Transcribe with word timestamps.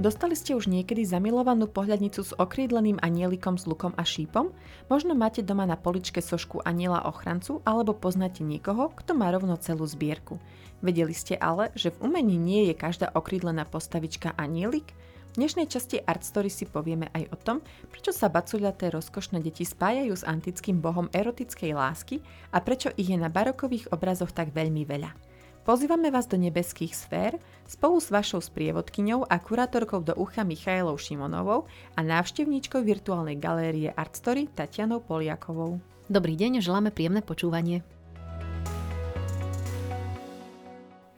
Dostali 0.00 0.32
ste 0.32 0.56
už 0.56 0.64
niekedy 0.64 1.04
zamilovanú 1.04 1.68
pohľadnicu 1.68 2.24
s 2.24 2.32
okrídleným 2.32 3.04
anielikom 3.04 3.60
s 3.60 3.68
lukom 3.68 3.92
a 4.00 4.04
šípom? 4.08 4.48
Možno 4.88 5.12
máte 5.12 5.44
doma 5.44 5.68
na 5.68 5.76
poličke 5.76 6.24
sošku 6.24 6.64
aniela 6.64 7.04
ochrancu 7.04 7.60
alebo 7.68 7.92
poznáte 7.92 8.40
niekoho, 8.40 8.96
kto 8.96 9.12
má 9.12 9.28
rovno 9.28 9.60
celú 9.60 9.84
zbierku. 9.84 10.40
Vedeli 10.80 11.12
ste 11.12 11.36
ale, 11.36 11.68
že 11.76 11.92
v 11.92 12.08
umení 12.08 12.40
nie 12.40 12.72
je 12.72 12.80
každá 12.80 13.12
okrídlená 13.12 13.68
postavička 13.68 14.32
anielik? 14.40 14.88
V 15.30 15.32
dnešnej 15.36 15.68
časti 15.68 16.00
Art 16.00 16.24
Story 16.24 16.48
si 16.48 16.64
povieme 16.64 17.12
aj 17.12 17.24
o 17.28 17.36
tom, 17.36 17.60
prečo 17.92 18.16
sa 18.16 18.32
bacuľaté 18.32 18.88
rozkošné 18.88 19.44
deti 19.44 19.68
spájajú 19.68 20.16
s 20.16 20.24
antickým 20.24 20.80
bohom 20.80 21.12
erotickej 21.12 21.76
lásky 21.76 22.24
a 22.56 22.64
prečo 22.64 22.88
ich 22.96 23.12
je 23.12 23.20
na 23.20 23.28
barokových 23.28 23.92
obrazoch 23.92 24.32
tak 24.32 24.56
veľmi 24.56 24.80
veľa. 24.88 25.29
Pozývame 25.70 26.10
vás 26.10 26.26
do 26.26 26.34
nebeských 26.34 26.90
sfér 26.98 27.38
spolu 27.62 28.02
s 28.02 28.10
vašou 28.10 28.42
sprievodkyňou 28.42 29.22
a 29.30 29.38
kurátorkou 29.38 30.02
do 30.02 30.18
ucha 30.18 30.42
Michailou 30.42 30.98
Šimonovou 30.98 31.70
a 31.94 32.00
návštevníčkou 32.02 32.82
virtuálnej 32.82 33.38
galérie 33.38 33.86
Artstory 33.94 34.50
Tatianou 34.50 34.98
Poliakovou. 34.98 35.78
Dobrý 36.10 36.34
deň, 36.34 36.58
želáme 36.58 36.90
príjemné 36.90 37.22
počúvanie. 37.22 37.86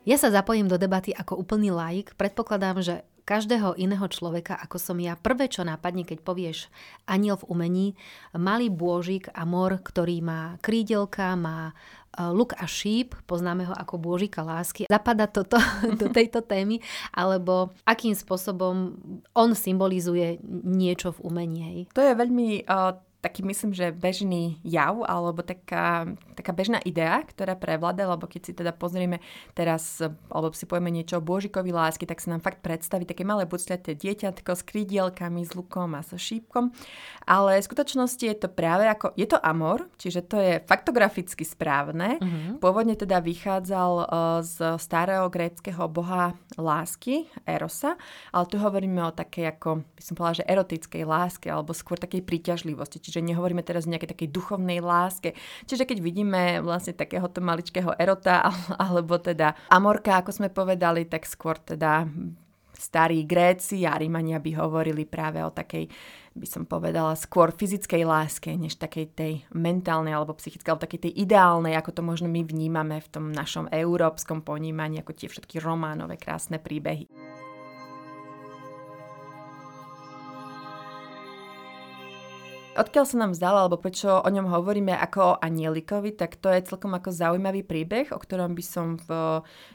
Ja 0.05 0.21
sa 0.21 0.29
zapojím 0.29 0.69
do 0.69 0.77
debaty 0.77 1.17
ako 1.17 1.41
úplný 1.41 1.73
laik. 1.73 2.13
Predpokladám, 2.21 2.85
že 2.85 3.09
každého 3.25 3.79
iného 3.79 4.05
človeka, 4.11 4.59
ako 4.59 4.77
som 4.77 4.99
ja, 4.99 5.15
prvé, 5.15 5.47
čo 5.47 5.63
nápadne, 5.63 6.03
keď 6.03 6.27
povieš 6.27 6.69
aniel 7.07 7.39
v 7.39 7.49
umení, 7.49 7.87
malý 8.35 8.69
bôžik 8.69 9.31
a 9.33 9.47
mor, 9.47 9.79
ktorý 9.79 10.21
má 10.21 10.59
krídelka, 10.61 11.39
má 11.39 11.73
luk 12.19 12.53
a 12.61 12.69
šíp, 12.69 13.17
poznáme 13.25 13.65
ho 13.65 13.75
ako 13.75 13.97
bôžika 13.97 14.45
lásky. 14.45 14.85
Zapada 14.89 15.25
toto 15.29 15.57
do 16.01 16.13
tejto 16.13 16.45
témy, 16.45 16.81
alebo 17.15 17.73
akým 17.89 18.13
spôsobom 18.13 18.97
on 19.33 19.51
symbolizuje 19.57 20.37
niečo 20.65 21.17
v 21.17 21.23
umení. 21.25 21.89
To 21.97 22.05
je 22.05 22.13
veľmi 22.13 22.69
uh, 22.69 22.93
taký 23.23 23.47
myslím, 23.47 23.71
že 23.71 23.95
bežný 23.95 24.59
jav 24.67 24.99
alebo 25.07 25.47
taká, 25.47 26.11
taká 26.35 26.51
bežná 26.51 26.83
idea, 26.83 27.23
ktorá 27.23 27.55
prevláda, 27.55 28.03
lebo 28.11 28.27
keď 28.27 28.41
si 28.43 28.53
teda 28.53 28.75
pozrieme 28.75 29.23
teraz, 29.55 30.03
alebo 30.27 30.51
si 30.51 30.67
povieme 30.67 30.91
niečo 30.91 31.23
o 31.23 31.25
Božikovi 31.25 31.71
lásky, 31.71 32.03
tak 32.03 32.19
sa 32.19 32.35
nám 32.35 32.43
fakt 32.43 32.67
predstaví 32.67 33.07
také 33.07 33.23
malé 33.23 33.47
bucľaté 33.47 33.95
dieťatko 33.95 34.51
s 34.59 34.67
krídielkami, 34.67 35.47
s 35.47 35.55
lukom 35.55 35.95
a 35.95 36.03
so 36.03 36.19
šípkom. 36.19 36.75
Ale 37.23 37.63
v 37.63 37.69
skutočnosti 37.71 38.25
je 38.27 38.37
to 38.43 38.51
práve 38.51 38.91
ako, 38.91 39.15
je 39.15 39.31
to 39.31 39.39
amor, 39.39 39.87
čiže 40.03 40.27
to 40.27 40.43
je 40.43 40.59
faktograficky 40.67 41.47
správne. 41.47 42.19
Uh-huh. 42.19 42.59
Pôvodne 42.59 42.99
teda 42.99 43.23
vychádzal 43.23 43.93
uh, 44.03 44.07
z 44.43 44.83
starého 44.83 45.31
gréckého 45.31 45.87
boha 45.87 46.35
lásky, 46.59 47.31
Erosa, 47.47 47.95
ale 48.35 48.51
tu 48.51 48.59
hovoríme 48.59 48.99
o 49.07 49.15
takej 49.15 49.55
ako, 49.55 49.87
by 49.87 50.03
som 50.03 50.19
povedala, 50.19 50.41
že 50.43 50.51
erotickej 50.51 51.03
láske, 51.07 51.47
alebo 51.47 51.71
skôr 51.71 52.03
takej 52.03 52.27
príťažlivosti 52.27 53.12
Čiže 53.13 53.29
nehovoríme 53.29 53.61
teraz 53.61 53.85
o 53.85 53.93
nejakej 53.93 54.17
takej 54.17 54.29
duchovnej 54.33 54.81
láske. 54.81 55.37
Čiže 55.69 55.85
keď 55.85 55.99
vidíme 56.01 56.43
vlastne 56.65 56.97
takéhoto 56.97 57.45
maličkého 57.45 57.93
erota 58.01 58.49
alebo 58.81 59.21
teda 59.21 59.53
amorka, 59.69 60.17
ako 60.25 60.33
sme 60.33 60.49
povedali, 60.49 61.05
tak 61.05 61.29
skôr 61.29 61.61
teda 61.61 62.09
starí 62.83 63.23
Gréci 63.23 63.87
a 63.87 63.95
Rímania 63.95 64.43
by 64.43 64.59
hovorili 64.59 65.07
práve 65.07 65.39
o 65.45 65.55
takej, 65.55 65.87
by 66.35 66.47
som 66.49 66.67
povedala, 66.67 67.15
skôr 67.15 67.55
fyzickej 67.55 68.03
láske, 68.03 68.51
než 68.59 68.75
takej 68.75 69.07
tej 69.15 69.33
mentálnej 69.55 70.11
alebo 70.11 70.35
psychickej, 70.35 70.67
alebo 70.73 70.85
takej 70.89 71.07
tej 71.07 71.13
ideálnej, 71.15 71.79
ako 71.79 71.91
to 71.95 72.03
možno 72.03 72.27
my 72.27 72.43
vnímame 72.43 72.99
v 72.99 73.09
tom 73.13 73.31
našom 73.31 73.71
európskom 73.71 74.43
ponímaní, 74.43 74.99
ako 74.99 75.15
tie 75.15 75.29
všetky 75.31 75.63
románové 75.63 76.19
krásne 76.19 76.59
príbehy. 76.59 77.07
Odkiaľ 82.73 83.05
sa 83.05 83.17
nám 83.21 83.37
zdalo, 83.37 83.69
alebo 83.69 83.77
prečo 83.77 84.09
o 84.09 84.29
ňom 84.33 84.49
hovoríme 84.49 84.97
ako 84.97 85.37
o 85.37 85.39
anielikovi, 85.45 86.17
tak 86.17 86.41
to 86.41 86.49
je 86.49 86.65
celkom 86.65 86.97
ako 86.97 87.13
zaujímavý 87.13 87.69
príbeh, 87.69 88.09
o 88.09 88.19
ktorom 88.19 88.57
by 88.57 88.65
som 88.65 88.97
v 88.97 89.09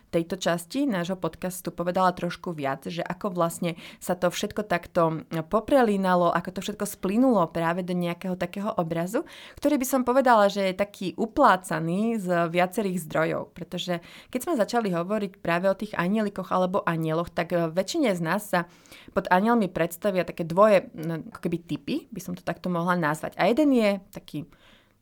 tejto 0.09 0.39
časti 0.39 0.87
nášho 0.87 1.19
podcastu 1.19 1.69
povedala 1.69 2.15
trošku 2.15 2.55
viac, 2.55 2.87
že 2.87 3.03
ako 3.03 3.35
vlastne 3.35 3.75
sa 3.99 4.15
to 4.15 4.31
všetko 4.31 4.63
takto 4.65 5.27
poprelínalo, 5.51 6.31
ako 6.31 6.57
to 6.57 6.59
všetko 6.63 6.85
splynulo 6.87 7.43
práve 7.51 7.83
do 7.83 7.91
nejakého 7.91 8.39
takého 8.39 8.71
obrazu, 8.75 9.27
ktorý 9.59 9.75
by 9.79 9.87
som 9.87 10.01
povedala, 10.07 10.47
že 10.47 10.71
je 10.71 10.75
taký 10.79 11.07
uplácaný 11.19 12.23
z 12.23 12.47
viacerých 12.47 13.03
zdrojov. 13.03 13.51
Pretože 13.51 13.99
keď 14.31 14.39
sme 14.43 14.53
začali 14.59 14.89
hovoriť 14.95 15.43
práve 15.43 15.67
o 15.67 15.75
tých 15.75 15.95
anielikoch 15.95 16.49
alebo 16.55 16.83
anieloch, 16.87 17.29
tak 17.31 17.51
väčšine 17.51 18.15
z 18.15 18.21
nás 18.23 18.41
sa 18.47 18.65
pod 19.11 19.27
anielmi 19.27 19.67
predstavia 19.67 20.23
také 20.23 20.47
dvoje 20.47 20.87
no, 20.95 21.19
ako 21.31 21.39
keby 21.43 21.57
typy, 21.67 21.95
by 22.09 22.21
som 22.23 22.33
to 22.33 22.43
takto 22.45 22.71
mohla 22.71 22.95
nazvať. 22.95 23.35
A 23.35 23.51
jeden 23.51 23.75
je 23.75 23.99
taký 24.11 24.47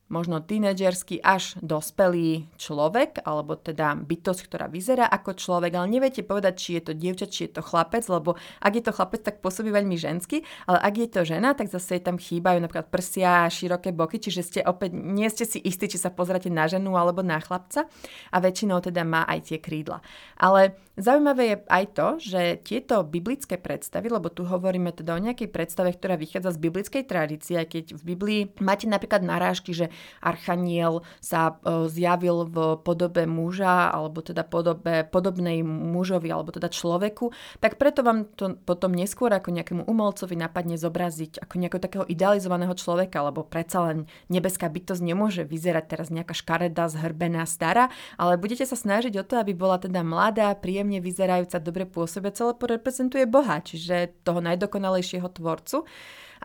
možno 0.05 0.37
tínedžerský 0.37 1.17
až 1.25 1.57
dospelý 1.65 2.45
človek, 2.61 3.25
alebo 3.25 3.57
teda 3.57 3.97
bytosť, 3.97 4.41
ktorá 4.45 4.69
vyzerá 4.69 5.09
ako 5.09 5.33
človek, 5.33 5.73
ale 5.73 5.89
neviete 5.89 6.21
povedať, 6.21 6.53
či 6.61 6.69
je 6.77 6.83
to 6.85 6.93
dievča, 6.93 7.25
či 7.25 7.49
je 7.49 7.57
to 7.57 7.61
chlapec, 7.65 8.05
lebo 8.05 8.37
ak 8.61 8.73
je 8.77 8.83
to 8.85 8.93
chlapec, 8.93 9.25
tak 9.25 9.41
pôsobí 9.41 9.73
veľmi 9.73 9.97
žensky, 9.97 10.45
ale 10.69 10.77
ak 10.77 10.93
je 10.93 11.07
to 11.09 11.21
žena, 11.25 11.57
tak 11.57 11.73
zase 11.73 11.97
tam 12.05 12.21
chýbajú 12.21 12.61
napríklad 12.61 12.93
prsia 12.93 13.49
a 13.49 13.51
široké 13.51 13.89
boky, 13.97 14.21
čiže 14.21 14.41
ste 14.45 14.59
opäť, 14.61 14.93
nie 14.93 15.25
ste 15.25 15.49
si 15.49 15.57
istí, 15.57 15.89
či 15.89 15.97
sa 15.97 16.13
pozráte 16.13 16.53
na 16.53 16.69
ženu 16.69 16.93
alebo 16.93 17.25
na 17.25 17.41
chlapca 17.41 17.89
a 18.29 18.37
väčšinou 18.37 18.85
teda 18.85 19.01
má 19.01 19.25
aj 19.25 19.49
tie 19.49 19.57
krídla. 19.57 20.05
Ale 20.37 20.77
zaujímavé 21.01 21.43
je 21.49 21.57
aj 21.65 21.85
to, 21.97 22.07
že 22.21 22.41
tieto 22.61 23.01
biblické 23.01 23.57
predstavy, 23.57 24.13
lebo 24.13 24.29
tu 24.29 24.45
hovoríme 24.45 24.93
teda 24.93 25.17
o 25.17 25.23
nejakej 25.23 25.49
predstave, 25.49 25.97
ktorá 25.97 26.13
vychádza 26.13 26.53
z 26.53 26.61
biblickej 26.61 27.03
tradície, 27.09 27.57
keď 27.57 27.97
v 27.97 28.01
Biblii 28.13 28.41
máte 28.61 28.85
napríklad 28.85 29.25
narážky, 29.25 29.73
že 29.73 29.89
archaniel 30.21 31.03
sa 31.19 31.57
e, 31.61 31.87
zjavil 31.89 32.47
v 32.47 32.57
podobe 32.81 33.25
muža 33.25 33.91
alebo 33.91 34.21
teda 34.21 34.43
podobe, 34.45 35.07
podobnej 35.07 35.61
mužovi 35.65 36.29
alebo 36.29 36.51
teda 36.51 36.71
človeku, 36.71 37.31
tak 37.59 37.77
preto 37.81 38.01
vám 38.01 38.29
to 38.35 38.57
potom 38.63 38.93
neskôr 38.93 39.31
ako 39.33 39.51
nejakému 39.51 39.83
umelcovi 39.85 40.35
napadne 40.37 40.75
zobraziť 40.75 41.41
ako 41.43 41.55
nejakého 41.59 41.81
takého 41.81 42.05
idealizovaného 42.05 42.73
človeka, 42.75 43.25
lebo 43.25 43.45
predsa 43.45 43.91
len 43.91 44.09
nebeská 44.27 44.67
bytosť 44.69 45.01
nemôže 45.01 45.43
vyzerať 45.47 45.85
teraz 45.85 46.07
nejaká 46.09 46.33
škareda, 46.35 46.87
zhrbená, 46.91 47.47
stará, 47.47 47.91
ale 48.19 48.39
budete 48.39 48.67
sa 48.67 48.75
snažiť 48.75 49.13
o 49.19 49.23
to, 49.23 49.39
aby 49.39 49.55
bola 49.55 49.79
teda 49.81 50.01
mladá, 50.01 50.53
príjemne 50.57 50.99
vyzerajúca, 50.99 51.61
dobre 51.61 51.83
pôsobiaca, 51.85 52.51
lebo 52.51 52.63
reprezentuje 52.65 53.25
Boha, 53.29 53.61
čiže 53.61 54.15
toho 54.23 54.39
najdokonalejšieho 54.43 55.27
tvorcu. 55.31 55.87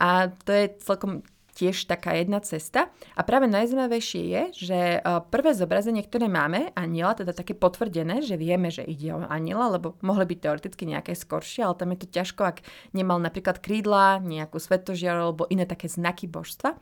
A 0.00 0.32
to 0.32 0.50
je 0.50 0.64
celkom 0.80 1.20
tiež 1.54 1.86
taká 1.86 2.16
jedna 2.16 2.40
cesta. 2.40 2.88
A 3.14 3.20
práve 3.22 3.50
najzaujímavejšie 3.50 4.22
je, 4.22 4.42
že 4.54 4.78
e, 4.96 4.98
prvé 5.30 5.52
zobrazenie, 5.52 6.02
ktoré 6.06 6.30
máme 6.30 6.72
aniela, 6.78 7.14
teda 7.14 7.36
také 7.36 7.52
potvrdené, 7.52 8.24
že 8.24 8.40
vieme, 8.40 8.72
že 8.72 8.86
ide 8.86 9.14
o 9.14 9.20
aniela, 9.26 9.70
lebo 9.76 9.98
mohli 10.00 10.24
byť 10.24 10.38
teoreticky 10.40 10.84
nejaké 10.88 11.12
skoršie, 11.12 11.66
ale 11.66 11.74
tam 11.76 11.92
je 11.92 11.98
to 12.02 12.08
ťažko, 12.08 12.42
ak 12.46 12.58
nemal 12.96 13.20
napríklad 13.20 13.60
krídla, 13.60 14.22
nejakú 14.22 14.56
svetožiar 14.56 15.20
alebo 15.20 15.44
iné 15.50 15.68
také 15.68 15.90
znaky 15.90 16.30
božstva. 16.30 16.78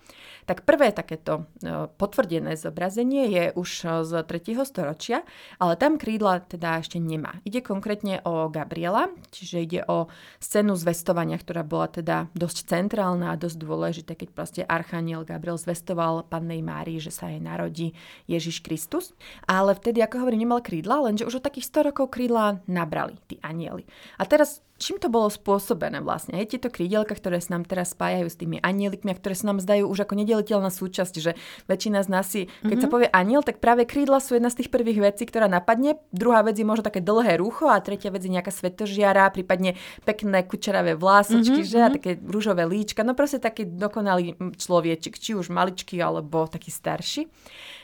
Tak 0.47 0.65
prvé 0.65 0.93
takéto 0.93 1.49
e, 1.61 1.89
potvrdené 1.99 2.55
zobrazenie 2.55 3.29
je 3.29 3.45
už 3.57 3.71
z 4.05 4.13
3. 4.25 4.69
storočia, 4.69 5.25
ale 5.59 5.75
tam 5.75 5.97
krídla 5.97 6.45
teda 6.45 6.81
ešte 6.81 7.01
nemá. 7.01 7.41
Ide 7.43 7.65
konkrétne 7.65 8.21
o 8.23 8.49
Gabriela, 8.53 9.11
čiže 9.33 9.57
ide 9.59 9.81
o 9.89 10.07
scénu 10.39 10.77
zvestovania, 10.77 11.41
ktorá 11.41 11.65
bola 11.65 11.89
teda 11.89 12.31
dosť 12.37 12.69
centrálna 12.69 13.35
a 13.35 13.41
dosť 13.41 13.57
dôležité, 13.59 14.13
keď 14.15 14.29
proste 14.33 14.63
Archaniel 14.69 15.25
Gabriel 15.25 15.57
zvestoval 15.57 16.29
pannej 16.29 16.61
Márii, 16.61 17.01
že 17.01 17.09
sa 17.11 17.33
jej 17.33 17.41
narodí 17.41 17.97
Ježiš 18.29 18.61
Kristus. 18.61 19.17
Ale 19.49 19.73
vtedy, 19.73 20.05
ako 20.05 20.23
hovorím, 20.23 20.45
nemal 20.45 20.61
krídla, 20.61 21.09
lenže 21.09 21.25
už 21.25 21.41
od 21.41 21.47
takých 21.49 21.73
100 21.73 21.89
rokov 21.91 22.13
krídla 22.13 22.61
nabrali 22.69 23.17
tí 23.25 23.41
anieli. 23.41 23.89
A 24.21 24.29
teraz 24.29 24.61
čím 24.79 24.97
to 25.03 25.11
bolo 25.11 25.27
spôsobené 25.29 26.01
vlastne? 26.01 26.39
Hej, 26.39 26.57
tieto 26.57 26.71
krídelka, 26.71 27.13
ktoré 27.13 27.43
sa 27.43 27.59
nám 27.59 27.67
teraz 27.67 27.93
spájajú 27.93 28.31
s 28.31 28.39
tými 28.39 28.63
anielikmi 28.63 29.11
a 29.13 29.19
ktoré 29.19 29.35
sa 29.35 29.51
nám 29.51 29.59
zdajú 29.59 29.91
už 29.91 30.07
ako 30.07 30.15
nedeliteľná 30.15 30.71
súčasť, 30.71 31.15
že 31.19 31.35
väčšina 31.67 32.07
z 32.07 32.09
nás 32.09 32.27
si, 32.31 32.47
keď 32.47 32.65
mm-hmm. 32.65 32.79
sa 32.81 32.89
mhm. 32.89 32.95
povie 32.95 33.09
aniel, 33.11 33.43
tak 33.43 33.59
práve 33.59 33.85
krídla 33.85 34.23
sú 34.23 34.39
jedna 34.39 34.49
z 34.49 34.65
tých 34.65 34.71
prvých 34.71 35.03
vecí, 35.03 35.27
ktorá 35.27 35.51
napadne. 35.51 35.99
Druhá 36.15 36.47
vec 36.47 36.57
je 36.57 36.65
možno 36.65 36.87
také 36.87 37.03
dlhé 37.03 37.37
rucho 37.43 37.67
a 37.67 37.83
tretia 37.83 38.15
vec 38.15 38.23
je 38.23 38.33
nejaká 38.33 38.55
svetožiara, 38.55 39.35
prípadne 39.35 39.75
pekné 40.07 40.47
kučeravé 40.47 40.95
vlásočky, 40.95 41.67
mm-hmm. 41.67 41.73
že 41.75 41.79
a 41.83 41.91
mhm. 41.91 41.95
také 41.99 42.11
rúžové 42.23 42.65
líčka. 42.65 43.03
No 43.03 43.19
proste 43.19 43.43
taký 43.43 43.67
dokonalý 43.67 44.39
človečik, 44.57 45.19
či 45.19 45.35
už 45.35 45.51
maličký 45.51 45.99
alebo 45.99 46.47
taký 46.47 46.71
starší. 46.71 47.27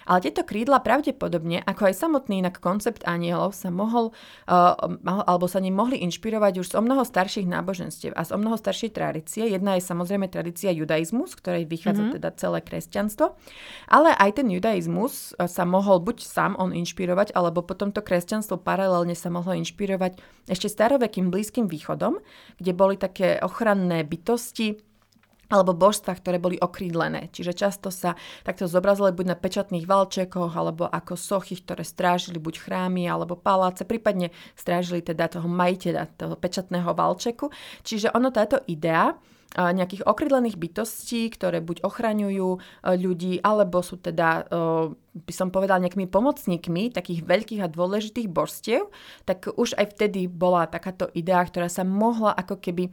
Ale 0.05 0.25
tieto 0.25 0.45
krídla 0.45 0.85
pravdepodobne, 0.85 1.65
ako 1.65 1.89
aj 1.89 1.95
samotný 1.97 2.45
inak 2.45 2.61
koncept 2.61 3.05
anielov, 3.09 3.57
sa 3.57 3.73
mohol, 3.73 4.13
uh, 4.49 4.77
alebo 5.05 5.49
sa 5.49 5.61
ním 5.61 5.77
mohli 5.77 6.01
inšpirovať 6.05 6.61
už 6.61 6.67
s 6.71 6.75
o 6.77 6.83
mnoho 6.85 7.03
starších 7.03 7.49
náboženstiev 7.49 8.13
a 8.13 8.23
z 8.25 8.31
o 8.33 8.39
mnoho 8.39 8.57
staršej 8.61 8.91
tradície. 8.93 9.49
Jedna 9.49 9.77
je 9.81 9.87
samozrejme 9.87 10.29
tradícia 10.29 10.71
judaizmus, 10.75 11.33
z 11.33 11.39
ktorej 11.41 11.65
vychádza 11.69 12.03
mm-hmm. 12.09 12.17
teda 12.21 12.29
celé 12.37 12.59
kresťanstvo. 12.61 13.37
Ale 13.89 14.13
aj 14.13 14.41
ten 14.43 14.49
judaizmus 14.51 15.33
e, 15.37 15.49
sa 15.49 15.65
mohol 15.65 16.01
buď 16.05 16.21
sám 16.25 16.53
on 16.61 16.77
inšpirovať, 16.77 17.33
alebo 17.33 17.65
potom 17.65 17.91
to 17.91 18.05
kresťanstvo 18.05 18.61
paralelne 18.61 19.17
sa 19.17 19.33
mohlo 19.33 19.57
inšpirovať 19.57 20.21
ešte 20.51 20.69
starovekým 20.69 21.33
Blízkym 21.33 21.67
východom, 21.71 22.21
kde 22.61 22.73
boli 22.77 23.01
také 23.01 23.41
ochranné 23.41 24.05
bytosti, 24.05 24.81
alebo 25.55 25.71
božstva, 25.71 26.19
ktoré 26.19 26.43
boli 26.43 26.59
okrídlené. 26.59 27.31
Čiže 27.31 27.55
často 27.55 27.95
sa 27.95 28.19
takto 28.43 28.67
zobrazili 28.67 29.15
buď 29.15 29.27
na 29.31 29.37
pečatných 29.39 29.87
valčekoch, 29.87 30.51
alebo 30.51 30.91
ako 30.91 31.15
sochy, 31.15 31.63
ktoré 31.63 31.87
strážili 31.87 32.43
buď 32.43 32.59
chrámy, 32.59 33.07
alebo 33.07 33.39
paláce, 33.39 33.87
prípadne 33.87 34.35
strážili 34.59 34.99
teda 35.07 35.31
toho 35.31 35.47
majiteľa, 35.47 36.11
toho 36.19 36.35
pečatného 36.35 36.91
valčeku. 36.91 37.55
Čiže 37.87 38.11
ono 38.11 38.35
táto 38.35 38.59
idea 38.67 39.15
nejakých 39.55 40.03
okrydlených 40.03 40.59
bytostí, 40.59 41.31
ktoré 41.31 41.63
buď 41.63 41.87
ochraňujú 41.87 42.59
ľudí, 42.99 43.39
alebo 43.39 43.87
sú 43.87 44.03
teda, 44.03 44.51
by 45.15 45.31
som 45.31 45.55
povedala, 45.55 45.79
nejakými 45.79 46.11
pomocníkmi 46.11 46.91
takých 46.91 47.23
veľkých 47.23 47.63
a 47.63 47.71
dôležitých 47.71 48.27
božstiev, 48.35 48.91
tak 49.23 49.47
už 49.55 49.79
aj 49.79 49.95
vtedy 49.95 50.27
bola 50.27 50.67
takáto 50.67 51.07
idea, 51.15 51.39
ktorá 51.47 51.71
sa 51.71 51.87
mohla 51.87 52.35
ako 52.35 52.59
keby 52.59 52.91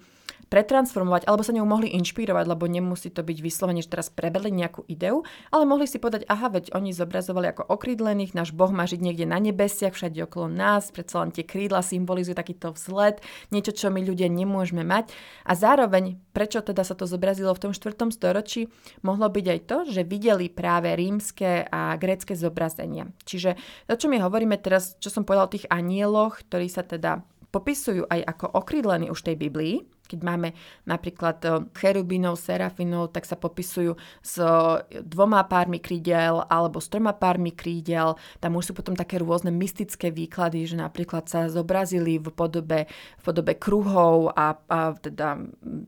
pretransformovať, 0.51 1.31
alebo 1.31 1.47
sa 1.47 1.55
ňou 1.55 1.63
mohli 1.63 1.95
inšpirovať, 1.95 2.43
lebo 2.43 2.67
nemusí 2.67 3.07
to 3.07 3.23
byť 3.23 3.37
vyslovene, 3.39 3.79
že 3.79 3.87
teraz 3.87 4.11
prebeli 4.11 4.51
nejakú 4.51 4.83
ideu, 4.91 5.23
ale 5.47 5.63
mohli 5.63 5.87
si 5.87 5.95
povedať, 5.95 6.27
aha, 6.27 6.51
veď 6.51 6.75
oni 6.75 6.91
zobrazovali 6.91 7.55
ako 7.55 7.71
okrídlených, 7.71 8.35
náš 8.35 8.51
Boh 8.51 8.67
má 8.67 8.83
žiť 8.83 8.99
niekde 8.99 9.23
na 9.23 9.39
nebesiach, 9.39 9.95
všade 9.95 10.19
okolo 10.27 10.51
nás, 10.51 10.91
predsa 10.91 11.23
len 11.23 11.31
tie 11.31 11.47
krídla 11.47 11.79
symbolizujú 11.79 12.35
takýto 12.35 12.75
vzlet, 12.75 13.23
niečo, 13.55 13.71
čo 13.71 13.87
my 13.87 14.03
ľudia 14.03 14.27
nemôžeme 14.27 14.83
mať. 14.83 15.15
A 15.47 15.55
zároveň, 15.55 16.19
prečo 16.35 16.59
teda 16.59 16.83
sa 16.83 16.99
to 16.99 17.07
zobrazilo 17.07 17.55
v 17.55 17.63
tom 17.63 17.71
4. 17.71 17.95
storočí, 18.11 18.67
mohlo 19.07 19.31
byť 19.31 19.45
aj 19.47 19.59
to, 19.71 19.77
že 19.87 20.03
videli 20.03 20.51
práve 20.51 20.91
rímske 20.91 21.63
a 21.71 21.95
grécké 21.95 22.35
zobrazenia. 22.35 23.07
Čiže 23.23 23.55
to, 23.87 23.95
čo 23.95 24.11
my 24.11 24.19
hovoríme 24.19 24.59
teraz, 24.59 24.99
čo 24.99 25.07
som 25.07 25.23
povedal 25.23 25.47
o 25.47 25.53
tých 25.55 25.69
anieloch, 25.71 26.43
ktorí 26.43 26.67
sa 26.67 26.83
teda 26.83 27.23
popisujú 27.51 28.07
aj 28.07 28.19
ako 28.35 28.45
okrídlení 28.63 29.11
už 29.11 29.27
tej 29.27 29.35
Biblii, 29.35 29.83
keď 30.11 30.19
máme 30.27 30.51
napríklad 30.83 31.37
eh, 31.47 31.51
cherubinov, 31.71 32.35
serafinov, 32.35 33.15
tak 33.15 33.23
sa 33.23 33.39
popisujú 33.39 33.95
s 34.19 34.35
eh, 34.43 34.99
dvoma 34.99 35.47
pármi 35.47 35.79
krídel 35.79 36.43
alebo 36.51 36.83
s 36.83 36.91
troma 36.91 37.15
pármi 37.15 37.55
krídel. 37.55 38.19
Tam 38.43 38.59
už 38.59 38.71
sú 38.71 38.73
potom 38.75 38.99
také 38.99 39.23
rôzne 39.23 39.55
mystické 39.55 40.11
výklady, 40.11 40.67
že 40.67 40.75
napríklad 40.75 41.31
sa 41.31 41.47
zobrazili 41.47 42.19
v 42.19 42.27
podobe, 42.35 42.91
v 42.91 43.23
podobe 43.23 43.55
kruhov 43.55 44.35
a, 44.35 44.59
a 44.67 44.91
teda 44.99 45.39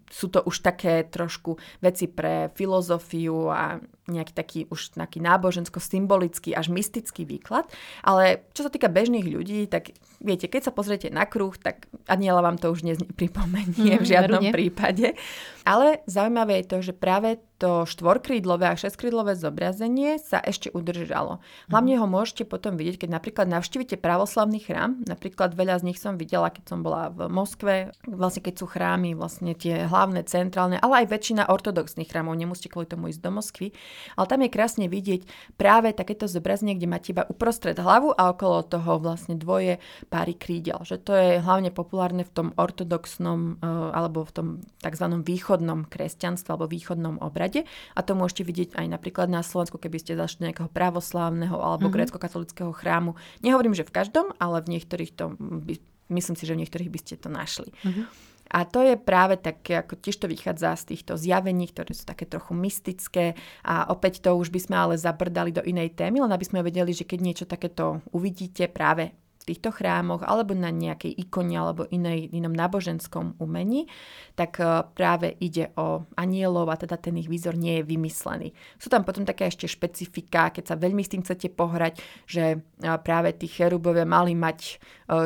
sú 0.08 0.32
to 0.32 0.40
už 0.48 0.64
také 0.64 1.04
trošku 1.04 1.60
veci 1.84 2.08
pre 2.08 2.48
filozofiu 2.56 3.52
a 3.52 3.84
nejaký 4.08 4.34
taký 4.36 4.60
už 4.68 5.00
taký 5.00 5.24
nábožensko-symbolický 5.24 6.52
až 6.52 6.68
mystický 6.68 7.24
výklad. 7.24 7.70
Ale 8.04 8.44
čo 8.52 8.68
sa 8.68 8.72
týka 8.72 8.92
bežných 8.92 9.24
ľudí, 9.24 9.72
tak 9.72 9.96
viete, 10.20 10.52
keď 10.52 10.72
sa 10.72 10.76
pozriete 10.76 11.08
na 11.08 11.24
kruh, 11.24 11.56
tak 11.56 11.88
aniela 12.12 12.44
vám 12.44 12.60
to 12.60 12.68
už 12.72 12.84
nepripomenie 12.84 13.96
mm, 13.96 14.02
v 14.04 14.06
žiadnom 14.06 14.44
prípade. 14.52 15.16
Ale 15.64 16.04
zaujímavé 16.04 16.64
je 16.64 16.68
to, 16.68 16.78
že 16.84 16.94
práve 16.96 17.40
to 17.64 17.88
štvorkrídlové 17.88 18.68
a 18.68 18.76
šestkrídlové 18.76 19.40
zobrazenie 19.40 20.20
sa 20.20 20.44
ešte 20.44 20.68
udržalo. 20.76 21.40
Hlavne 21.72 21.96
ho 21.96 22.04
môžete 22.04 22.44
potom 22.44 22.76
vidieť, 22.76 23.08
keď 23.08 23.10
napríklad 23.16 23.48
navštívite 23.48 23.96
pravoslavný 24.04 24.60
chrám. 24.60 25.00
Napríklad 25.08 25.56
veľa 25.56 25.80
z 25.80 25.88
nich 25.88 25.96
som 25.96 26.20
videla, 26.20 26.52
keď 26.52 26.76
som 26.76 26.84
bola 26.84 27.08
v 27.08 27.32
Moskve, 27.32 27.96
vlastne 28.04 28.44
keď 28.44 28.54
sú 28.60 28.66
chrámy, 28.68 29.16
vlastne 29.16 29.56
tie 29.56 29.88
hlavné, 29.88 30.28
centrálne, 30.28 30.76
ale 30.76 31.08
aj 31.08 31.16
väčšina 31.16 31.48
ortodoxných 31.48 32.12
chrámov, 32.12 32.36
nemusíte 32.36 32.68
kvôli 32.68 32.84
tomu 32.84 33.08
ísť 33.08 33.24
do 33.24 33.32
Moskvy. 33.32 33.72
Ale 34.20 34.26
tam 34.28 34.44
je 34.44 34.50
krásne 34.52 34.86
vidieť 34.92 35.24
práve 35.56 35.96
takéto 35.96 36.28
zobrazenie, 36.28 36.76
kde 36.76 36.92
máte 36.92 37.16
iba 37.16 37.24
uprostred 37.32 37.80
hlavu 37.80 38.12
a 38.12 38.36
okolo 38.36 38.68
toho 38.68 39.00
vlastne 39.00 39.40
dvoje 39.40 39.80
páry 40.12 40.36
krídel. 40.36 40.84
Že 40.84 40.98
to 41.00 41.12
je 41.16 41.30
hlavne 41.40 41.72
populárne 41.72 42.28
v 42.28 42.34
tom 42.36 42.48
ortodoxnom 42.60 43.40
eh, 43.56 43.96
alebo 43.96 44.28
v 44.28 44.32
tom 44.36 44.48
tzv. 44.84 45.06
východnom 45.24 45.88
kresťanstve 45.88 46.50
alebo 46.52 46.68
východnom 46.68 47.24
obrade 47.24 47.53
svete 47.54 47.70
a 47.94 48.00
to 48.02 48.18
môžete 48.18 48.44
vidieť 48.44 48.70
aj 48.74 48.88
napríklad 48.90 49.30
na 49.30 49.46
Slovensku, 49.46 49.78
keby 49.78 50.02
ste 50.02 50.18
zašli 50.18 50.50
nejakého 50.50 50.70
pravoslávneho 50.74 51.54
alebo 51.54 51.88
mm-hmm. 51.88 51.96
grécko-katolického 52.10 52.74
chrámu. 52.74 53.14
Nehovorím, 53.46 53.78
že 53.78 53.86
v 53.86 53.94
každom, 53.94 54.34
ale 54.42 54.66
v 54.66 54.78
niektorých 54.80 55.12
to, 55.14 55.38
by, 55.38 55.78
myslím 56.10 56.36
si, 56.36 56.50
že 56.50 56.58
v 56.58 56.62
niektorých 56.66 56.90
by 56.90 57.00
ste 57.00 57.16
to 57.22 57.30
našli. 57.30 57.70
Mm-hmm. 57.86 58.06
A 58.54 58.70
to 58.70 58.86
je 58.86 58.94
práve 59.00 59.40
také, 59.42 59.82
ako 59.82 59.98
tiež 59.98 60.22
to 60.22 60.28
vychádza 60.30 60.78
z 60.86 60.94
týchto 60.94 61.18
zjavení, 61.18 61.66
ktoré 61.74 61.90
sú 61.96 62.06
také 62.06 62.30
trochu 62.30 62.54
mystické 62.54 63.34
a 63.66 63.90
opäť 63.90 64.22
to 64.22 64.38
už 64.38 64.54
by 64.54 64.60
sme 64.62 64.76
ale 64.78 64.94
zabrdali 65.00 65.50
do 65.50 65.66
inej 65.66 65.98
témy, 65.98 66.22
len 66.22 66.30
aby 66.30 66.46
sme 66.46 66.62
vedeli, 66.62 66.94
že 66.94 67.08
keď 67.08 67.20
niečo 67.24 67.46
takéto 67.50 68.06
uvidíte 68.14 68.70
práve 68.70 69.16
týchto 69.44 69.70
chrámoch 69.76 70.24
alebo 70.24 70.56
na 70.56 70.72
nejakej 70.72 71.12
ikone 71.28 71.56
alebo 71.56 71.84
inej, 71.92 72.32
inom 72.32 72.56
náboženskom 72.56 73.38
umení, 73.38 73.92
tak 74.34 74.58
e, 74.64 74.88
práve 74.96 75.36
ide 75.44 75.76
o 75.76 76.08
anielov 76.16 76.72
a 76.72 76.80
teda 76.80 76.98
ten 76.98 77.20
ich 77.20 77.28
výzor 77.28 77.54
nie 77.54 77.80
je 77.80 77.84
vymyslený. 77.84 78.56
Sú 78.80 78.88
tam 78.88 79.04
potom 79.04 79.28
také 79.28 79.52
ešte 79.52 79.70
špecifika, 79.70 80.56
keď 80.56 80.74
sa 80.74 80.76
veľmi 80.80 81.04
s 81.04 81.12
tým 81.12 81.22
chcete 81.22 81.54
pohrať, 81.54 82.00
že 82.26 82.44
e, 82.56 82.88
práve 83.04 83.36
tí 83.36 83.46
cherubovia 83.52 84.08
mali 84.08 84.34
mať 84.34 84.60
e, 84.64 84.74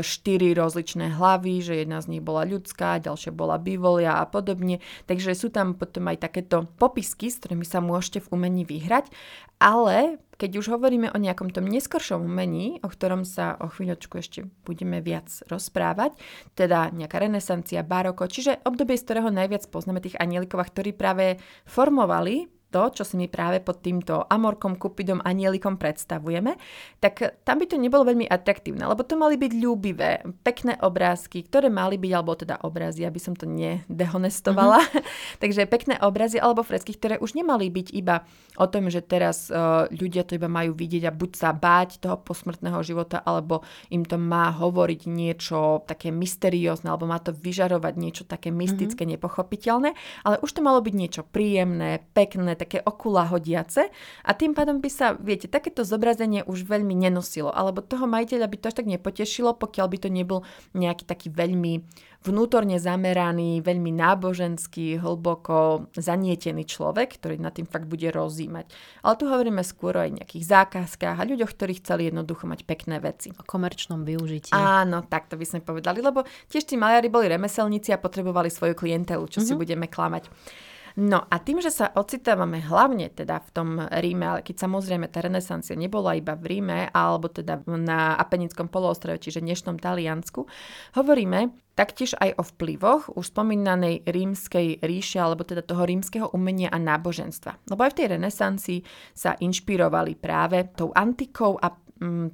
štyri 0.02 0.58
rozličné 0.58 1.16
hlavy, 1.16 1.64
že 1.64 1.74
jedna 1.86 2.02
z 2.04 2.18
nich 2.18 2.24
bola 2.26 2.44
ľudská, 2.44 3.00
ďalšia 3.00 3.32
bola 3.32 3.62
bivolia 3.62 4.20
a 4.20 4.26
podobne. 4.28 4.84
Takže 5.06 5.38
sú 5.38 5.54
tam 5.54 5.78
potom 5.78 6.10
aj 6.12 6.28
takéto 6.28 6.68
popisky, 6.82 7.30
s 7.32 7.40
ktorými 7.40 7.64
sa 7.64 7.80
môžete 7.80 8.26
v 8.26 8.32
umení 8.36 8.68
vyhrať, 8.68 9.10
ale 9.58 10.22
keď 10.38 10.52
už 10.62 10.74
hovoríme 10.74 11.12
o 11.14 11.18
nejakom 11.18 11.50
tom 11.50 11.66
neskoršom 11.66 12.22
umení, 12.22 12.82
o 12.86 12.88
ktorom 12.90 13.26
sa 13.26 13.58
o 13.58 13.70
chvíľočku 13.70 14.22
ešte 14.22 14.46
budeme 14.66 15.02
viac 15.02 15.30
rozprávať, 15.50 16.18
teda 16.54 16.94
nejaká 16.94 17.18
renesancia, 17.22 17.82
baroko, 17.82 18.30
čiže 18.30 18.62
obdobie, 18.64 18.98
z 18.98 19.06
ktorého 19.06 19.30
najviac 19.34 19.66
poznáme 19.70 20.02
tých 20.02 20.18
anielikov, 20.18 20.62
ktorí 20.70 20.94
práve 20.94 21.42
formovali 21.66 22.57
to, 22.68 22.92
čo 22.92 23.04
si 23.08 23.16
my 23.16 23.32
práve 23.32 23.64
pod 23.64 23.80
týmto 23.80 24.28
amorkom, 24.28 24.76
kupidom, 24.76 25.24
anielikom 25.24 25.80
predstavujeme, 25.80 26.60
tak 27.00 27.40
tam 27.48 27.64
by 27.64 27.66
to 27.66 27.80
nebolo 27.80 28.04
veľmi 28.12 28.28
atraktívne, 28.28 28.84
lebo 28.84 29.08
to 29.08 29.16
mali 29.16 29.40
byť 29.40 29.52
ľúbivé, 29.56 30.12
pekné 30.44 30.76
obrázky, 30.84 31.48
ktoré 31.48 31.72
mali 31.72 31.96
byť, 31.96 32.12
alebo 32.12 32.36
teda 32.36 32.60
obrazy, 32.68 33.08
aby 33.08 33.20
som 33.24 33.40
to 33.40 33.48
nedehonestovala. 33.48 34.84
Mm-hmm. 34.84 35.04
Takže 35.44 35.62
pekné 35.72 35.96
obrazy 36.04 36.44
alebo 36.44 36.68
fresky, 36.68 36.92
ktoré 36.92 37.16
už 37.24 37.40
nemali 37.40 37.72
byť 37.72 37.88
iba 37.96 38.28
o 38.60 38.68
tom, 38.68 38.92
že 38.92 39.00
teraz 39.00 39.48
uh, 39.48 39.88
ľudia 39.88 40.28
to 40.28 40.36
iba 40.36 40.52
majú 40.52 40.76
vidieť 40.76 41.08
a 41.08 41.16
buď 41.16 41.32
sa 41.40 41.50
báť 41.56 42.04
toho 42.04 42.20
posmrtného 42.20 42.84
života, 42.84 43.24
alebo 43.24 43.64
im 43.94 44.04
to 44.04 44.20
má 44.20 44.52
hovoriť 44.52 45.08
niečo 45.08 45.88
také 45.88 46.12
mysteriózne, 46.12 46.92
alebo 46.92 47.08
má 47.08 47.24
to 47.24 47.32
vyžarovať 47.32 47.94
niečo 47.96 48.24
také 48.28 48.52
mystické, 48.52 49.08
mm-hmm. 49.08 49.16
nepochopiteľné, 49.16 49.90
ale 50.28 50.36
už 50.44 50.52
to 50.52 50.66
malo 50.66 50.84
byť 50.84 50.94
niečo 50.94 51.22
príjemné, 51.24 52.04
pekné, 52.12 52.57
také 52.58 52.82
okula 52.82 53.30
hodiace 53.30 53.94
a 54.26 54.32
tým 54.34 54.58
pádom 54.58 54.82
by 54.82 54.90
sa, 54.90 55.14
viete, 55.14 55.46
takéto 55.46 55.86
zobrazenie 55.86 56.42
už 56.44 56.66
veľmi 56.66 56.98
nenosilo, 56.98 57.54
alebo 57.54 57.86
toho 57.86 58.10
majiteľa 58.10 58.48
by 58.50 58.58
to 58.58 58.68
až 58.74 58.76
tak 58.82 58.90
nepotešilo, 58.90 59.54
pokiaľ 59.56 59.88
by 59.88 59.98
to 60.02 60.10
nebol 60.10 60.42
nejaký 60.74 61.06
taký 61.06 61.30
veľmi 61.30 61.86
vnútorne 62.26 62.82
zameraný, 62.82 63.62
veľmi 63.62 63.94
náboženský, 63.94 65.00
hlboko 65.00 65.88
zanietený 65.94 66.66
človek, 66.66 67.16
ktorý 67.16 67.38
na 67.38 67.54
tým 67.54 67.70
fakt 67.70 67.86
bude 67.86 68.10
rozímať. 68.10 68.68
Ale 69.06 69.14
tu 69.16 69.30
hovoríme 69.30 69.62
skôr 69.62 69.96
o 69.96 70.04
aj 70.04 70.12
nejakých 70.24 70.46
zákazkách 70.46 71.18
a 71.18 71.28
ľuďoch, 71.28 71.52
ktorí 71.54 71.80
chceli 71.80 72.10
jednoducho 72.10 72.50
mať 72.50 72.66
pekné 72.66 72.98
veci. 73.00 73.32
O 73.38 73.44
komerčnom 73.46 74.04
využití. 74.04 74.52
Áno, 74.52 75.06
tak 75.06 75.32
to 75.32 75.38
by 75.38 75.46
sme 75.46 75.60
povedali, 75.62 76.04
lebo 76.04 76.26
tiež 76.52 76.68
tí 76.68 76.76
maliari 76.76 77.08
boli 77.08 77.30
remeselníci 77.30 77.94
a 77.94 78.02
potrebovali 78.02 78.52
svoju 78.52 78.74
klientelu, 78.74 79.24
čo 79.30 79.40
mm-hmm. 79.40 79.48
si 79.48 79.54
mhm. 79.54 79.60
budeme 79.62 79.86
klamať. 79.88 80.28
No 80.98 81.22
a 81.30 81.38
tým, 81.38 81.62
že 81.62 81.70
sa 81.70 81.94
ocitávame 81.94 82.58
hlavne 82.58 83.14
teda 83.14 83.38
v 83.38 83.50
tom 83.54 83.70
Ríme, 83.78 84.26
ale 84.26 84.42
keď 84.42 84.66
samozrejme 84.66 85.06
tá 85.14 85.22
renesancia 85.22 85.78
nebola 85.78 86.18
iba 86.18 86.34
v 86.34 86.58
Ríme, 86.58 86.90
alebo 86.90 87.30
teda 87.30 87.62
na 87.70 88.18
Apenickom 88.18 88.66
poloostrove, 88.66 89.22
čiže 89.22 89.46
dnešnom 89.46 89.78
Taliansku, 89.78 90.50
hovoríme 90.98 91.54
taktiež 91.78 92.18
aj 92.18 92.42
o 92.42 92.44
vplyvoch 92.44 93.14
už 93.14 93.30
spomínanej 93.30 94.10
rímskej 94.10 94.82
ríše, 94.82 95.22
alebo 95.22 95.46
teda 95.46 95.62
toho 95.62 95.86
rímskeho 95.86 96.34
umenia 96.34 96.74
a 96.74 96.82
náboženstva. 96.82 97.70
Lebo 97.70 97.86
aj 97.86 97.94
v 97.94 97.98
tej 98.02 98.08
renesancii 98.18 98.80
sa 99.14 99.38
inšpirovali 99.38 100.18
práve 100.18 100.66
tou 100.74 100.90
antikou 100.98 101.62
a 101.62 101.78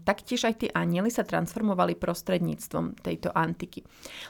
taktiež 0.03 0.45
aj 0.47 0.55
tí 0.63 0.67
anieli 0.71 1.07
sa 1.07 1.23
transformovali 1.23 1.95
prostredníctvom 1.95 2.99
tejto 2.99 3.31
antiky. 3.31 3.83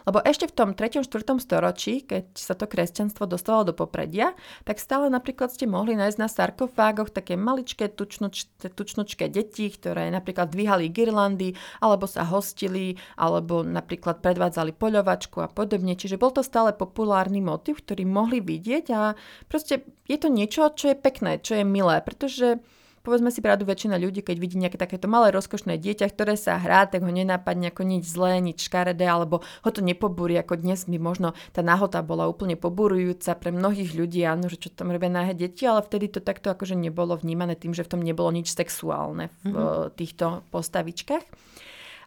Lebo 0.06 0.22
ešte 0.22 0.50
v 0.50 0.54
tom 0.54 0.70
3. 0.78 1.02
4. 1.02 1.10
storočí, 1.42 2.06
keď 2.06 2.38
sa 2.38 2.54
to 2.54 2.70
kresťanstvo 2.70 3.26
dostalo 3.26 3.66
do 3.66 3.74
popredia, 3.74 4.38
tak 4.64 4.78
stále 4.78 5.10
napríklad 5.10 5.50
ste 5.50 5.66
mohli 5.66 5.98
nájsť 5.98 6.18
na 6.22 6.30
sarkofágoch 6.30 7.10
také 7.10 7.34
maličké 7.34 7.90
tučnoč, 7.92 8.48
tučnočké 8.62 9.28
deti, 9.30 9.70
ktoré 9.74 10.14
napríklad 10.14 10.54
dvíhali 10.54 10.94
girlandy, 10.94 11.58
alebo 11.82 12.06
sa 12.06 12.24
hostili, 12.24 12.96
alebo 13.18 13.66
napríklad 13.66 14.22
predvádzali 14.22 14.78
poľovačku 14.78 15.42
a 15.42 15.50
podobne. 15.50 15.98
Čiže 15.98 16.22
bol 16.22 16.30
to 16.30 16.46
stále 16.46 16.72
populárny 16.72 17.42
motiv, 17.42 17.82
ktorý 17.82 18.06
mohli 18.06 18.40
vidieť 18.40 18.86
a 18.94 19.18
proste 19.50 19.86
je 20.06 20.18
to 20.20 20.30
niečo, 20.30 20.70
čo 20.74 20.94
je 20.94 20.98
pekné, 20.98 21.42
čo 21.42 21.58
je 21.58 21.66
milé, 21.66 22.00
pretože 22.06 22.62
povedzme 23.04 23.30
si 23.30 23.44
pravdu, 23.44 23.68
väčšina 23.68 24.00
ľudí, 24.00 24.24
keď 24.24 24.36
vidí 24.40 24.56
nejaké 24.56 24.80
takéto 24.80 25.12
malé 25.12 25.30
rozkošné 25.36 25.76
dieťa, 25.76 26.08
ktoré 26.10 26.40
sa 26.40 26.56
hrá, 26.56 26.88
tak 26.88 27.04
ho 27.04 27.12
nenápadne 27.12 27.70
ako 27.70 27.84
nič 27.84 28.08
zlé, 28.08 28.40
nič 28.40 28.72
škaredé, 28.72 29.04
alebo 29.04 29.44
ho 29.44 29.70
to 29.70 29.84
nepobúri, 29.84 30.40
ako 30.40 30.64
dnes 30.64 30.88
by 30.88 30.98
možno 30.98 31.36
tá 31.52 31.60
nahota 31.60 32.00
bola 32.00 32.32
úplne 32.32 32.56
poburujúca 32.56 33.36
pre 33.36 33.52
mnohých 33.52 33.92
ľudí, 33.94 34.24
áno, 34.24 34.48
že 34.48 34.58
čo 34.58 34.72
tam 34.72 34.90
robia 34.96 35.12
nahé 35.12 35.36
deti, 35.36 35.68
ale 35.68 35.84
vtedy 35.84 36.08
to 36.08 36.24
takto 36.24 36.50
akože 36.50 36.80
nebolo 36.80 37.20
vnímané 37.20 37.60
tým, 37.60 37.76
že 37.76 37.84
v 37.84 37.92
tom 37.92 38.02
nebolo 38.02 38.32
nič 38.32 38.56
sexuálne 38.56 39.30
v 39.44 39.52
mm-hmm. 39.52 40.00
týchto 40.00 40.48
postavičkách. 40.50 41.28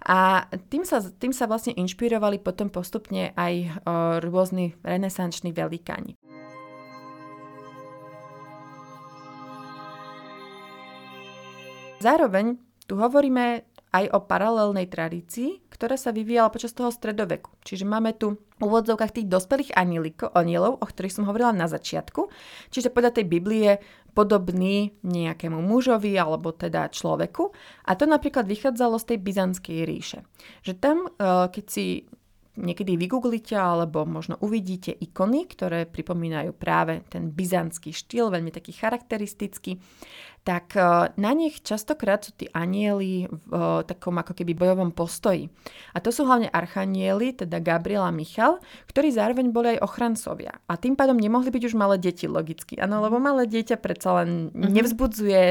A 0.06 0.46
tým 0.70 0.86
sa, 0.86 1.02
tým 1.02 1.34
sa 1.34 1.50
vlastne 1.50 1.74
inšpirovali 1.74 2.38
potom 2.38 2.70
postupne 2.70 3.34
aj 3.34 3.54
o, 3.58 3.68
rôzni 4.22 4.78
renesanční 4.86 5.50
velikáni. 5.50 6.14
Zároveň 12.06 12.54
tu 12.86 12.94
hovoríme 12.94 13.66
aj 13.90 14.04
o 14.14 14.22
paralelnej 14.22 14.86
tradícii, 14.86 15.66
ktorá 15.74 15.98
sa 15.98 16.14
vyvíjala 16.14 16.54
počas 16.54 16.70
toho 16.70 16.94
stredoveku. 16.94 17.50
Čiže 17.66 17.82
máme 17.82 18.14
tu 18.14 18.38
v 18.56 18.62
úvodzovkách 18.62 19.10
tých 19.10 19.26
dospelých 19.26 19.74
anielov, 19.74 20.78
o 20.78 20.86
ktorých 20.86 21.16
som 21.18 21.26
hovorila 21.26 21.50
na 21.50 21.66
začiatku. 21.66 22.30
Čiže 22.70 22.94
podľa 22.94 23.18
tej 23.18 23.26
Biblie 23.26 23.82
podobný 24.14 24.94
nejakému 25.02 25.58
mužovi 25.58 26.14
alebo 26.14 26.54
teda 26.54 26.94
človeku. 26.94 27.50
A 27.90 27.98
to 27.98 28.06
napríklad 28.06 28.46
vychádzalo 28.46 29.02
z 29.02 29.08
tej 29.10 29.18
Byzantskej 29.26 29.78
ríše. 29.82 30.22
Že 30.62 30.72
tam, 30.78 31.10
eh, 31.10 31.50
keď 31.50 31.64
si 31.66 32.06
niekedy 32.56 32.96
vygooglite 32.96 33.52
alebo 33.52 34.08
možno 34.08 34.40
uvidíte 34.40 34.96
ikony, 34.96 35.44
ktoré 35.44 35.84
pripomínajú 35.84 36.56
práve 36.56 37.04
ten 37.12 37.28
byzantský 37.28 37.92
štýl, 37.92 38.32
veľmi 38.32 38.48
taký 38.48 38.72
charakteristický, 38.72 39.76
tak 40.46 40.78
e, 40.78 41.10
na 41.18 41.32
nich 41.34 41.58
častokrát 41.58 42.22
sú 42.22 42.30
tí 42.30 42.46
anieli 42.54 43.26
v 43.26 43.82
e, 43.82 43.82
takom 43.82 44.14
ako 44.14 44.30
keby 44.30 44.54
bojovom 44.54 44.94
postoji. 44.94 45.50
A 45.90 45.98
to 45.98 46.14
sú 46.14 46.22
hlavne 46.22 46.46
archanieli, 46.46 47.34
teda 47.34 47.58
Gabriel 47.58 48.06
a 48.06 48.14
Michal, 48.14 48.62
ktorí 48.86 49.10
zároveň 49.10 49.50
boli 49.50 49.74
aj 49.74 49.82
ochrancovia. 49.82 50.54
A 50.70 50.78
tým 50.78 50.94
pádom 50.94 51.18
nemohli 51.18 51.50
byť 51.50 51.62
už 51.66 51.74
malé 51.74 51.98
deti 51.98 52.30
logicky. 52.30 52.78
Áno, 52.78 53.02
lebo 53.02 53.18
malé 53.18 53.50
dieťa 53.50 53.74
predsa 53.82 54.22
len 54.22 54.54
mm-hmm. 54.54 54.70
nevzbudzuje 54.70 55.42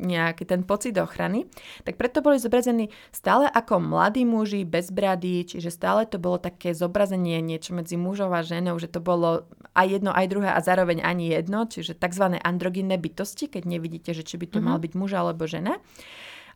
nejaký 0.00 0.48
ten 0.48 0.64
pocit 0.64 0.96
ochrany. 0.96 1.44
Tak 1.84 2.00
preto 2.00 2.24
boli 2.24 2.40
zobrazení 2.40 2.88
stále 3.12 3.52
ako 3.52 3.84
mladí 3.84 4.24
muži, 4.24 4.64
bez 4.64 4.88
brady, 4.88 5.44
čiže 5.44 5.68
stále 5.68 6.08
to 6.08 6.16
bolo 6.16 6.40
také 6.40 6.72
zobrazenie 6.72 7.44
niečo 7.44 7.76
medzi 7.76 8.00
mužov 8.00 8.32
a 8.32 8.40
ženou, 8.40 8.80
že 8.80 8.88
to 8.88 9.04
bolo 9.04 9.44
aj 9.76 9.86
jedno, 10.00 10.10
aj 10.10 10.26
druhé 10.26 10.48
a 10.50 10.60
zároveň 10.64 11.04
ani 11.04 11.36
jedno, 11.36 11.68
čiže 11.68 11.94
tzv. 12.00 12.40
androgynné 12.40 12.96
bytosti, 12.96 13.52
keď 13.52 13.62
nevidíte, 13.68 14.10
že 14.16 14.24
či 14.24 14.37
by 14.38 14.46
to 14.46 14.62
mm-hmm. 14.62 14.68
mal 14.70 14.78
byť 14.78 14.92
muž 14.94 15.10
alebo 15.18 15.44
žena. 15.50 15.82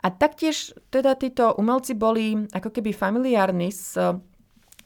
A 0.03 0.11
taktiež 0.11 0.75
teda 0.91 1.15
títo 1.15 1.55
umelci 1.55 1.95
boli 1.95 2.35
ako 2.51 2.75
keby 2.75 2.91
familiárni 2.91 3.71
s 3.71 3.95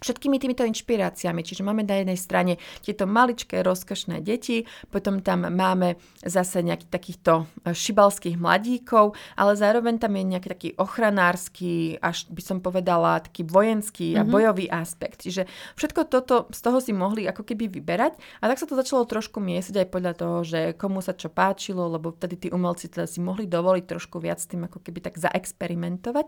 všetkými 0.01 0.37
týmito 0.37 0.63
inšpiráciami. 0.65 1.41
Čiže 1.41 1.65
máme 1.65 1.85
na 1.85 2.01
jednej 2.01 2.19
strane 2.19 2.53
tieto 2.85 3.09
maličké, 3.09 3.65
rozkošné 3.65 4.21
deti, 4.21 4.69
potom 4.93 5.21
tam 5.25 5.49
máme 5.49 5.97
zase 6.25 6.61
nejakých 6.61 6.91
takýchto 6.93 7.33
e, 7.65 7.73
šibalských 7.73 8.37
mladíkov, 8.37 9.17
ale 9.37 9.53
zároveň 9.57 10.01
tam 10.01 10.17
je 10.17 10.25
nejaký 10.37 10.49
taký 10.49 10.69
ochranársky, 10.77 11.97
až 12.01 12.29
by 12.29 12.43
som 12.43 12.59
povedala, 12.61 13.25
taký 13.25 13.47
vojenský 13.47 14.17
mm-hmm. 14.17 14.21
a 14.21 14.29
mhm. 14.29 14.33
bojový 14.33 14.67
aspekt. 14.73 15.25
Čiže 15.25 15.49
všetko 15.77 16.01
toto 16.09 16.49
z 16.53 16.61
toho 16.61 16.79
si 16.83 16.93
mohli 16.93 17.29
ako 17.29 17.43
keby 17.45 17.69
vyberať 17.71 18.17
a 18.41 18.51
tak 18.51 18.59
sa 18.61 18.67
to 18.69 18.79
začalo 18.79 19.05
trošku 19.05 19.39
miesať 19.39 19.87
aj 19.87 19.89
podľa 19.93 20.13
toho, 20.17 20.37
že 20.43 20.61
komu 20.75 21.05
sa 21.05 21.15
čo 21.15 21.31
páčilo, 21.31 21.87
lebo 21.87 22.13
vtedy 22.13 22.47
tí 22.47 22.49
umelci 22.51 22.89
teda 22.91 23.07
si 23.07 23.23
mohli 23.23 23.47
dovoliť 23.47 23.85
trošku 23.85 24.19
viac 24.19 24.41
tým 24.43 24.67
ako 24.67 24.81
keby 24.83 24.99
tak 25.05 25.15
zaexperimentovať 25.21 26.27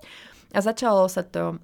a 0.54 0.58
začalo 0.62 1.10
sa 1.10 1.26
to, 1.26 1.58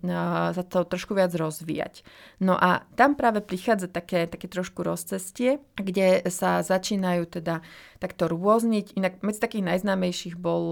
sa 0.52 0.64
to 0.66 0.78
trošku 0.84 1.14
viac 1.14 1.32
rozvíjať. 1.32 1.93
No 2.42 2.58
a 2.58 2.82
tam 2.98 3.14
práve 3.14 3.44
prichádza 3.44 3.86
také, 3.86 4.26
také 4.26 4.50
trošku 4.50 4.82
rozcestie, 4.82 5.62
kde 5.78 6.24
sa 6.32 6.64
začínajú 6.64 7.28
teda 7.28 7.62
takto 8.02 8.26
rôzniť. 8.28 8.98
Inak 8.98 9.22
medzi 9.22 9.40
takých 9.40 9.64
najznámejších 9.64 10.34
bol, 10.36 10.64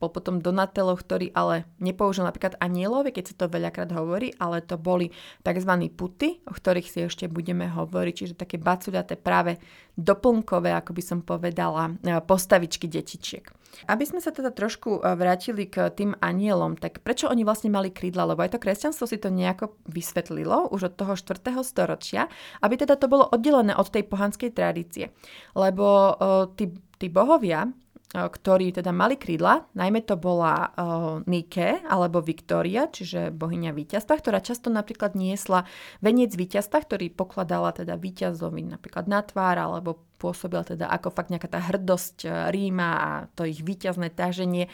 bol 0.00 0.10
potom 0.10 0.42
Donatello, 0.42 0.92
ktorý 0.98 1.30
ale 1.32 1.68
nepoužil 1.78 2.26
napríklad 2.26 2.58
anielove, 2.60 3.14
keď 3.14 3.24
sa 3.32 3.34
to 3.44 3.52
veľakrát 3.52 3.90
hovorí, 3.94 4.34
ale 4.36 4.60
to 4.60 4.76
boli 4.76 5.14
tzv. 5.40 5.72
puty, 5.94 6.44
o 6.44 6.52
ktorých 6.52 6.88
si 6.90 6.98
ešte 7.06 7.30
budeme 7.30 7.70
hovoriť, 7.70 8.14
čiže 8.14 8.34
také 8.36 8.60
bacuľaté 8.60 9.16
práve 9.16 9.56
doplnkové, 9.94 10.74
ako 10.74 10.90
by 10.92 11.02
som 11.02 11.18
povedala, 11.22 11.94
e, 12.02 12.18
postavičky 12.20 12.90
detičiek. 12.90 13.63
Aby 13.90 14.04
sme 14.06 14.20
sa 14.22 14.30
teda 14.30 14.54
trošku 14.54 15.02
e, 15.02 15.14
vrátili 15.14 15.66
k 15.66 15.90
tým 15.92 16.14
anielom, 16.18 16.78
tak 16.78 17.02
prečo 17.02 17.28
oni 17.28 17.42
vlastne 17.42 17.70
mali 17.70 17.90
krídla? 17.90 18.30
Lebo 18.30 18.42
aj 18.42 18.56
to 18.56 18.62
kresťanstvo 18.62 19.04
si 19.04 19.18
to 19.18 19.28
nejako 19.28 19.74
vysvetlilo 19.90 20.70
už 20.70 20.92
od 20.92 20.94
toho 20.94 21.14
4. 21.18 21.40
storočia, 21.66 22.30
aby 22.62 22.74
teda 22.80 22.96
to 22.96 23.10
bolo 23.10 23.26
oddelené 23.28 23.74
od 23.74 23.90
tej 23.90 24.06
pohanskej 24.06 24.54
tradície. 24.54 25.10
Lebo 25.52 26.14
uh, 26.14 26.50
tí, 26.54 26.70
tí 26.98 27.10
bohovia, 27.10 27.68
ktorí 28.14 28.70
teda 28.70 28.94
mali 28.94 29.18
krídla, 29.18 29.66
najmä 29.74 30.06
to 30.06 30.14
bola 30.14 30.70
uh, 30.70 31.18
Nike 31.26 31.82
alebo 31.82 32.22
Viktória, 32.22 32.86
čiže 32.86 33.34
bohyňa 33.34 33.74
víťazstva, 33.74 34.22
ktorá 34.22 34.38
často 34.38 34.70
napríklad 34.70 35.18
niesla 35.18 35.66
veniec 35.98 36.30
víťazstva, 36.38 36.86
ktorý 36.86 37.10
pokladala 37.10 37.74
teda 37.74 37.98
víťazovi 37.98 38.70
napríklad 38.70 39.10
na 39.10 39.18
tvár 39.18 39.58
alebo 39.58 39.98
pôsobila 40.22 40.62
teda 40.62 40.86
ako 40.86 41.10
fakt 41.10 41.34
nejaká 41.34 41.50
tá 41.50 41.58
hrdosť 41.58 42.48
Ríma 42.54 42.90
a 42.96 43.10
to 43.34 43.42
ich 43.44 43.66
víťazné 43.66 44.14
táženie. 44.14 44.70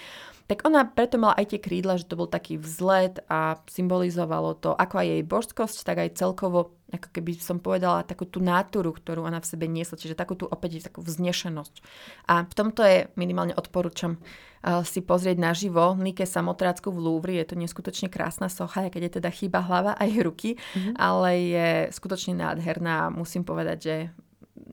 Tak 0.50 0.66
ona 0.66 0.82
preto 0.82 1.14
mala 1.14 1.38
aj 1.38 1.54
tie 1.54 1.61
krídla, 1.62 1.94
že 1.94 2.11
to 2.11 2.18
bol 2.18 2.26
taký 2.26 2.59
vzlet 2.59 3.23
a 3.30 3.62
symbolizovalo 3.70 4.59
to 4.59 4.75
ako 4.75 4.99
aj 4.99 5.06
jej 5.06 5.23
božskosť, 5.23 5.76
tak 5.87 5.97
aj 6.02 6.18
celkovo, 6.18 6.75
ako 6.90 7.09
keby 7.14 7.38
som 7.38 7.62
povedala, 7.62 8.06
takú 8.06 8.26
tú 8.26 8.42
náturu, 8.42 8.90
ktorú 8.90 9.23
ona 9.23 9.38
v 9.38 9.50
sebe 9.50 9.66
niesla, 9.70 9.99
čiže 9.99 10.18
takú 10.18 10.35
tú 10.35 10.50
opäť 10.50 10.82
takú 10.90 11.00
vznešenosť. 11.00 11.75
A 12.26 12.42
v 12.42 12.52
tomto 12.52 12.82
je 12.82 13.06
minimálne 13.14 13.54
odporúčam 13.54 14.18
uh, 14.18 14.82
si 14.82 15.00
pozrieť 15.00 15.38
naživo 15.38 15.94
Nike 15.94 16.26
Samotrácku 16.26 16.90
v 16.90 16.99
Louvre, 16.99 17.38
je 17.38 17.54
to 17.54 17.56
neskutočne 17.56 18.11
krásna 18.11 18.50
socha, 18.50 18.90
keď 18.90 19.02
je 19.06 19.12
teda 19.23 19.30
chýba 19.30 19.62
hlava 19.62 19.94
aj 19.97 20.11
ruky, 20.20 20.50
mm-hmm. 20.59 20.94
ale 20.99 21.30
je 21.38 21.68
skutočne 21.94 22.38
nádherná 22.42 23.11
musím 23.14 23.47
povedať, 23.47 23.78
že 23.78 23.97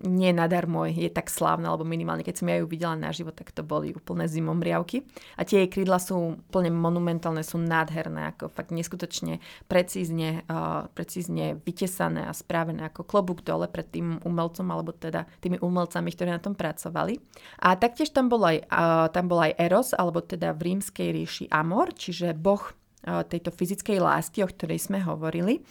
nie 0.04 0.30
nadarmo 0.36 0.86
je 0.86 1.10
tak 1.10 1.32
slávna, 1.32 1.74
alebo 1.74 1.88
minimálne 1.88 2.22
keď 2.22 2.36
som 2.44 2.50
ja 2.52 2.62
ju 2.62 2.70
videla 2.70 2.94
naživo, 2.94 3.34
tak 3.34 3.50
to 3.56 3.66
boli 3.66 3.96
úplné 3.96 4.30
zimomriavky. 4.30 5.08
A 5.40 5.48
tie 5.48 5.66
jej 5.66 5.70
krídla 5.72 5.98
sú 5.98 6.38
úplne 6.38 6.70
monumentálne, 6.70 7.42
sú 7.42 7.58
nádherné, 7.58 8.36
ako 8.36 8.52
fakt 8.52 8.70
neskutočne 8.70 9.42
precízne, 9.66 10.46
uh, 10.48 10.86
precízne 10.94 11.58
vytesané 11.64 12.28
a 12.28 12.34
správené 12.36 12.86
ako 12.88 13.08
klobúk 13.08 13.42
dole 13.42 13.66
pred 13.66 13.88
tým 13.90 14.22
umelcom, 14.22 14.68
alebo 14.70 14.94
teda 14.94 15.26
tými 15.42 15.58
umelcami, 15.58 16.14
ktorí 16.14 16.30
na 16.30 16.44
tom 16.44 16.54
pracovali. 16.54 17.18
A 17.66 17.74
taktiež 17.80 18.14
tam 18.14 18.30
bol 18.30 18.44
aj, 18.46 18.68
uh, 18.70 19.08
tam 19.10 19.26
bol 19.26 19.42
aj 19.42 19.58
Eros, 19.58 19.96
alebo 19.98 20.22
teda 20.22 20.54
v 20.54 20.74
rímskej 20.74 21.08
ríši 21.14 21.46
Amor, 21.50 21.96
čiže 21.96 22.38
boh 22.38 22.62
tejto 23.08 23.56
fyzickej 23.56 24.04
lásky, 24.04 24.44
o 24.44 24.52
ktorej 24.52 24.84
sme 24.84 25.00
hovorili. 25.00 25.64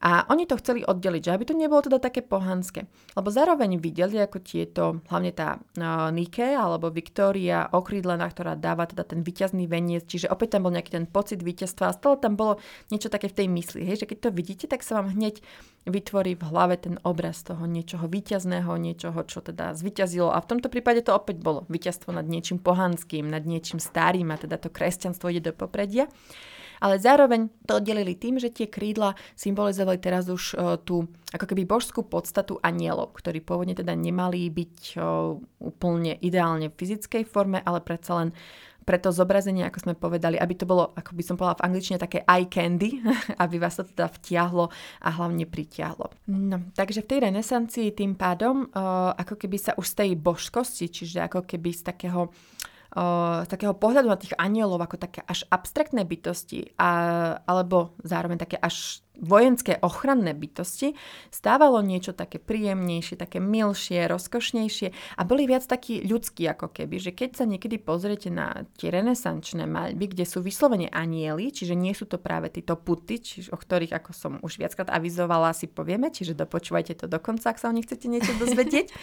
A 0.00 0.24
oni 0.32 0.48
to 0.48 0.56
chceli 0.56 0.80
oddeliť, 0.80 1.28
že 1.28 1.34
aby 1.36 1.44
to 1.44 1.52
nebolo 1.52 1.84
teda 1.84 2.00
také 2.00 2.24
pohanské. 2.24 2.88
Lebo 3.12 3.28
zároveň 3.28 3.76
videli, 3.76 4.16
ako 4.16 4.40
tieto, 4.40 5.04
hlavne 5.12 5.28
tá 5.36 5.60
uh, 5.60 6.08
Nike 6.08 6.56
alebo 6.56 6.88
Viktória 6.88 7.68
okrídlená, 7.68 8.24
ktorá 8.32 8.56
dáva 8.56 8.88
teda 8.88 9.04
ten 9.04 9.20
vyťazný 9.20 9.68
veniec, 9.68 10.08
čiže 10.08 10.32
opäť 10.32 10.56
tam 10.56 10.64
bol 10.64 10.72
nejaký 10.72 10.96
ten 10.96 11.04
pocit 11.04 11.44
víťazstva 11.44 11.92
a 11.92 11.96
stále 11.96 12.16
tam 12.16 12.32
bolo 12.32 12.56
niečo 12.88 13.12
také 13.12 13.28
v 13.28 13.44
tej 13.44 13.46
mysli, 13.52 13.84
hej, 13.84 14.00
že 14.00 14.08
keď 14.08 14.18
to 14.24 14.30
vidíte, 14.32 14.66
tak 14.72 14.80
sa 14.80 15.04
vám 15.04 15.12
hneď 15.12 15.44
vytvorí 15.84 16.32
v 16.32 16.48
hlave 16.48 16.80
ten 16.80 16.96
obraz 17.04 17.44
toho 17.44 17.68
niečoho 17.68 18.08
víťazného, 18.08 18.72
niečoho, 18.80 19.20
čo 19.28 19.44
teda 19.44 19.76
zvyťazilo. 19.76 20.32
A 20.32 20.40
v 20.40 20.48
tomto 20.56 20.72
prípade 20.72 21.04
to 21.04 21.12
opäť 21.12 21.44
bolo 21.44 21.68
víťazstvo 21.68 22.16
nad 22.16 22.24
niečím 22.24 22.56
pohanským, 22.56 23.28
nad 23.28 23.44
niečím 23.44 23.76
starým 23.76 24.32
a 24.32 24.40
teda 24.40 24.56
to 24.56 24.72
kresťanstvo 24.72 25.28
ide 25.28 25.44
do 25.44 25.52
popredia 25.52 26.08
ale 26.80 26.96
zároveň 26.98 27.52
to 27.68 27.78
oddelili 27.78 28.16
tým, 28.16 28.40
že 28.40 28.50
tie 28.50 28.66
krídla 28.66 29.14
symbolizovali 29.36 30.00
teraz 30.00 30.26
už 30.26 30.56
uh, 30.56 30.80
tú 30.80 31.06
ako 31.30 31.46
keby 31.46 31.68
božskú 31.68 32.02
podstatu 32.02 32.58
anielov, 32.64 33.14
ktorí 33.14 33.44
pôvodne 33.44 33.76
teda 33.76 33.94
nemali 33.94 34.48
byť 34.50 34.98
uh, 34.98 35.36
úplne 35.60 36.16
ideálne 36.18 36.72
v 36.72 36.78
fyzickej 36.80 37.22
forme, 37.28 37.62
ale 37.62 37.78
predsa 37.84 38.18
len 38.18 38.30
preto 38.90 39.12
zobrazenie, 39.14 39.62
ako 39.68 39.78
sme 39.86 39.94
povedali, 39.94 40.34
aby 40.34 40.54
to 40.56 40.66
bolo, 40.66 40.90
ako 40.98 41.14
by 41.14 41.22
som 41.22 41.38
povedala 41.38 41.62
v 41.62 41.66
angličtine, 41.70 42.00
také 42.00 42.26
eye 42.26 42.50
candy, 42.50 42.98
aby 43.44 43.62
vás 43.62 43.78
to 43.78 43.86
teda 43.86 44.10
vtiahlo 44.10 44.72
a 45.04 45.08
hlavne 45.14 45.46
pritiahlo. 45.46 46.10
No, 46.26 46.58
takže 46.74 47.04
v 47.04 47.08
tej 47.14 47.18
renesancii 47.30 47.94
tým 47.94 48.18
pádom, 48.18 48.66
uh, 48.72 49.14
ako 49.14 49.38
keby 49.38 49.56
sa 49.62 49.72
už 49.78 49.86
z 49.86 49.94
tej 49.94 50.10
božskosti, 50.18 50.90
čiže 50.90 51.22
ako 51.22 51.46
keby 51.46 51.70
z 51.70 51.82
takého 51.86 52.34
takého 53.46 53.74
pohľadu 53.74 54.08
na 54.10 54.18
tých 54.18 54.34
anielov 54.34 54.82
ako 54.82 54.98
také 54.98 55.22
až 55.22 55.46
abstraktné 55.46 56.02
bytosti, 56.02 56.74
a, 56.74 56.90
alebo 57.46 57.94
zároveň 58.02 58.38
také 58.42 58.58
až 58.58 59.06
vojenské 59.20 59.76
ochranné 59.84 60.32
bytosti, 60.32 60.96
stávalo 61.28 61.84
niečo 61.84 62.16
také 62.16 62.40
príjemnejšie, 62.40 63.20
také 63.20 63.38
milšie, 63.38 64.08
rozkošnejšie 64.08 64.88
a 65.16 65.22
boli 65.28 65.44
viac 65.44 65.68
takí 65.68 66.02
ľudskí 66.02 66.48
ako 66.48 66.72
keby, 66.72 66.96
že 66.98 67.12
keď 67.12 67.30
sa 67.36 67.44
niekedy 67.44 67.76
pozriete 67.76 68.32
na 68.32 68.64
tie 68.80 68.88
renesančné 68.88 69.68
maľby, 69.68 70.16
kde 70.16 70.24
sú 70.24 70.40
vyslovene 70.40 70.88
anieli, 70.88 71.52
čiže 71.52 71.76
nie 71.76 71.92
sú 71.92 72.08
to 72.08 72.16
práve 72.16 72.48
títo 72.50 72.74
puty, 72.80 73.20
čiže, 73.20 73.52
o 73.52 73.58
ktorých, 73.60 73.94
ako 73.94 74.10
som 74.16 74.32
už 74.40 74.56
viackrát 74.56 74.88
avizovala, 74.90 75.52
si 75.52 75.68
povieme, 75.68 76.08
čiže 76.08 76.34
dopočúvajte 76.34 77.04
to 77.04 77.06
do 77.06 77.20
konca, 77.20 77.52
ak 77.52 77.60
sa 77.60 77.68
o 77.68 77.76
nich 77.76 77.86
chcete 77.86 78.08
niečo 78.08 78.32
dozvedieť. 78.40 78.88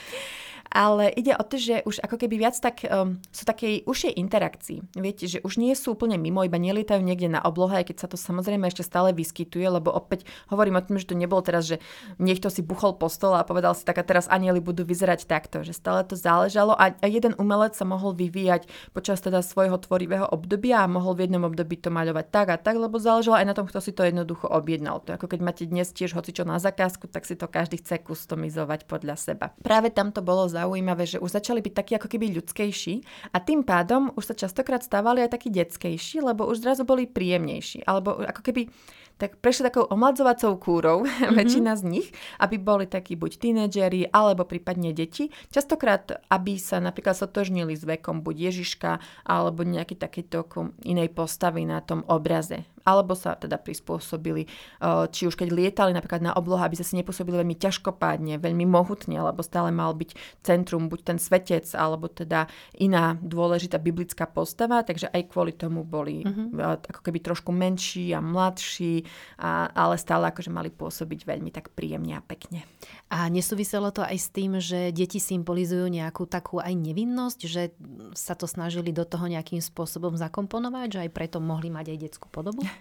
ale 0.72 1.12
ide 1.16 1.36
o 1.36 1.44
to, 1.44 1.56
že 1.56 1.84
už 1.88 2.04
ako 2.04 2.16
keby 2.20 2.36
viac 2.48 2.56
tak 2.60 2.84
um, 2.84 3.20
sú 3.32 3.44
takej 3.48 3.88
užšej 3.88 4.14
interakcii. 4.20 4.80
Viete, 5.00 5.26
že 5.28 5.40
už 5.44 5.60
nie 5.60 5.72
sú 5.76 5.96
úplne 5.96 6.20
mimo, 6.20 6.44
iba 6.44 6.60
nelietajú 6.60 7.00
niekde 7.00 7.32
na 7.32 7.42
oblohe, 7.44 7.80
aj 7.80 7.92
keď 7.92 7.98
sa 7.98 8.08
to 8.12 8.18
samozrejme 8.20 8.68
ešte 8.68 8.84
stále 8.84 9.16
vyskytuje, 9.16 9.64
lebo 9.64 9.96
opäť 10.08 10.24
hovorím 10.48 10.80
o 10.80 10.84
tom, 10.84 10.96
že 10.96 11.12
to 11.12 11.20
nebolo 11.20 11.44
teraz, 11.44 11.68
že 11.68 11.84
niekto 12.16 12.48
si 12.48 12.64
buchol 12.64 12.96
po 12.96 13.12
stole 13.12 13.36
a 13.36 13.44
povedal 13.44 13.76
si 13.76 13.84
tak 13.84 14.00
a 14.00 14.08
teraz 14.08 14.32
anieli 14.32 14.64
budú 14.64 14.88
vyzerať 14.88 15.28
takto, 15.28 15.68
že 15.68 15.76
stále 15.76 16.08
to 16.08 16.16
záležalo 16.16 16.72
a, 16.72 16.96
a 16.96 17.08
jeden 17.12 17.36
umelec 17.36 17.76
sa 17.76 17.84
mohol 17.84 18.16
vyvíjať 18.16 18.72
počas 18.96 19.20
teda 19.20 19.44
svojho 19.44 19.76
tvorivého 19.76 20.24
obdobia 20.32 20.88
a 20.88 20.88
mohol 20.88 21.20
v 21.20 21.28
jednom 21.28 21.44
období 21.44 21.76
to 21.76 21.92
maľovať 21.92 22.26
tak 22.32 22.48
a 22.48 22.58
tak, 22.58 22.80
lebo 22.80 22.96
záležalo 22.96 23.36
aj 23.36 23.48
na 23.52 23.54
tom, 23.54 23.68
kto 23.68 23.84
si 23.84 23.92
to 23.92 24.08
jednoducho 24.08 24.48
objednal. 24.48 25.04
To 25.04 25.20
ako 25.20 25.28
keď 25.28 25.40
máte 25.44 25.64
dnes 25.68 25.92
tiež 25.92 26.16
hocičo 26.16 26.48
na 26.48 26.62
zakázku, 26.64 27.12
tak 27.12 27.28
si 27.28 27.36
to 27.36 27.52
každý 27.52 27.84
chce 27.84 28.00
customizovať 28.08 28.88
podľa 28.88 29.20
seba. 29.20 29.52
Práve 29.60 29.92
tam 29.92 30.16
to 30.16 30.24
bolo 30.24 30.48
zaujímavé, 30.48 31.04
že 31.04 31.20
už 31.20 31.36
začali 31.36 31.60
byť 31.60 31.74
takí 31.74 31.94
ako 32.00 32.08
keby 32.08 32.32
ľudskejší 32.40 32.94
a 33.34 33.38
tým 33.44 33.66
pádom 33.68 34.14
už 34.16 34.32
sa 34.32 34.36
častokrát 34.38 34.86
stávali 34.86 35.26
aj 35.26 35.36
takí 35.36 35.50
detskejší, 35.52 36.24
lebo 36.24 36.48
už 36.48 36.64
zrazu 36.64 36.86
boli 36.88 37.10
príjemnejší. 37.10 37.84
Alebo 37.84 38.22
ako 38.22 38.42
keby 38.46 38.70
tak 39.18 39.42
prešli 39.42 39.70
takou 39.70 39.86
omladzovacou 39.90 40.58
kúrou, 40.62 41.04
mm-hmm. 41.04 41.34
väčšina 41.42 41.74
z 41.78 41.84
nich, 41.86 42.08
aby 42.38 42.62
boli 42.62 42.86
takí 42.86 43.18
buď 43.18 43.32
tínedžeri, 43.42 44.14
alebo 44.14 44.46
prípadne 44.46 44.94
deti. 44.94 45.34
Častokrát, 45.50 46.22
aby 46.30 46.62
sa 46.62 46.78
napríklad 46.78 47.18
sotožnili 47.18 47.74
s 47.74 47.84
vekom 47.84 48.22
buď 48.22 48.54
Ježiška, 48.54 49.02
alebo 49.26 49.66
nejaký 49.66 49.98
takýto 49.98 50.46
inej 50.86 51.12
postavy 51.12 51.66
na 51.66 51.82
tom 51.82 52.06
obraze 52.06 52.64
alebo 52.88 53.12
sa 53.20 53.36
teda 53.36 53.60
prispôsobili, 53.60 54.48
eh, 54.48 55.06
či 55.12 55.28
už 55.28 55.36
keď 55.36 55.52
lietali 55.52 55.92
napríklad 55.92 56.24
na 56.24 56.32
oblohu, 56.32 56.64
aby 56.64 56.80
sa 56.80 56.88
si 56.88 56.96
nepôsobili 56.96 57.44
veľmi 57.44 57.60
ťažkopádne, 57.60 58.40
veľmi 58.40 58.64
mohutne, 58.64 59.20
lebo 59.20 59.44
stále 59.44 59.76
mal 59.76 59.92
byť 59.92 60.16
centrum 60.48 60.88
buď 60.88 61.00
ten 61.04 61.18
svetec, 61.20 61.68
alebo 61.76 62.08
teda 62.08 62.48
iná 62.80 63.20
dôležitá 63.20 63.76
biblická 63.76 64.24
postava, 64.24 64.88
takže 64.88 65.12
aj 65.12 65.28
kvôli 65.28 65.52
tomu 65.52 65.84
boli 65.84 66.24
uh-huh. 66.24 66.80
ako 66.80 67.02
keby 67.04 67.20
trošku 67.20 67.52
menší 67.52 68.16
a 68.16 68.24
mladší, 68.24 69.04
a, 69.36 69.68
ale 69.76 70.00
stále 70.00 70.32
akože 70.32 70.48
mali 70.48 70.72
pôsobiť 70.72 71.28
veľmi 71.28 71.52
tak 71.52 71.76
príjemne 71.76 72.16
a 72.16 72.22
pekne. 72.24 72.64
A 73.12 73.28
nesúviselo 73.28 73.92
to 73.92 74.06
aj 74.06 74.18
s 74.20 74.28
tým, 74.32 74.60
že 74.62 74.94
deti 74.94 75.18
symbolizujú 75.18 75.88
nejakú 75.90 76.30
takú 76.30 76.62
aj 76.62 76.76
nevinnosť, 76.76 77.40
že 77.48 77.74
sa 78.14 78.38
to 78.38 78.46
snažili 78.46 78.94
do 78.94 79.08
toho 79.08 79.26
nejakým 79.26 79.60
spôsobom 79.64 80.16
zakomponovať, 80.16 80.88
že 80.94 81.00
aj 81.08 81.12
preto 81.16 81.38
mohli 81.42 81.74
mať 81.74 81.96
aj 81.96 81.98
detskú 81.98 82.28
podobu? 82.30 82.62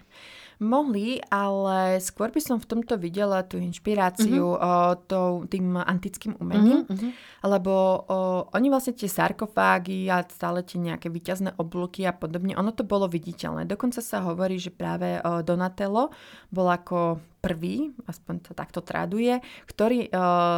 Mohli, 0.57 1.21
ale 1.29 2.01
skôr 2.01 2.33
by 2.33 2.41
som 2.41 2.57
v 2.57 2.65
tomto 2.65 2.97
videla 2.97 3.45
tú 3.45 3.61
inšpiráciu 3.61 4.57
uh-huh. 4.57 4.97
o, 4.97 5.45
tým 5.45 5.77
antickým 5.77 6.33
umením, 6.41 6.81
uh-huh. 6.81 7.13
lebo 7.45 7.73
o, 8.09 8.17
oni 8.49 8.73
vlastne 8.73 8.97
tie 8.97 9.05
sarkofágy 9.05 10.09
a 10.09 10.25
stále 10.25 10.65
tie 10.65 10.81
nejaké 10.81 11.13
výťazné 11.13 11.61
oblúky 11.61 12.09
a 12.09 12.13
podobne, 12.17 12.57
ono 12.57 12.73
to 12.73 12.81
bolo 12.81 13.05
viditeľné. 13.05 13.69
Dokonca 13.69 14.01
sa 14.01 14.25
hovorí, 14.25 14.57
že 14.57 14.73
práve 14.73 15.21
o, 15.21 15.45
Donatello 15.45 16.09
bol 16.49 16.67
ako 16.73 17.21
prvý, 17.47 17.95
aspoň 18.03 18.35
to 18.43 18.51
takto 18.51 18.83
traduje, 18.83 19.39
ktorý 19.71 20.07
e, 20.07 20.09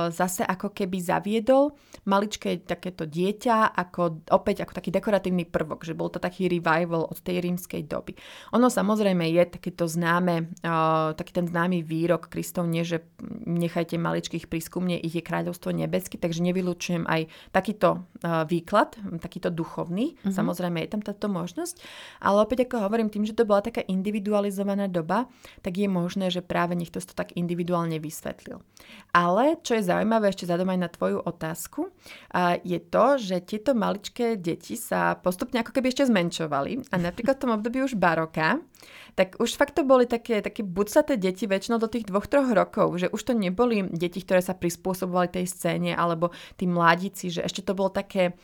zase 0.09 0.41
ako 0.41 0.73
keby 0.73 0.97
zaviedol 0.97 1.77
maličké 2.09 2.65
takéto 2.65 3.05
dieťa 3.05 3.77
ako, 3.77 4.25
opäť 4.33 4.65
ako 4.65 4.73
taký 4.73 4.89
dekoratívny 4.89 5.45
prvok, 5.45 5.85
že 5.85 5.93
bol 5.93 6.09
to 6.09 6.17
taký 6.17 6.49
revival 6.49 7.05
od 7.05 7.17
tej 7.21 7.45
rímskej 7.45 7.85
doby. 7.85 8.17
Ono 8.57 8.73
samozrejme 8.73 9.21
je 9.29 9.43
takéto 9.45 9.85
známe, 9.85 10.49
e, 10.49 10.73
taký 11.13 11.31
ten 11.37 11.45
známy 11.45 11.85
výrok 11.85 12.33
Kristov, 12.33 12.65
nie, 12.65 12.81
že 12.81 13.05
nechajte 13.45 14.01
maličkých 14.01 14.49
prískumne, 14.49 14.97
ich 14.97 15.13
je 15.13 15.21
kráľovstvo 15.21 15.69
nebeské, 15.69 16.17
takže 16.17 16.41
nevylučujem 16.41 17.05
aj 17.05 17.29
takýto 17.53 18.01
e, 18.25 18.49
výklad, 18.49 18.97
takýto 19.21 19.53
duchovný, 19.53 20.17
mm-hmm. 20.17 20.33
samozrejme 20.33 20.81
je 20.81 20.89
tam 20.89 21.05
táto 21.05 21.29
možnosť, 21.29 21.77
ale 22.17 22.41
opäť 22.41 22.65
ako 22.65 22.89
hovorím, 22.89 23.13
tým, 23.13 23.29
že 23.29 23.37
to 23.37 23.45
bola 23.45 23.61
taká 23.61 23.85
individualizovaná 23.85 24.89
doba, 24.89 25.29
tak 25.61 25.77
je 25.77 25.85
možné, 25.85 26.33
že 26.33 26.41
práve 26.41 26.78
niekto 26.79 27.03
to 27.03 27.11
tak 27.11 27.35
individuálne 27.35 27.99
vysvetlil. 27.99 28.63
Ale 29.11 29.59
čo 29.59 29.75
je 29.75 29.83
zaujímavé 29.83 30.31
ešte 30.31 30.47
zadom 30.47 30.71
na 30.71 30.87
tvoju 30.87 31.19
otázku, 31.27 31.91
je 32.63 32.79
to, 32.79 33.05
že 33.19 33.43
tieto 33.43 33.75
maličké 33.75 34.39
deti 34.39 34.79
sa 34.79 35.19
postupne 35.19 35.59
ako 35.59 35.75
keby 35.75 35.91
ešte 35.91 36.07
zmenšovali 36.07 36.87
a 36.89 36.95
napríklad 36.95 37.35
v 37.35 37.41
tom 37.43 37.51
období 37.59 37.83
už 37.83 37.99
baroka, 37.99 38.63
tak 39.19 39.35
už 39.35 39.59
fakt 39.59 39.75
to 39.75 39.83
boli 39.83 40.07
také, 40.07 40.39
také 40.39 40.63
bucaté 40.63 41.19
deti 41.19 41.43
väčšinou 41.43 41.75
do 41.75 41.91
tých 41.91 42.07
dvoch, 42.07 42.29
troch 42.29 42.47
rokov, 42.47 42.95
že 43.03 43.11
už 43.11 43.21
to 43.27 43.33
neboli 43.35 43.83
deti, 43.91 44.23
ktoré 44.23 44.39
sa 44.39 44.55
prispôsobovali 44.55 45.27
tej 45.27 45.45
scéne 45.51 45.91
alebo 45.91 46.31
tí 46.55 46.63
mladíci, 46.63 47.27
že 47.27 47.43
ešte 47.43 47.65
to 47.65 47.75
bolo 47.75 47.91
také 47.91 48.39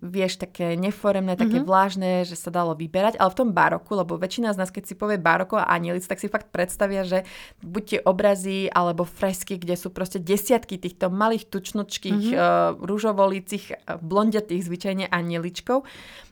vieš, 0.00 0.38
také 0.38 0.78
neforemné, 0.78 1.34
také 1.34 1.60
mm-hmm. 1.60 1.68
vlážne, 1.68 2.10
že 2.22 2.38
sa 2.38 2.48
dalo 2.54 2.72
vyberať, 2.72 3.18
ale 3.18 3.30
v 3.32 3.38
tom 3.38 3.50
baroku, 3.50 3.92
lebo 3.98 4.16
väčšina 4.16 4.54
z 4.54 4.60
nás, 4.62 4.70
keď 4.70 4.84
si 4.88 4.94
povie 4.94 5.18
baroko 5.18 5.58
a 5.58 5.68
anielic, 5.68 6.06
tak 6.06 6.22
si 6.22 6.30
fakt 6.30 6.48
predstavia, 6.54 7.02
že 7.02 7.26
buď 7.60 7.82
tie 7.84 8.00
obrazy 8.06 8.70
alebo 8.70 9.02
fresky, 9.02 9.58
kde 9.58 9.74
sú 9.74 9.90
proste 9.90 10.22
desiatky 10.22 10.78
týchto 10.78 11.10
malých 11.10 11.50
tučnočkých 11.50 12.22
mm-hmm. 12.32 12.78
uh, 12.78 12.78
rúžovolícich, 12.80 13.64
uh, 13.74 13.98
blondiatých 13.98 14.64
zvyčajne 14.64 15.06
anieličkov. 15.10 15.84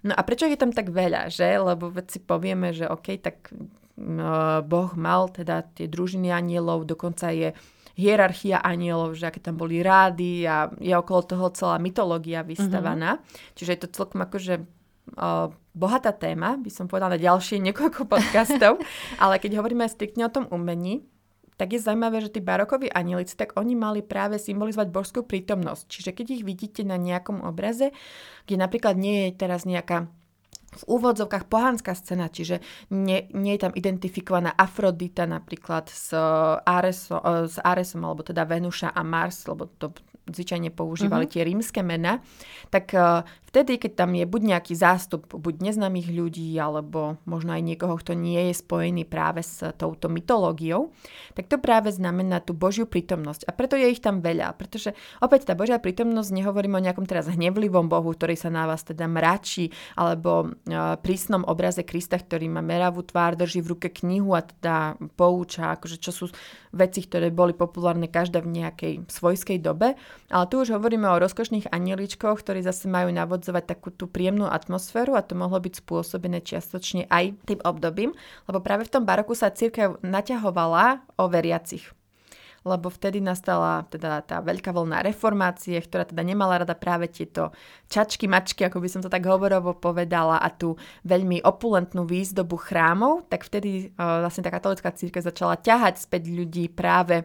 No 0.07 0.13
a 0.15 0.21
prečo 0.25 0.49
je 0.49 0.57
tam 0.57 0.73
tak 0.73 0.89
veľa, 0.89 1.29
že? 1.29 1.61
Lebo 1.61 1.93
si 2.09 2.19
povieme, 2.23 2.73
že 2.73 2.89
OK, 2.89 3.21
tak 3.21 3.53
uh, 3.53 4.65
Boh 4.65 4.91
mal 4.97 5.29
teda 5.29 5.67
tie 5.77 5.91
družiny 5.91 6.33
anielov, 6.33 6.89
dokonca 6.89 7.29
je 7.35 7.53
hierarchia 8.01 8.65
anielov, 8.65 9.13
že 9.21 9.29
aké 9.29 9.45
tam 9.45 9.61
boli 9.61 9.85
rády 9.85 10.49
a 10.49 10.73
je 10.81 10.97
okolo 10.97 11.21
toho 11.29 11.47
celá 11.53 11.77
mytológia 11.77 12.41
vystavaná. 12.41 13.21
Mm-hmm. 13.21 13.55
Čiže 13.61 13.71
je 13.77 13.81
to 13.85 13.89
celkom 13.93 14.25
akože 14.25 14.55
uh, 15.21 15.53
bohatá 15.77 16.17
téma, 16.17 16.57
by 16.57 16.71
som 16.73 16.89
povedala 16.89 17.15
na 17.17 17.21
ďalšie 17.21 17.61
niekoľko 17.61 18.09
podcastov, 18.09 18.81
ale 19.23 19.37
keď 19.37 19.61
hovoríme 19.61 19.85
striktne 19.85 20.27
o 20.27 20.33
tom 20.33 20.49
umení, 20.49 21.05
tak 21.61 21.77
je 21.77 21.85
zaujímavé, 21.85 22.25
že 22.25 22.33
tí 22.33 22.41
barokoví 22.41 22.89
anielici, 22.89 23.37
tak 23.37 23.53
oni 23.61 23.77
mali 23.77 24.01
práve 24.01 24.41
symbolizovať 24.41 24.89
božskú 24.89 25.21
prítomnosť. 25.29 25.93
Čiže 25.93 26.11
keď 26.17 26.27
ich 26.41 26.43
vidíte 26.49 26.89
na 26.89 26.97
nejakom 26.97 27.45
obraze, 27.45 27.93
kde 28.49 28.57
napríklad 28.57 28.97
nie 28.97 29.29
je 29.29 29.37
teraz 29.37 29.69
nejaká 29.69 30.09
v 30.71 30.83
úvodzovkách 30.87 31.51
pohanská 31.51 31.99
scéna, 31.99 32.31
čiže 32.31 32.63
nie, 32.95 33.27
nie 33.35 33.59
je 33.59 33.67
tam 33.67 33.75
identifikovaná 33.75 34.55
Afrodita 34.55 35.27
napríklad 35.27 35.91
s, 35.91 36.15
Areso, 36.63 37.19
s 37.51 37.59
Aresom, 37.59 38.07
alebo 38.07 38.23
teda 38.23 38.47
Venuša 38.47 38.95
a 38.95 39.03
Mars, 39.03 39.51
lebo 39.51 39.67
to 39.67 39.91
zvyčajne 40.31 40.71
používali 40.71 41.27
uh-huh. 41.27 41.35
tie 41.35 41.43
rímske 41.43 41.83
mena, 41.83 42.23
tak 42.71 42.95
uh, 42.95 43.27
vtedy, 43.51 43.83
keď 43.83 44.07
tam 44.07 44.15
je 44.15 44.25
buď 44.25 44.43
nejaký 44.57 44.75
zástup 44.79 45.27
buď 45.27 45.71
neznámych 45.71 46.09
ľudí, 46.09 46.55
alebo 46.57 47.19
možno 47.27 47.53
aj 47.59 47.63
niekoho, 47.67 47.99
kto 47.99 48.15
nie 48.15 48.51
je 48.51 48.55
spojený 48.55 49.05
práve 49.11 49.43
s 49.43 49.61
touto 49.75 50.07
mytológiou, 50.07 50.95
tak 51.35 51.51
to 51.51 51.59
práve 51.59 51.91
znamená 51.91 52.39
tú 52.39 52.55
Božiu 52.55 52.87
prítomnosť. 52.87 53.51
A 53.51 53.53
preto 53.53 53.75
je 53.75 53.91
ich 53.91 53.99
tam 53.99 54.23
veľa, 54.23 54.55
pretože 54.55 54.95
opäť 55.19 55.51
tá 55.51 55.59
Božia 55.59 55.83
prítomnosť, 55.83 56.31
nehovorím 56.31 56.79
o 56.79 56.85
nejakom 56.85 57.05
teraz 57.05 57.27
hnevlivom 57.27 57.91
Bohu, 57.91 58.15
ktorý 58.15 58.39
sa 58.39 58.55
na 58.55 58.71
vás 58.71 58.87
teda 58.87 59.11
mračí, 59.11 59.75
alebo 59.99 60.55
uh, 60.55 60.97
prísnom 61.03 61.43
obraze 61.45 61.83
Krista, 61.83 62.23
ktorý 62.23 62.47
má 62.47 62.63
meravú 62.63 63.03
tvár, 63.03 63.35
drží 63.35 63.67
v 63.67 63.75
ruke 63.75 63.89
knihu 63.91 64.39
a 64.39 64.47
teda 64.47 64.95
pouča, 65.19 65.75
akože 65.75 65.99
čo 65.99 66.15
sú 66.15 66.25
veci, 66.71 67.03
ktoré 67.03 67.35
boli 67.35 67.51
populárne 67.51 68.07
každá 68.07 68.39
v 68.47 68.63
nejakej 68.63 69.11
svojskej 69.11 69.59
dobe, 69.59 69.99
ale 70.31 70.45
tu 70.47 70.63
už 70.63 70.79
hovoríme 70.79 71.11
o 71.11 71.19
rozkošných 71.19 71.75
anieličkoch, 71.75 72.47
ktorí 72.47 72.63
zase 72.63 72.87
majú 72.87 73.11
navodzovať 73.41 73.65
takú 73.65 73.89
tú 73.89 74.05
príjemnú 74.05 74.45
atmosféru 74.45 75.17
a 75.17 75.25
to 75.25 75.33
mohlo 75.33 75.57
byť 75.57 75.81
spôsobené 75.81 76.45
čiastočne 76.45 77.09
aj 77.09 77.41
tým 77.49 77.65
obdobím, 77.65 78.13
lebo 78.45 78.61
práve 78.61 78.85
v 78.85 78.93
tom 79.01 79.09
baroku 79.09 79.33
sa 79.33 79.49
církev 79.49 80.05
naťahovala 80.05 81.01
o 81.17 81.25
veriacich. 81.33 81.89
lebo 82.61 82.93
vtedy 82.93 83.25
nastala 83.25 83.89
teda 83.89 84.21
tá 84.21 84.45
veľká 84.45 84.77
vlna 84.77 85.01
reformácie, 85.01 85.81
ktorá 85.81 86.05
teda 86.05 86.21
nemala 86.21 86.61
rada 86.61 86.77
práve 86.77 87.09
tieto 87.09 87.57
čačky, 87.89 88.29
mačky, 88.29 88.69
ako 88.69 88.85
by 88.85 88.89
som 88.93 89.01
to 89.01 89.09
tak 89.09 89.25
hovorovo 89.25 89.73
povedala, 89.73 90.37
a 90.37 90.53
tú 90.53 90.77
veľmi 91.09 91.41
opulentnú 91.41 92.05
výzdobu 92.05 92.61
chrámov, 92.61 93.25
tak 93.33 93.49
vtedy 93.49 93.97
uh, 93.97 94.29
vlastne 94.29 94.45
tá 94.45 94.53
katolická 94.53 94.93
církev 94.93 95.25
začala 95.25 95.57
ťahať 95.57 96.05
späť 96.05 96.29
ľudí 96.29 96.69
práve 96.69 97.25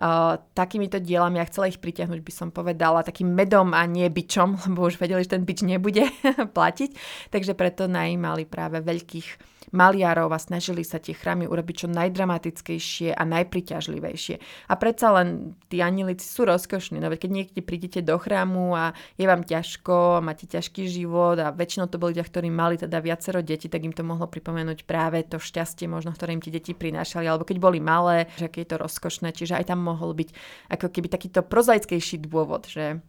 uh, 0.00 0.40
takýmito 0.54 0.98
dielami 0.98 1.38
a 1.38 1.48
chcela 1.48 1.70
ich 1.70 1.78
pritiahnuť, 1.78 2.20
by 2.22 2.32
som 2.32 2.48
povedala, 2.50 3.06
takým 3.06 3.30
medom 3.30 3.76
a 3.76 3.84
nie 3.84 4.06
bičom, 4.10 4.58
lebo 4.70 4.88
už 4.88 4.98
vedeli, 4.98 5.22
že 5.22 5.34
ten 5.36 5.46
bič 5.46 5.62
nebude 5.62 6.08
platiť, 6.56 6.90
takže 7.30 7.52
preto 7.54 7.86
najímali 7.90 8.48
práve 8.48 8.80
veľkých 8.82 9.54
maliarov 9.74 10.30
a 10.30 10.38
snažili 10.38 10.86
sa 10.86 11.02
tie 11.02 11.18
chrámy 11.18 11.50
urobiť 11.50 11.74
čo 11.84 11.88
najdramatickejšie 11.90 13.10
a 13.10 13.22
najpriťažlivejšie. 13.26 14.36
A 14.70 14.74
predsa 14.78 15.10
len 15.18 15.58
tí 15.66 15.82
anilici 15.82 16.22
sú 16.22 16.46
rozkošní, 16.46 17.02
no 17.02 17.10
keď 17.10 17.30
niekde 17.30 17.60
prídete 17.60 18.00
do 18.00 18.14
chrámu 18.14 18.74
a 18.74 18.94
je 19.18 19.26
vám 19.26 19.42
ťažko, 19.42 20.22
máte 20.22 20.46
ťažký 20.46 20.86
život 20.86 21.38
a 21.42 21.50
väčšinou 21.50 21.90
to 21.90 21.98
boli 21.98 22.14
ľudia, 22.14 22.26
ktorí 22.26 22.48
mali 22.54 22.78
teda 22.78 23.02
viacero 23.02 23.42
detí, 23.42 23.66
tak 23.66 23.82
im 23.82 23.90
to 23.90 24.06
mohlo 24.06 24.30
pripomenúť 24.30 24.86
práve 24.86 25.26
to 25.26 25.42
šťastie 25.42 25.90
možno, 25.90 26.14
ktoré 26.14 26.38
im 26.38 26.42
tie 26.42 26.54
deti 26.54 26.70
prinášali, 26.70 27.26
alebo 27.26 27.42
keď 27.42 27.58
boli 27.58 27.82
malé, 27.82 28.30
že 28.38 28.46
aké 28.46 28.62
je 28.62 28.70
to 28.70 28.78
rozkošné, 28.78 29.34
čiže 29.34 29.58
aj 29.58 29.74
tam 29.74 29.82
mohol 29.84 30.16
byť 30.16 30.32
ako 30.72 30.86
keby 30.88 31.12
takýto 31.12 31.44
prozaickejší 31.44 32.24
dôvod, 32.24 32.64
že 32.64 33.04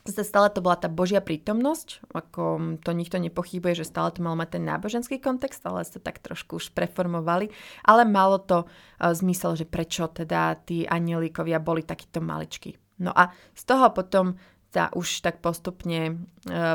Zase 0.00 0.24
stále 0.24 0.48
to 0.48 0.64
bola 0.64 0.80
tá 0.80 0.88
Božia 0.88 1.20
prítomnosť, 1.20 2.08
ako 2.16 2.80
to 2.80 2.90
nikto 2.96 3.20
nepochybuje, 3.20 3.84
že 3.84 3.90
stále 3.92 4.08
to 4.08 4.24
malo 4.24 4.32
mať 4.32 4.56
ten 4.56 4.64
náboženský 4.64 5.20
kontext, 5.20 5.60
ale 5.68 5.84
sa 5.84 6.00
tak 6.00 6.24
trošku 6.24 6.56
už 6.56 6.72
preformovali. 6.72 7.52
Ale 7.84 8.08
malo 8.08 8.40
to 8.40 8.64
uh, 8.64 9.12
zmysel, 9.12 9.60
že 9.60 9.68
prečo 9.68 10.08
teda 10.08 10.56
tí 10.64 10.88
anielíkovia 10.88 11.60
boli 11.60 11.84
takíto 11.84 12.24
maličkí. 12.24 12.80
No 13.04 13.12
a 13.12 13.28
z 13.52 13.62
toho 13.68 13.92
potom 13.92 14.40
sa 14.70 14.86
už 14.94 15.26
tak 15.26 15.42
postupne 15.42 16.00
e, 16.06 16.14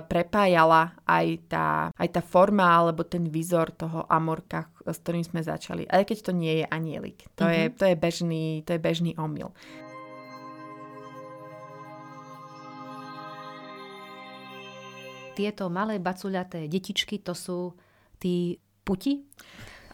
prepájala 0.03 0.99
aj 1.07 1.27
tá, 1.47 1.67
aj 1.95 2.09
tá 2.19 2.21
forma 2.21 2.67
alebo 2.67 3.07
ten 3.07 3.23
výzor 3.31 3.71
toho 3.71 4.03
amorka, 4.11 4.67
s 4.83 4.99
ktorým 4.99 5.23
sme 5.23 5.39
začali. 5.39 5.87
Aj 5.87 6.03
keď 6.03 6.17
to 6.27 6.31
nie 6.35 6.59
je 6.59 6.65
anielik. 6.67 7.23
To, 7.39 7.47
mm-hmm. 7.47 7.55
je, 7.55 7.63
to, 7.71 7.83
je, 7.87 7.95
bežný, 7.95 8.43
to 8.67 8.75
je 8.75 8.79
bežný 8.83 9.11
omyl. 9.15 9.55
tieto 15.35 15.67
malé 15.67 15.99
bacuľaté 15.99 16.71
detičky, 16.71 17.19
to 17.19 17.35
sú 17.35 17.75
tí 18.17 18.55
puti? 18.87 19.27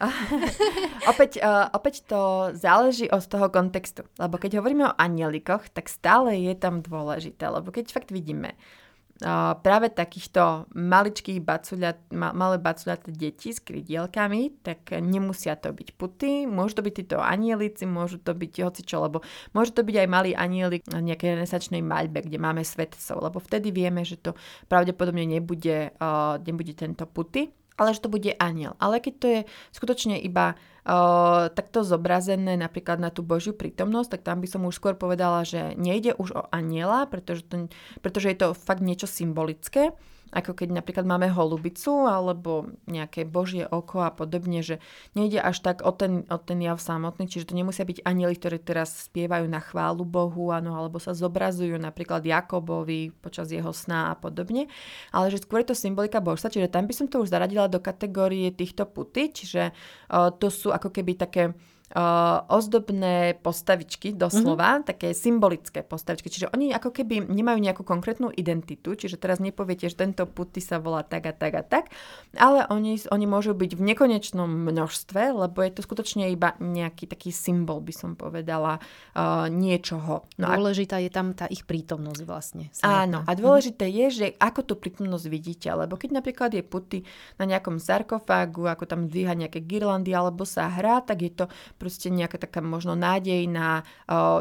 opäť, 1.10 1.38
uh, 1.38 1.70
opäť 1.72 2.06
to 2.06 2.50
záleží 2.58 3.06
od 3.10 3.22
toho 3.26 3.48
kontextu. 3.48 4.02
Lebo 4.18 4.36
keď 4.36 4.58
hovoríme 4.58 4.90
o 4.90 4.96
anielikoch, 4.98 5.70
tak 5.70 5.86
stále 5.86 6.34
je 6.38 6.54
tam 6.58 6.82
dôležité. 6.82 7.46
Lebo 7.48 7.70
keď 7.70 7.94
fakt 7.94 8.10
vidíme, 8.10 8.58
práve 9.62 9.86
takýchto 9.92 10.66
maličkých 10.74 11.40
bacuľat, 11.42 12.10
ma, 12.14 12.34
malé 12.34 12.58
bacuľaté 12.58 13.14
deti 13.14 13.54
s 13.54 13.62
krydielkami, 13.62 14.62
tak 14.66 14.90
nemusia 14.98 15.54
to 15.54 15.70
byť 15.70 15.88
puty, 15.94 16.30
môžu 16.50 16.82
to 16.82 16.82
byť 16.82 16.94
títo 16.94 17.16
anielici, 17.22 17.86
môžu 17.86 18.18
to 18.18 18.34
byť 18.34 18.52
hocičo, 18.66 18.96
lebo 18.98 19.22
môže 19.54 19.72
to 19.72 19.86
byť 19.86 19.96
aj 20.02 20.08
malý 20.10 20.32
anielik 20.34 20.82
na 20.90 20.98
nejakej 20.98 21.38
renesačnej 21.38 21.82
maľbe, 21.84 22.26
kde 22.26 22.38
máme 22.42 22.66
svetcov, 22.66 23.22
lebo 23.22 23.38
vtedy 23.38 23.70
vieme, 23.70 24.02
že 24.02 24.18
to 24.18 24.34
pravdepodobne 24.66 25.24
nebude, 25.24 25.94
uh, 26.02 26.36
nebude 26.42 26.74
tento 26.74 27.06
puty, 27.06 27.61
ale 27.76 27.96
že 27.96 28.04
to 28.04 28.12
bude 28.12 28.32
aniel. 28.36 28.76
Ale 28.78 28.98
keď 29.00 29.14
to 29.18 29.26
je 29.28 29.40
skutočne 29.72 30.20
iba 30.20 30.54
uh, 30.54 31.48
takto 31.52 31.86
zobrazené 31.86 32.58
napríklad 32.58 33.00
na 33.00 33.08
tú 33.08 33.24
Božiu 33.24 33.56
prítomnosť, 33.56 34.18
tak 34.18 34.22
tam 34.26 34.38
by 34.42 34.48
som 34.48 34.62
už 34.66 34.76
skôr 34.76 34.94
povedala, 34.98 35.46
že 35.46 35.76
nejde 35.78 36.16
už 36.16 36.36
o 36.36 36.42
aniela, 36.52 37.08
pretože, 37.08 37.46
to, 37.46 37.72
pretože 38.04 38.28
je 38.32 38.38
to 38.38 38.48
fakt 38.52 38.84
niečo 38.84 39.08
symbolické 39.08 39.94
ako 40.32 40.56
keď 40.56 40.80
napríklad 40.80 41.04
máme 41.04 41.28
holubicu 41.28 42.08
alebo 42.08 42.72
nejaké 42.88 43.28
božie 43.28 43.68
oko 43.68 44.00
a 44.00 44.10
podobne, 44.10 44.64
že 44.64 44.80
nejde 45.12 45.38
až 45.38 45.60
tak 45.60 45.84
o 45.84 45.92
ten, 45.92 46.24
o 46.32 46.40
ten 46.40 46.58
jav 46.64 46.80
samotný, 46.80 47.28
čiže 47.28 47.52
to 47.52 47.54
nemusia 47.54 47.84
byť 47.84 48.00
anieli, 48.02 48.32
ktorí 48.34 48.56
teraz 48.64 49.12
spievajú 49.12 49.44
na 49.44 49.60
chválu 49.60 50.08
Bohu, 50.08 50.48
ano, 50.48 50.72
alebo 50.74 50.96
sa 50.96 51.12
zobrazujú 51.12 51.76
napríklad 51.76 52.24
Jakobovi 52.24 53.12
počas 53.12 53.52
jeho 53.52 53.70
sna 53.76 54.10
a 54.10 54.14
podobne, 54.16 54.72
ale 55.12 55.28
že 55.28 55.44
skôr 55.44 55.60
je 55.60 55.70
to 55.70 55.76
symbolika 55.76 56.24
božstva, 56.24 56.48
čiže 56.48 56.72
tam 56.72 56.88
by 56.88 56.94
som 56.96 57.06
to 57.06 57.20
už 57.20 57.28
zaradila 57.28 57.68
do 57.68 57.78
kategórie 57.78 58.48
týchto 58.50 58.88
puty, 58.88 59.28
čiže 59.28 59.70
uh, 59.70 60.32
to 60.32 60.48
sú 60.48 60.72
ako 60.72 60.88
keby 60.88 61.20
také 61.20 61.52
ozdobné 62.48 63.36
postavičky, 63.44 64.16
doslova, 64.16 64.80
mm-hmm. 64.80 64.88
také 64.88 65.08
symbolické 65.12 65.84
postavičky. 65.84 66.32
Čiže 66.32 66.48
oni 66.48 66.72
ako 66.72 66.88
keby 66.88 67.28
nemajú 67.28 67.58
nejakú 67.60 67.84
konkrétnu 67.84 68.32
identitu, 68.32 68.96
čiže 68.96 69.20
teraz 69.20 69.44
nepoviete, 69.44 69.92
že 69.92 70.00
tento 70.00 70.24
puty 70.24 70.64
sa 70.64 70.80
volá 70.80 71.04
tak 71.04 71.28
a 71.28 71.34
tak 71.36 71.52
a 71.52 71.64
tak, 71.64 71.92
ale 72.40 72.64
oni, 72.72 72.96
oni 73.12 73.26
môžu 73.28 73.52
byť 73.52 73.76
v 73.76 73.82
nekonečnom 73.92 74.48
množstve, 74.48 75.36
lebo 75.36 75.60
je 75.60 75.72
to 75.76 75.84
skutočne 75.84 76.32
iba 76.32 76.56
nejaký 76.56 77.04
taký 77.04 77.28
symbol, 77.28 77.84
by 77.84 77.92
som 77.92 78.16
povedala, 78.16 78.80
uh, 78.80 79.52
niečoho. 79.52 80.24
No 80.40 80.46
Dôležitá 80.48 80.96
a... 80.96 81.04
je 81.04 81.10
tam 81.12 81.36
tá 81.36 81.44
ich 81.52 81.68
prítomnosť 81.68 82.22
vlastne. 82.24 82.64
Samotná. 82.72 83.04
Áno, 83.04 83.18
a 83.28 83.32
dôležité 83.36 83.84
mm-hmm. 83.84 84.00
je, 84.08 84.16
že 84.16 84.26
ako 84.40 84.60
tú 84.64 84.74
prítomnosť 84.80 85.26
vidíte, 85.28 85.68
lebo 85.68 86.00
keď 86.00 86.24
napríklad 86.24 86.56
je 86.56 86.64
puty 86.64 87.04
na 87.36 87.44
nejakom 87.44 87.76
sarkofágu, 87.76 88.64
ako 88.72 88.88
tam 88.88 89.12
dvíha 89.12 89.36
nejaké 89.36 89.60
girlandy 89.60 90.16
alebo 90.16 90.48
sa 90.48 90.72
hrá, 90.72 91.04
tak 91.04 91.20
je 91.20 91.32
to 91.36 91.44
proste 91.82 92.14
nejaká 92.14 92.38
taká 92.38 92.62
možno 92.62 92.94
nádej 92.94 93.50
na, 93.50 93.82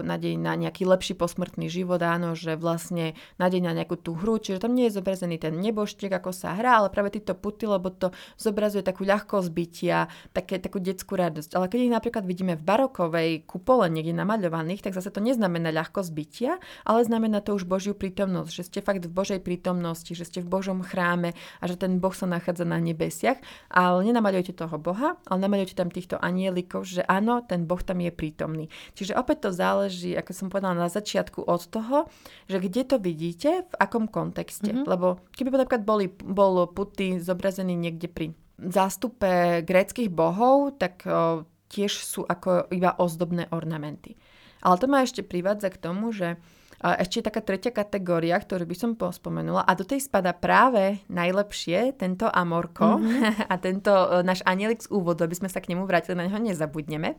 nádej 0.05 0.37
na 0.37 0.53
nejaký 0.53 0.85
lepší 0.85 1.17
posmrtný 1.17 1.73
život, 1.73 1.97
áno, 2.05 2.37
že 2.37 2.53
vlastne 2.53 3.17
nádej 3.41 3.65
na 3.65 3.73
nejakú 3.73 3.97
tú 3.97 4.13
hru, 4.13 4.37
čiže 4.37 4.61
tam 4.61 4.77
nie 4.77 4.85
je 4.85 5.01
zobrazený 5.01 5.41
ten 5.41 5.57
neboštek, 5.57 6.13
ako 6.13 6.29
sa 6.29 6.53
hrá, 6.53 6.77
ale 6.77 6.93
práve 6.93 7.17
títo 7.17 7.33
puty, 7.33 7.65
lebo 7.65 7.89
to 7.89 8.13
zobrazuje 8.37 8.85
takú 8.85 9.01
ľahkosť 9.09 9.49
bytia, 9.49 10.05
také, 10.37 10.61
takú 10.61 10.77
detskú 10.77 11.17
radosť. 11.17 11.57
Ale 11.57 11.65
keď 11.65 11.79
ich 11.81 11.95
napríklad 11.97 12.23
vidíme 12.29 12.53
v 12.53 12.61
barokovej 12.61 13.31
kupole 13.49 13.89
niekde 13.89 14.13
namaľovaných, 14.13 14.85
tak 14.85 14.93
zase 14.93 15.09
to 15.09 15.23
neznamená 15.23 15.73
ľahkosť 15.73 16.11
bytia, 16.11 16.51
ale 16.83 16.99
znamená 17.07 17.39
to 17.41 17.55
už 17.55 17.63
Božiu 17.63 17.95
prítomnosť, 17.95 18.51
že 18.51 18.63
ste 18.67 18.79
fakt 18.83 19.07
v 19.07 19.15
Božej 19.15 19.39
prítomnosti, 19.39 20.11
že 20.11 20.27
ste 20.27 20.43
v 20.43 20.51
Božom 20.51 20.83
chráme 20.83 21.31
a 21.57 21.63
že 21.63 21.79
ten 21.79 22.03
Boh 22.03 22.11
sa 22.11 22.27
nachádza 22.27 22.67
na 22.67 22.75
nebesiach. 22.75 23.39
Ale 23.71 24.03
nenamaľujete 24.03 24.51
toho 24.51 24.75
Boha, 24.75 25.15
ale 25.23 25.39
namaľujete 25.39 25.79
tam 25.79 25.87
týchto 25.87 26.19
anielikov, 26.19 26.83
že 26.83 27.07
áno, 27.07 27.30
áno, 27.31 27.47
ten 27.47 27.63
Boh 27.63 27.79
tam 27.79 28.03
je 28.03 28.11
prítomný. 28.11 28.67
Čiže 28.91 29.15
opäť 29.15 29.47
to 29.47 29.49
záleží, 29.55 30.11
ako 30.11 30.31
som 30.35 30.47
povedala 30.51 30.75
na 30.75 30.91
začiatku, 30.91 31.47
od 31.47 31.63
toho, 31.71 32.11
že 32.51 32.59
kde 32.59 32.83
to 32.83 32.97
vidíte, 32.99 33.63
v 33.63 33.73
akom 33.79 34.11
kontexte. 34.11 34.75
Mm-hmm. 34.75 34.83
Lebo 34.83 35.23
keby 35.31 35.55
napríklad 35.55 35.87
boli, 35.87 36.11
bol 36.11 36.67
puty 36.67 37.23
zobrazený 37.23 37.79
niekde 37.79 38.11
pri 38.11 38.35
zástupe 38.59 39.63
gréckých 39.63 40.11
bohov, 40.11 40.75
tak 40.75 41.07
o, 41.07 41.47
tiež 41.71 42.03
sú 42.03 42.27
ako 42.27 42.67
iba 42.75 42.91
ozdobné 42.99 43.47
ornamenty. 43.55 44.19
Ale 44.61 44.77
to 44.77 44.85
ma 44.91 45.01
ešte 45.01 45.23
privádza 45.23 45.71
k 45.71 45.81
tomu, 45.81 46.11
že 46.11 46.37
ešte 46.81 47.29
taká 47.29 47.45
tretia 47.45 47.69
kategória, 47.69 48.33
ktorú 48.41 48.65
by 48.65 48.75
som 48.75 48.91
pospomenula 48.97 49.61
a 49.61 49.71
do 49.77 49.85
tej 49.85 50.01
spada 50.01 50.33
práve 50.33 50.97
najlepšie 51.13 51.93
tento 51.93 52.25
Amorko 52.25 52.97
mm-hmm. 52.97 53.45
a 53.53 53.55
tento 53.61 53.93
e, 53.93 54.25
náš 54.25 54.41
anielik 54.49 54.81
z 54.81 54.89
úvodu, 54.89 55.29
aby 55.29 55.37
sme 55.37 55.49
sa 55.49 55.61
k 55.61 55.69
nemu 55.69 55.85
vrátili, 55.85 56.17
na 56.17 56.25
neho 56.25 56.41
nezabudneme. 56.41 57.13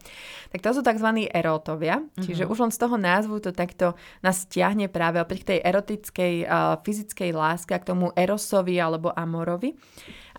Tak 0.51 0.61
to 0.67 0.75
sú 0.75 0.81
tzv. 0.83 1.31
erótovia, 1.31 2.03
mm-hmm. 2.03 2.25
čiže 2.27 2.51
už 2.51 2.59
len 2.69 2.73
z 2.75 2.79
toho 2.83 2.99
názvu 2.99 3.39
to 3.39 3.55
takto 3.55 3.95
nás 4.27 4.43
stiahne 4.43 4.91
práve 4.91 5.23
opäť 5.23 5.47
k 5.47 5.49
tej 5.55 5.59
erotickej 5.63 6.35
uh, 6.45 6.83
fyzickej 6.83 7.31
láske 7.31 7.73
a 7.73 7.83
k 7.83 7.89
tomu 7.95 8.11
erosovi 8.19 8.83
alebo 8.83 9.15
amorovi. 9.15 9.79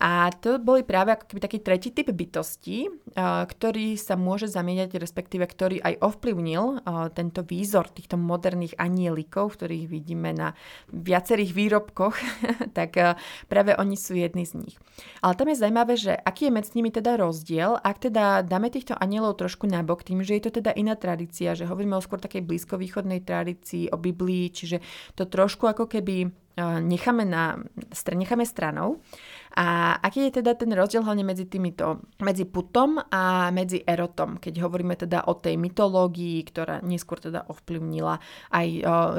A 0.01 0.33
to 0.33 0.57
boli 0.57 0.81
práve 0.81 1.13
ako 1.13 1.29
keby 1.29 1.39
taký 1.41 1.59
tretí 1.61 1.89
typ 1.93 2.09
bytostí, 2.09 2.89
ktorý 3.45 3.97
sa 3.97 4.17
môže 4.17 4.49
zamieňať, 4.49 4.97
respektíve 4.97 5.45
ktorý 5.45 5.77
aj 5.81 6.01
ovplyvnil 6.01 6.81
tento 7.13 7.45
výzor 7.45 7.89
týchto 7.93 8.17
moderných 8.17 8.73
anielikov, 8.81 9.53
ktorých 9.57 9.85
vidíme 9.85 10.33
na 10.33 10.57
viacerých 10.89 11.51
výrobkoch, 11.53 12.15
tak 12.77 13.19
práve 13.47 13.77
oni 13.77 13.95
sú 13.97 14.17
jedni 14.17 14.49
z 14.49 14.57
nich. 14.65 14.75
Ale 15.21 15.37
tam 15.37 15.49
je 15.49 15.61
zaujímavé, 15.61 15.93
že 15.97 16.13
aký 16.13 16.49
je 16.49 16.55
medzi 16.55 16.71
nimi 16.77 16.89
teda 16.89 17.17
rozdiel, 17.17 17.77
ak 17.77 18.09
teda 18.09 18.45
dáme 18.45 18.69
týchto 18.73 18.97
anielov 18.97 19.37
trošku 19.37 19.69
nabok, 19.69 20.05
tým, 20.05 20.25
že 20.25 20.37
je 20.37 20.43
to 20.49 20.61
teda 20.61 20.73
iná 20.73 20.97
tradícia, 20.97 21.53
že 21.57 21.69
hovoríme 21.69 21.97
o 21.97 22.03
skôr 22.03 22.21
takej 22.21 22.45
blízkovýchodnej 22.45 23.21
tradícii, 23.25 23.93
o 23.93 23.97
Biblii, 23.97 24.49
čiže 24.49 24.81
to 25.17 25.25
trošku 25.29 25.69
ako 25.69 25.85
keby 25.89 26.42
necháme, 26.79 27.25
na, 27.25 27.57
necháme 28.13 28.45
stranou. 28.45 29.01
A 29.53 29.93
aký 30.01 30.33
je 30.33 30.41
teda 30.41 30.57
ten 30.57 30.73
rozdiel 30.73 31.05
hlavne 31.05 31.21
medzi 31.21 31.45
týmito, 31.45 32.01
medzi 32.25 32.41
putom 32.49 32.97
a 32.97 33.53
medzi 33.53 33.85
erotom, 33.85 34.41
keď 34.41 34.65
hovoríme 34.65 34.97
teda 34.97 35.29
o 35.29 35.37
tej 35.37 35.61
mytológii, 35.61 36.41
ktorá 36.49 36.81
neskôr 36.81 37.21
teda 37.21 37.45
ovplyvnila 37.45 38.17
aj 38.49 38.67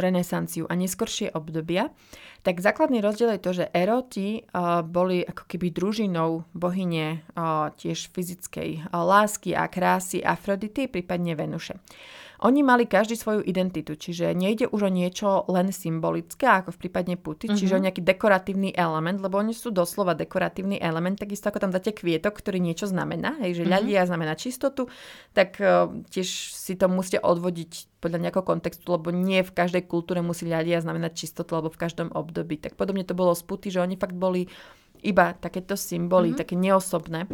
renesanciu 0.02 0.66
a 0.66 0.74
neskoršie 0.74 1.30
obdobia, 1.38 1.94
tak 2.42 2.58
základný 2.58 2.98
rozdiel 2.98 3.38
je 3.38 3.44
to, 3.46 3.52
že 3.62 3.70
eroti 3.70 4.42
boli 4.90 5.22
ako 5.22 5.46
keby 5.46 5.70
družinou 5.70 6.50
bohyne 6.50 7.22
tiež 7.78 8.10
fyzickej 8.10 8.90
lásky 8.90 9.54
a 9.54 9.70
krásy 9.70 10.18
Afrodity, 10.18 10.90
prípadne 10.90 11.38
Venuše. 11.38 11.78
Oni 12.44 12.60
mali 12.60 12.84
každý 12.84 13.16
svoju 13.16 13.40
identitu, 13.40 13.96
čiže 13.96 14.36
nejde 14.36 14.68
už 14.68 14.86
o 14.86 14.90
niečo 14.92 15.48
len 15.48 15.72
symbolické, 15.72 16.44
ako 16.44 16.76
v 16.76 16.80
prípadne 16.84 17.16
puty, 17.16 17.48
mm-hmm. 17.48 17.56
čiže 17.56 17.72
o 17.72 17.80
nejaký 17.80 18.04
dekoratívny 18.04 18.76
element, 18.76 19.24
lebo 19.24 19.40
oni 19.40 19.56
sú 19.56 19.72
doslova 19.72 20.12
dekoratívny 20.12 20.76
element, 20.76 21.16
takisto 21.16 21.48
ako 21.48 21.64
tam 21.64 21.72
dáte 21.72 21.96
kvietok, 21.96 22.36
ktorý 22.36 22.60
niečo 22.60 22.84
znamená, 22.84 23.40
hej, 23.40 23.56
že 23.56 23.64
mm-hmm. 23.64 23.74
ľadia 23.80 24.00
znamená 24.04 24.32
čistotu, 24.36 24.92
tak 25.32 25.56
uh, 25.56 25.88
tiež 26.12 26.52
si 26.52 26.76
to 26.76 26.84
musíte 26.92 27.24
odvodiť 27.24 28.04
podľa 28.04 28.28
nejakého 28.28 28.44
kontextu, 28.44 28.84
lebo 28.92 29.08
nie 29.08 29.40
v 29.40 29.48
každej 29.56 29.88
kultúre 29.88 30.20
musí 30.20 30.44
ľadia 30.44 30.84
znamenať 30.84 31.16
čistotu, 31.16 31.56
alebo 31.56 31.72
v 31.72 31.80
každom 31.80 32.12
období. 32.12 32.60
Tak 32.60 32.76
podobne 32.76 33.08
to 33.08 33.16
bolo 33.16 33.32
s 33.32 33.40
puty, 33.40 33.72
že 33.72 33.80
oni 33.80 33.96
fakt 33.96 34.12
boli 34.12 34.44
iba 35.00 35.32
takéto 35.32 35.80
symboly, 35.80 36.36
mm-hmm. 36.36 36.40
také 36.44 36.60
neosobné. 36.60 37.24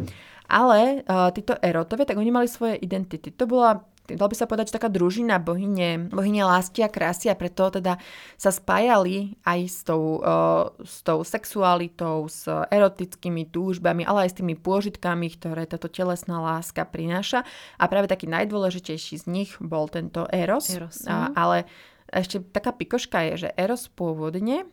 Ale 0.47 1.03
uh, 1.03 1.31
títo 1.35 1.59
erotovia, 1.59 2.07
tak 2.07 2.19
oni 2.19 2.31
mali 2.31 2.47
svoje 2.47 2.79
identity. 2.79 3.35
To 3.35 3.43
bola 3.47 3.83
dal 4.15 4.27
by 4.31 4.35
sa 4.35 4.47
povedať, 4.47 4.71
že 4.71 4.77
taká 4.77 4.89
družina 4.89 5.37
bohyne, 5.37 6.07
bohyne 6.09 6.43
lásky 6.47 6.83
a 6.85 6.89
krásy 6.89 7.27
a 7.27 7.35
preto 7.35 7.69
teda 7.71 7.99
sa 8.39 8.51
spájali 8.51 9.35
aj 9.45 9.59
s 9.67 9.79
tou, 9.83 10.19
uh, 10.21 10.71
s 10.81 11.03
tou 11.03 11.21
sexualitou, 11.21 12.27
s 12.31 12.47
erotickými 12.47 13.49
túžbami, 13.49 14.07
ale 14.07 14.27
aj 14.27 14.29
s 14.33 14.37
tými 14.41 14.55
pôžitkami, 14.57 15.27
ktoré 15.35 15.67
táto 15.67 15.91
telesná 15.91 16.39
láska 16.41 16.87
prináša. 16.87 17.43
A 17.77 17.85
práve 17.91 18.09
taký 18.09 18.25
najdôležitejší 18.27 19.21
z 19.21 19.25
nich 19.29 19.51
bol 19.61 19.91
tento 19.91 20.25
Eros. 20.31 20.71
Eros 20.71 21.03
a, 21.05 21.29
ale 21.35 21.67
ešte 22.11 22.43
taká 22.43 22.75
pikoška 22.75 23.23
je, 23.31 23.47
že 23.47 23.49
Eros 23.55 23.87
pôvodne, 23.87 24.67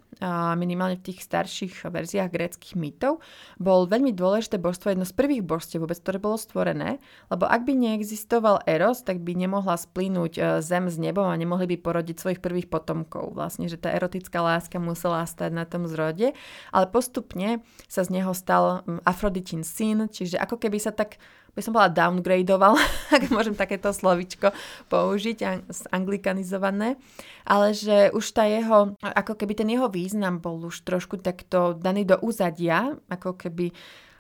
minimálne 0.59 0.99
v 0.99 1.15
tých 1.15 1.23
starších 1.23 1.87
verziách 1.87 2.35
gréckých 2.35 2.75
mýtov, 2.75 3.23
bol 3.63 3.87
veľmi 3.87 4.11
dôležité 4.11 4.59
božstvo, 4.59 4.91
jedno 4.91 5.07
z 5.07 5.15
prvých 5.15 5.47
božstiev 5.47 5.87
vôbec, 5.87 6.03
ktoré 6.03 6.19
bolo 6.19 6.35
stvorené, 6.35 6.99
lebo 7.31 7.47
ak 7.47 7.63
by 7.63 7.73
neexistoval 7.79 8.67
Eros, 8.67 9.07
tak 9.07 9.23
by 9.23 9.39
nemohla 9.39 9.79
splínuť 9.79 10.33
e, 10.35 10.41
zem 10.59 10.91
s 10.91 10.99
nebom 10.99 11.31
a 11.31 11.39
nemohli 11.39 11.71
by 11.71 11.77
porodiť 11.79 12.19
svojich 12.19 12.41
prvých 12.43 12.67
potomkov. 12.67 13.39
Vlastne, 13.39 13.71
že 13.71 13.79
tá 13.79 13.95
erotická 13.95 14.43
láska 14.43 14.83
musela 14.83 15.23
stať 15.23 15.55
na 15.55 15.63
tom 15.63 15.87
zrode, 15.87 16.35
ale 16.75 16.87
postupne 16.91 17.63
sa 17.87 18.03
z 18.03 18.19
neho 18.19 18.35
stal 18.35 18.83
Afroditin 19.07 19.63
syn, 19.63 20.11
čiže 20.11 20.35
ako 20.43 20.59
keby 20.59 20.83
sa 20.83 20.91
tak 20.91 21.23
by 21.59 21.67
som 21.67 21.75
bola 21.75 21.91
downgradoval, 21.91 22.79
ak 23.19 23.35
môžem 23.35 23.59
takéto 23.59 23.91
slovičko 23.91 24.55
použiť, 24.87 25.67
anglikanizované, 25.91 26.95
ale 27.43 27.75
že 27.75 28.15
už 28.15 28.25
tá 28.31 28.47
jeho, 28.47 28.95
ako 29.03 29.35
keby 29.35 29.59
ten 29.59 29.69
jeho 29.75 29.91
význam 29.91 30.39
bol 30.39 30.63
už 30.63 30.87
trošku 30.87 31.19
takto 31.19 31.75
daný 31.75 32.07
do 32.07 32.15
úzadia, 32.23 32.95
ako 33.11 33.35
keby 33.35 33.75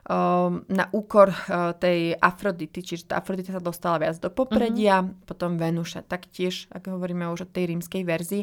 um, 0.09 0.65
na 0.67 0.89
úkor 0.91 1.31
uh, 1.31 1.77
tej 1.77 2.17
Afrodity, 2.19 2.81
čiže 2.83 3.13
tá 3.13 3.21
Afrodita 3.21 3.55
sa 3.55 3.63
dostala 3.63 4.01
viac 4.01 4.17
do 4.19 4.33
popredia, 4.33 5.05
mm-hmm. 5.05 5.29
potom 5.29 5.61
Venuša 5.61 6.03
taktiež, 6.09 6.67
ak 6.73 6.91
hovoríme 6.91 7.29
už 7.31 7.47
o 7.47 7.49
tej 7.49 7.71
rímskej 7.77 8.03
verzii. 8.03 8.43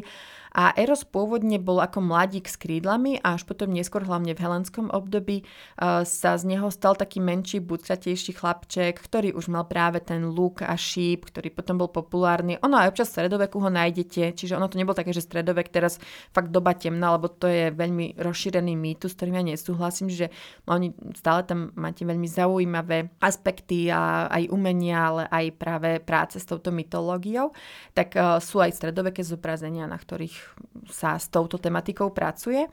A 0.56 0.72
Eros 0.72 1.04
pôvodne 1.04 1.60
bol 1.60 1.84
ako 1.84 2.00
mladík 2.00 2.48
s 2.48 2.56
krídlami 2.56 3.20
a 3.20 3.36
až 3.36 3.44
potom 3.44 3.68
neskôr, 3.68 4.08
hlavne 4.08 4.32
v 4.32 4.40
helenskom 4.40 4.88
období, 4.88 5.44
uh, 5.44 6.00
sa 6.08 6.40
z 6.40 6.48
neho 6.48 6.72
stal 6.72 6.96
taký 6.96 7.20
menší, 7.20 7.60
bucatejší 7.60 8.32
chlapček, 8.32 8.96
ktorý 8.96 9.36
už 9.36 9.52
mal 9.52 9.68
práve 9.68 10.00
ten 10.00 10.24
luk 10.24 10.64
a 10.64 10.72
šíp, 10.72 11.28
ktorý 11.28 11.52
potom 11.52 11.76
bol 11.76 11.92
populárny. 11.92 12.56
Ono 12.64 12.72
aj 12.72 12.88
občas 12.88 13.12
v 13.12 13.20
stredoveku 13.20 13.60
ho 13.60 13.68
nájdete, 13.68 14.32
čiže 14.32 14.56
ono 14.56 14.72
to 14.72 14.80
nebolo 14.80 14.96
také, 14.96 15.12
že 15.12 15.20
stredovek 15.20 15.68
teraz 15.68 16.00
fakt 16.32 16.48
doba 16.48 16.72
temná, 16.72 17.12
lebo 17.12 17.28
to 17.28 17.44
je 17.52 17.68
veľmi 17.76 18.16
rozšírený 18.16 18.72
mýtus, 18.80 19.12
s 19.12 19.16
ktorým 19.20 19.36
ja 19.36 19.44
nesúhlasím, 19.52 20.08
že 20.08 20.32
oni 20.64 20.96
stále 21.12 21.44
tam 21.44 21.68
máte 21.76 22.08
veľmi 22.08 22.24
zaujímavé 22.24 23.12
aspekty 23.20 23.92
a 23.92 24.32
aj 24.32 24.48
umenia, 24.48 25.04
ale 25.04 25.22
aj 25.28 25.44
práve 25.60 25.90
práce 26.00 26.40
s 26.40 26.48
touto 26.48 26.72
mytológiou, 26.72 27.52
tak 27.92 28.16
uh, 28.16 28.40
sú 28.40 28.64
aj 28.64 28.72
stredoveké 28.72 29.20
zobrazenia, 29.20 29.84
na 29.84 30.00
ktorých 30.00 30.45
sa 30.90 31.18
s 31.18 31.28
touto 31.28 31.58
tematikou 31.58 32.10
pracuje. 32.14 32.68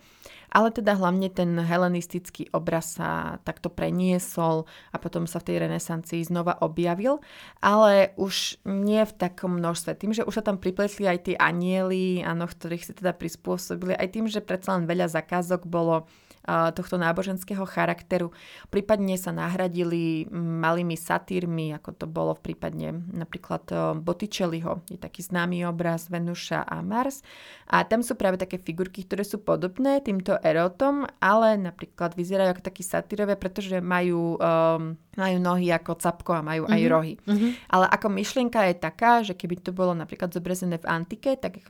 Ale 0.54 0.70
teda 0.70 0.94
hlavne 0.94 1.34
ten 1.34 1.58
helenistický 1.58 2.46
obraz 2.54 3.02
sa 3.02 3.42
takto 3.42 3.74
preniesol 3.74 4.70
a 4.94 5.02
potom 5.02 5.26
sa 5.26 5.42
v 5.42 5.50
tej 5.50 5.66
renesancii 5.66 6.22
znova 6.30 6.62
objavil, 6.62 7.26
ale 7.58 8.14
už 8.22 8.62
nie 8.70 9.02
v 9.02 9.14
takom 9.18 9.58
množstve. 9.58 9.98
Tým, 9.98 10.14
že 10.14 10.22
už 10.22 10.38
sa 10.38 10.46
tam 10.46 10.62
pripletli 10.62 11.10
aj 11.10 11.20
tie 11.26 11.36
anieli, 11.42 12.22
áno, 12.22 12.46
ktorých 12.46 12.86
si 12.86 12.94
teda 12.94 13.18
prispôsobili, 13.18 13.98
aj 13.98 14.14
tým, 14.14 14.30
že 14.30 14.46
predsa 14.46 14.78
len 14.78 14.86
veľa 14.86 15.10
zakázok 15.10 15.66
bolo 15.66 16.06
tohto 16.48 17.00
náboženského 17.00 17.64
charakteru. 17.64 18.36
Prípadne 18.68 19.16
sa 19.16 19.32
nahradili 19.32 20.28
malými 20.34 21.00
satírmi, 21.00 21.72
ako 21.72 21.90
to 21.96 22.06
bolo 22.06 22.36
v 22.36 22.52
prípadne 22.52 22.90
napríklad 23.16 23.64
Botticelliho. 24.04 24.84
Je 24.92 25.00
taký 25.00 25.24
známy 25.24 25.64
obraz 25.64 26.12
Venuša 26.12 26.68
a 26.68 26.84
Mars. 26.84 27.24
A 27.72 27.88
tam 27.88 28.04
sú 28.04 28.20
práve 28.20 28.36
také 28.36 28.60
figurky, 28.60 29.08
ktoré 29.08 29.24
sú 29.24 29.40
podobné 29.40 30.04
týmto 30.04 30.36
erotom, 30.44 31.08
ale 31.24 31.56
napríklad 31.56 32.14
vyzerajú 32.14 32.60
ako 32.60 32.64
takí 32.64 32.84
satírové, 32.84 33.40
pretože 33.40 33.80
majú 33.80 34.36
um, 34.36 35.00
majú 35.15 35.38
nohy 35.38 35.69
ako 35.69 35.97
capko 35.97 36.38
a 36.38 36.41
majú 36.41 36.65
mm-hmm. 36.65 36.76
aj 36.76 36.82
mhm. 36.82 36.91
rohy. 36.91 37.13
Mm-hmm. 37.21 37.52
Ale 37.69 37.86
ako 37.89 38.08
myšlienka 38.10 38.60
je 38.69 38.76
taká, 38.78 39.12
že 39.21 39.34
keby 39.38 39.62
to 39.62 39.71
bolo 39.71 39.93
napríklad 39.93 40.34
zobrazené 40.34 40.82
v 40.82 40.89
antike, 40.89 41.38
tak 41.38 41.62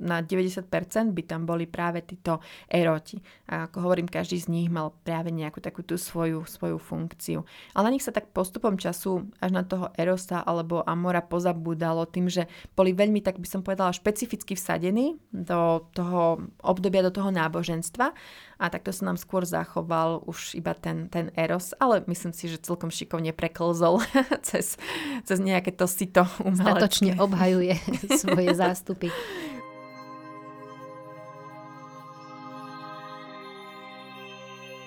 na 0.00 0.20
90% 0.24 0.68
by 1.12 1.22
tam 1.24 1.44
boli 1.44 1.68
práve 1.68 2.02
títo 2.02 2.40
eroti. 2.68 3.20
A 3.46 3.68
ako 3.70 3.86
hovorím, 3.86 4.08
každý 4.10 4.40
z 4.40 4.48
nich 4.50 4.68
mal 4.72 4.92
práve 5.04 5.30
nejakú 5.30 5.60
takú 5.62 5.84
tú 5.84 6.00
svoju, 6.00 6.48
svoju 6.48 6.80
funkciu. 6.80 7.44
Ale 7.76 7.88
na 7.88 7.94
nich 7.94 8.04
sa 8.04 8.10
tak 8.10 8.32
postupom 8.34 8.74
času 8.80 9.28
až 9.38 9.50
na 9.52 9.62
toho 9.62 9.92
erosa 9.94 10.42
alebo 10.42 10.82
amora 10.82 11.22
pozabúdalo 11.22 12.08
tým, 12.10 12.26
že 12.26 12.50
boli 12.74 12.96
veľmi, 12.96 13.22
tak 13.22 13.38
by 13.38 13.46
som 13.46 13.60
povedala, 13.62 13.94
špecificky 13.94 14.58
vsadení 14.58 15.20
do 15.30 15.86
toho 15.94 16.40
obdobia, 16.62 17.06
do 17.06 17.14
toho 17.14 17.30
náboženstva 17.30 18.16
a 18.56 18.64
takto 18.72 18.88
sa 18.88 19.12
nám 19.12 19.20
skôr 19.20 19.44
zachoval 19.44 20.24
už 20.24 20.56
iba 20.56 20.72
ten, 20.72 21.12
ten 21.12 21.28
Eros, 21.36 21.76
ale 21.76 22.00
myslím 22.08 22.32
si, 22.32 22.48
že 22.48 22.64
celkom 22.64 22.85
šikovne 22.90 23.32
preklzol 23.36 24.02
cez, 24.48 24.80
cez 25.24 25.38
nejaké 25.38 25.72
to 25.74 25.86
sito 25.90 26.24
umelecké. 26.42 26.62
Statočne 26.62 27.12
obhajuje 27.20 27.74
svoje 28.22 28.50
zástupy. 28.56 29.08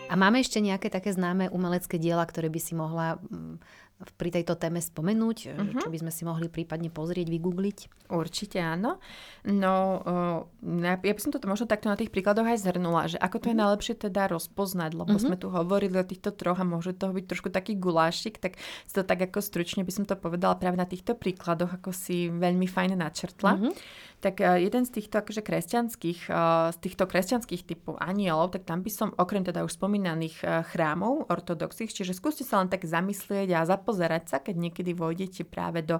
A 0.10 0.18
máme 0.18 0.42
ešte 0.42 0.58
nejaké 0.58 0.90
také 0.90 1.14
známe 1.14 1.54
umelecké 1.54 2.02
diela, 2.02 2.26
ktoré 2.26 2.50
by 2.50 2.58
si 2.58 2.74
mohla 2.74 3.22
mm, 3.22 3.62
pri 4.00 4.32
tejto 4.32 4.56
téme 4.56 4.80
spomenúť, 4.80 5.38
uh-huh. 5.52 5.84
čo 5.84 5.92
by 5.92 5.98
sme 6.00 6.12
si 6.12 6.24
mohli 6.24 6.48
prípadne 6.48 6.88
pozrieť, 6.88 7.28
vygoogliť? 7.28 8.08
Určite 8.08 8.64
áno. 8.64 8.96
No, 9.44 9.76
uh, 10.64 10.88
ja 10.88 10.96
by 10.96 11.20
som 11.20 11.36
to 11.36 11.44
možno 11.44 11.68
takto 11.68 11.92
na 11.92 12.00
tých 12.00 12.08
príkladoch 12.08 12.48
aj 12.48 12.64
zhrnula, 12.64 13.12
že 13.12 13.20
ako 13.20 13.38
to 13.44 13.48
je 13.52 13.56
mhm. 13.60 13.62
najlepšie 13.68 13.96
teda 14.00 14.32
rozpoznať, 14.32 14.92
lebo 14.96 15.12
uh-huh. 15.12 15.28
sme 15.28 15.36
tu 15.36 15.52
hovorili 15.52 16.00
o 16.00 16.08
týchto 16.08 16.32
troch 16.32 16.64
a 16.64 16.66
môže 16.68 16.96
toho 16.96 17.12
byť 17.12 17.26
trošku 17.28 17.52
taký 17.52 17.76
gulášik, 17.76 18.40
tak 18.40 18.56
to 18.88 19.04
tak 19.04 19.20
ako 19.20 19.44
stručne 19.44 19.84
by 19.84 19.92
som 19.92 20.08
to 20.08 20.16
povedala 20.16 20.56
práve 20.56 20.80
na 20.80 20.88
týchto 20.88 21.20
príkladoch, 21.20 21.76
ako 21.76 21.92
si 21.92 22.32
veľmi 22.32 22.72
fajne 22.72 22.96
načrtla. 22.96 23.60
Uh-huh 23.60 23.76
tak 24.20 24.44
e, 24.44 24.68
jeden 24.68 24.84
z 24.84 25.00
týchto 25.00 25.24
akože 25.24 25.42
kresťanských, 25.42 26.28
z 26.76 26.78
týchto 26.84 27.08
kresťanských 27.08 27.64
typov 27.64 27.96
anielov, 28.04 28.52
tak 28.52 28.68
tam 28.68 28.84
by 28.84 28.92
som 28.92 29.16
okrem 29.16 29.48
teda 29.48 29.64
už 29.64 29.80
spomínaných 29.80 30.44
chrámov 30.72 31.32
ortodoxých, 31.32 31.92
čiže 31.92 32.12
skúste 32.16 32.44
sa 32.44 32.60
len 32.60 32.68
tak 32.68 32.84
zamyslieť 32.84 33.56
a 33.56 33.64
zapozerať 33.90 34.24
sa, 34.30 34.38
keď 34.38 34.56
niekedy 34.70 34.94
vojdete 34.94 35.42
práve 35.50 35.82
do 35.82 35.98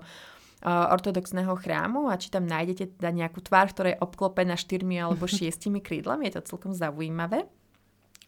ortodoxného 0.62 1.56
chrámu 1.56 2.12
a 2.12 2.20
či 2.20 2.28
tam 2.28 2.44
nájdete 2.44 3.00
teda 3.00 3.16
nejakú 3.16 3.40
tvár, 3.40 3.72
ktorá 3.72 3.96
je 3.96 4.02
obklopená 4.04 4.60
štyrmi 4.60 5.00
alebo 5.00 5.24
šiestimi 5.32 5.80
krídlami, 5.80 6.28
je 6.30 6.38
to 6.38 6.56
celkom 6.56 6.76
zaujímavé. 6.76 7.48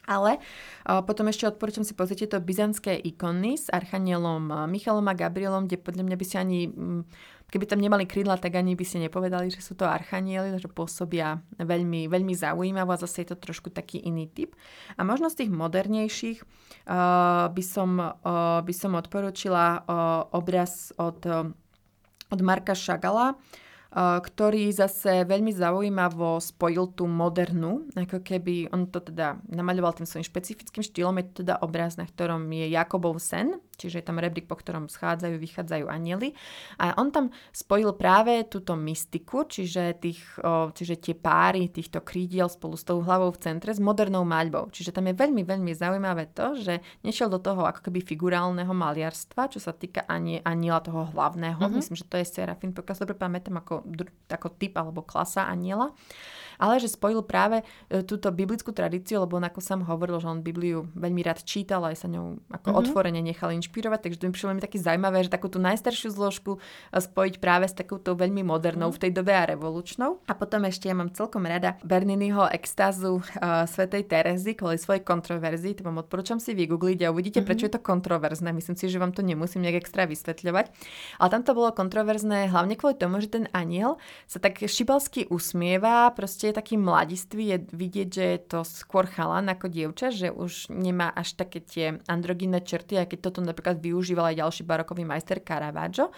Ale 0.10 0.42
uh, 0.42 1.06
potom 1.06 1.30
ešte 1.30 1.46
odporúčam 1.46 1.86
si 1.86 1.94
pozrieť 1.94 2.26
tieto 2.26 2.42
byzantské 2.42 2.98
ikony 3.06 3.54
s 3.54 3.70
archanielom 3.70 4.66
Michalom 4.66 5.06
a 5.06 5.14
Gabrielom, 5.14 5.70
kde 5.70 5.78
podľa 5.78 6.04
mňa 6.10 6.18
by 6.18 6.26
si 6.26 6.36
ani 6.42 6.60
um, 6.74 7.06
Keby 7.52 7.68
tam 7.68 7.84
nemali 7.84 8.08
krídla, 8.08 8.40
tak 8.40 8.56
ani 8.56 8.80
by 8.80 8.86
ste 8.88 9.04
nepovedali, 9.04 9.52
že 9.52 9.60
sú 9.60 9.76
to 9.76 9.84
archanieli, 9.84 10.56
že 10.56 10.72
pôsobia 10.72 11.44
veľmi, 11.60 12.08
veľmi 12.08 12.32
zaujímavo 12.32 12.96
a 12.96 13.02
zase 13.04 13.28
je 13.28 13.36
to 13.36 13.44
trošku 13.44 13.68
taký 13.76 14.00
iný 14.00 14.32
typ. 14.32 14.56
A 14.96 15.04
možno 15.04 15.28
z 15.28 15.44
tých 15.44 15.52
modernejších 15.52 16.40
uh, 16.40 17.52
by, 17.52 17.64
som, 17.64 18.00
uh, 18.00 18.64
by 18.64 18.72
som 18.72 18.96
odporúčila 18.96 19.84
uh, 19.84 20.32
obraz 20.32 20.96
od, 20.96 21.20
od 22.32 22.40
Marka 22.40 22.72
Šagala, 22.72 23.36
ktorý 23.92 24.72
zase 24.72 25.28
veľmi 25.28 25.52
zaujímavo 25.52 26.40
spojil 26.40 26.96
tú 26.96 27.12
modernú, 27.12 27.92
ako 27.92 28.24
keby 28.24 28.72
on 28.72 28.88
to 28.88 29.04
teda 29.04 29.36
namaľoval 29.52 29.92
tým 30.00 30.08
svojím 30.08 30.32
špecifickým 30.32 30.80
štýlom, 30.80 31.20
je 31.20 31.26
to 31.28 31.34
teda 31.44 31.60
obraz, 31.60 32.00
na 32.00 32.08
ktorom 32.08 32.48
je 32.56 32.72
Jakobov 32.72 33.20
sen, 33.20 33.60
čiže 33.82 34.00
je 34.02 34.06
tam 34.06 34.22
rebrík, 34.22 34.46
po 34.46 34.54
ktorom 34.54 34.86
schádzajú, 34.86 35.42
vychádzajú 35.42 35.86
anieli. 35.90 36.38
A 36.78 36.94
on 37.02 37.10
tam 37.10 37.34
spojil 37.50 37.98
práve 37.98 38.46
túto 38.46 38.78
mystiku, 38.78 39.50
čiže, 39.50 39.98
tých, 39.98 40.22
čiže 40.78 41.02
tie 41.02 41.16
páry 41.18 41.74
týchto 41.74 42.06
krídiel 42.06 42.46
spolu 42.46 42.78
s 42.78 42.86
tou 42.86 43.02
hlavou 43.02 43.34
v 43.34 43.42
centre 43.42 43.74
s 43.74 43.82
modernou 43.82 44.22
maľbou. 44.22 44.70
Čiže 44.70 44.94
tam 44.94 45.10
je 45.10 45.18
veľmi, 45.18 45.42
veľmi 45.42 45.72
zaujímavé 45.74 46.30
to, 46.38 46.54
že 46.62 46.80
nešiel 47.02 47.34
do 47.34 47.42
toho 47.42 47.66
ako 47.66 47.90
keby 47.90 48.06
figurálneho 48.06 48.72
maliarstva, 48.72 49.50
čo 49.50 49.58
sa 49.58 49.74
týka 49.74 50.06
ani, 50.06 50.38
aniela 50.46 50.86
toho 50.86 51.10
hlavného. 51.10 51.58
Mm-hmm. 51.58 51.78
Myslím, 51.82 51.98
že 51.98 52.06
to 52.06 52.22
je 52.22 52.28
Serafín, 52.30 52.72
pokiaľ 52.78 52.96
sa 52.96 53.04
dobre 53.04 53.18
pamätám, 53.18 53.58
ako, 53.58 53.88
ako 54.30 54.48
typ 54.60 54.78
alebo 54.78 55.02
klasa 55.02 55.50
aniela 55.50 55.90
ale 56.62 56.78
že 56.78 56.94
spojil 56.94 57.26
práve 57.26 57.66
e, 57.90 58.06
túto 58.06 58.30
biblickú 58.30 58.70
tradíciu, 58.70 59.26
lebo 59.26 59.42
on 59.42 59.50
ako 59.50 59.58
som 59.58 59.82
hovoril, 59.82 60.22
že 60.22 60.30
on 60.30 60.46
Bibliu 60.46 60.86
veľmi 60.94 61.26
rád 61.26 61.42
čítal 61.42 61.82
aj 61.90 62.06
sa 62.06 62.08
ňou 62.08 62.38
ako 62.54 62.68
mm-hmm. 62.70 62.82
otvorene 62.86 63.22
nechal 63.26 63.50
inšpirovať, 63.58 64.00
takže 64.06 64.18
to 64.22 64.26
mi 64.30 64.32
prišlo 64.38 64.54
mi 64.54 64.62
taký 64.62 64.78
zaujímavé, 64.78 65.26
že 65.26 65.34
takú 65.34 65.50
tú 65.50 65.58
najstaršiu 65.58 66.14
zložku 66.14 66.62
e, 66.94 67.02
spojiť 67.02 67.42
práve 67.42 67.66
s 67.66 67.74
takouto 67.74 68.14
veľmi 68.14 68.46
modernou 68.46 68.94
mm-hmm. 68.94 69.02
v 69.02 69.02
tej 69.02 69.12
dobe 69.18 69.34
a 69.34 69.50
revolučnou. 69.50 70.22
A 70.30 70.38
potom 70.38 70.62
ešte 70.70 70.86
ja 70.86 70.94
mám 70.94 71.10
celkom 71.10 71.42
rada 71.50 71.82
Berniniho 71.82 72.46
extázu 72.54 73.24
uh, 73.24 73.66
Svetej 73.66 74.06
Terezy 74.06 74.54
kvôli 74.54 74.78
svojej 74.78 75.02
kontroverzii, 75.02 75.80
to 75.80 75.88
vám 75.88 76.04
odporúčam 76.04 76.38
si 76.38 76.54
vygoogliť 76.54 77.08
a 77.08 77.12
uvidíte, 77.16 77.42
mm-hmm. 77.42 77.48
prečo 77.48 77.66
je 77.66 77.74
to 77.74 77.82
kontroverzné. 77.82 78.54
Myslím 78.54 78.78
si, 78.78 78.92
že 78.92 79.02
vám 79.02 79.16
to 79.16 79.26
nemusím 79.26 79.66
nejak 79.66 79.88
extra 79.88 80.06
vysvetľovať. 80.06 80.66
Ale 81.18 81.30
tam 81.32 81.42
to 81.42 81.56
bolo 81.58 81.72
kontroverzné 81.72 82.52
hlavne 82.52 82.76
kvôli 82.76 83.00
tomu, 83.00 83.24
že 83.24 83.32
ten 83.32 83.46
aniel 83.56 83.98
sa 84.28 84.38
tak 84.44 84.60
šibalsky 84.62 85.32
usmieva, 85.32 86.12
proste 86.12 86.51
je 86.52 86.60
taký 86.60 86.76
mladistvý, 86.76 87.44
je 87.56 87.58
vidieť, 87.72 88.08
že 88.12 88.26
je 88.36 88.40
to 88.44 88.60
skôr 88.68 89.08
chalan 89.08 89.48
ako 89.48 89.72
dievča, 89.72 90.12
že 90.12 90.28
už 90.28 90.68
nemá 90.68 91.08
až 91.16 91.40
také 91.40 91.64
tie 91.64 92.04
androgynné 92.12 92.60
črty, 92.62 93.00
aj 93.00 93.16
keď 93.16 93.20
toto 93.32 93.40
napríklad 93.40 93.80
využíval 93.80 94.36
aj 94.36 94.44
ďalší 94.44 94.64
barokový 94.68 95.08
majster 95.08 95.40
Caravaggio, 95.40 96.12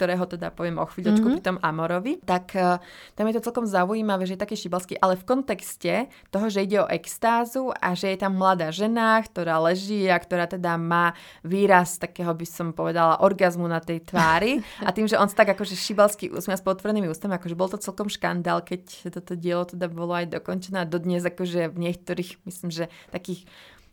ktorého 0.00 0.24
teda 0.24 0.48
poviem 0.48 0.80
o 0.80 0.88
chvíľočku 0.88 1.20
mm-hmm. 1.20 1.36
pri 1.36 1.44
tom 1.44 1.56
Amorovi, 1.60 2.24
tak 2.24 2.56
uh, 2.56 2.80
tam 3.12 3.28
je 3.28 3.36
to 3.36 3.44
celkom 3.44 3.68
zaujímavé, 3.68 4.24
že 4.24 4.40
je 4.40 4.40
taký 4.40 4.56
šibalský, 4.56 4.96
ale 4.96 5.20
v 5.20 5.28
kontexte 5.28 6.08
toho, 6.32 6.48
že 6.48 6.64
ide 6.64 6.80
o 6.80 6.88
extázu 6.88 7.68
a 7.76 7.92
že 7.92 8.16
je 8.16 8.24
tam 8.24 8.40
mladá 8.40 8.72
žena, 8.72 9.20
ktorá 9.20 9.60
leží 9.60 10.08
a 10.08 10.16
ktorá 10.16 10.48
teda 10.48 10.80
má 10.80 11.12
výraz 11.44 12.00
takého, 12.00 12.32
by 12.32 12.46
som 12.48 12.72
povedala, 12.72 13.20
orgazmu 13.20 13.68
na 13.68 13.84
tej 13.84 14.00
tvári 14.08 14.64
a 14.88 14.88
tým, 14.88 15.04
že 15.04 15.20
on 15.20 15.28
sa 15.28 15.44
tak 15.44 15.52
akože 15.52 15.76
šibalský 15.76 16.32
úsmia 16.32 16.56
s 16.56 16.64
potvorenými 16.64 17.12
ústami, 17.12 17.36
akože 17.36 17.52
bol 17.52 17.68
to 17.68 17.76
celkom 17.76 18.08
škandál, 18.08 18.64
keď 18.64 19.12
toto 19.12 19.36
dielo 19.36 19.68
teda 19.68 19.92
bolo 19.92 20.16
aj 20.16 20.32
dokončené 20.32 20.80
a 20.80 20.88
dodnes 20.88 21.20
akože 21.20 21.76
v 21.76 21.76
niektorých, 21.76 22.40
myslím, 22.48 22.72
že 22.72 22.88
takých 23.12 23.44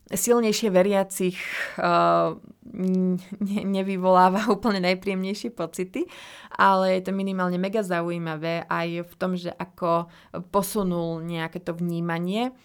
silnejšie 0.07 0.69
veriacich 0.71 1.35
uh, 1.79 2.39
ne, 2.71 3.61
nevyvoláva 3.63 4.47
úplne 4.55 4.79
najpríjemnejšie 4.83 5.51
pocity, 5.51 6.07
ale 6.55 6.99
je 6.99 7.01
to 7.07 7.11
minimálne 7.11 7.59
mega 7.59 7.83
zaujímavé 7.83 8.63
aj 8.67 9.07
v 9.07 9.13
tom, 9.19 9.35
že 9.35 9.51
ako 9.51 10.07
posunul 10.51 11.23
nejaké 11.23 11.59
to 11.59 11.75
vnímanie 11.75 12.55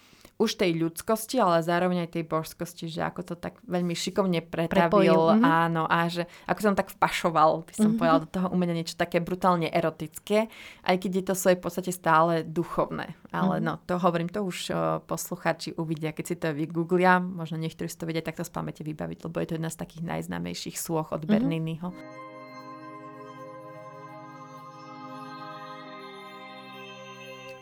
už 0.43 0.59
tej 0.59 0.75
ľudskosti, 0.75 1.39
ale 1.39 1.63
zároveň 1.63 2.03
aj 2.03 2.19
tej 2.19 2.23
božskosti, 2.27 2.91
že 2.91 2.99
ako 2.99 3.21
to 3.23 3.35
tak 3.39 3.63
veľmi 3.63 3.95
šikovne 3.95 4.43
pretavil, 4.43 5.31
mm-hmm. 5.31 5.43
áno, 5.43 5.87
a 5.87 6.11
že 6.11 6.27
ako 6.43 6.59
som 6.59 6.75
tak 6.75 6.91
vpašoval, 6.91 7.63
by 7.63 7.73
som 7.73 7.81
mm-hmm. 7.87 7.99
povedal, 7.99 8.19
do 8.27 8.29
toho 8.29 8.47
umenia 8.51 8.75
niečo 8.75 8.99
také 8.99 9.23
brutálne 9.23 9.71
erotické, 9.71 10.51
aj 10.83 10.95
keď 10.99 11.11
je 11.15 11.23
to 11.23 11.33
v 11.33 11.41
svojej 11.47 11.59
podstate 11.63 11.91
stále 11.95 12.43
duchovné. 12.43 13.15
Ale 13.31 13.63
mm-hmm. 13.63 13.65
no, 13.65 13.79
to 13.87 13.95
hovorím, 13.95 14.27
to 14.27 14.43
už 14.43 14.57
o, 14.69 14.75
posluchači 15.07 15.79
uvidia, 15.79 16.11
keď 16.11 16.25
si 16.27 16.35
to 16.35 16.51
vygooglia, 16.51 17.23
možno 17.23 17.55
niektorí 17.55 17.87
si 17.87 17.95
to 17.95 18.05
vedia 18.05 18.21
takto 18.21 18.43
z 18.43 18.51
pamäte 18.51 18.83
vybaviť, 18.83 19.23
lebo 19.23 19.35
je 19.39 19.47
to 19.47 19.55
jedna 19.55 19.71
z 19.71 19.79
takých 19.79 20.03
najznámejších 20.03 20.75
sôch 20.75 21.15
od 21.15 21.23
mm-hmm. 21.23 21.31
Berniniho. 21.31 21.89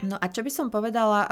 No 0.01 0.17
a 0.17 0.25
čo 0.33 0.41
by 0.41 0.49
som 0.49 0.73
povedala 0.73 1.19
uh, 1.25 1.31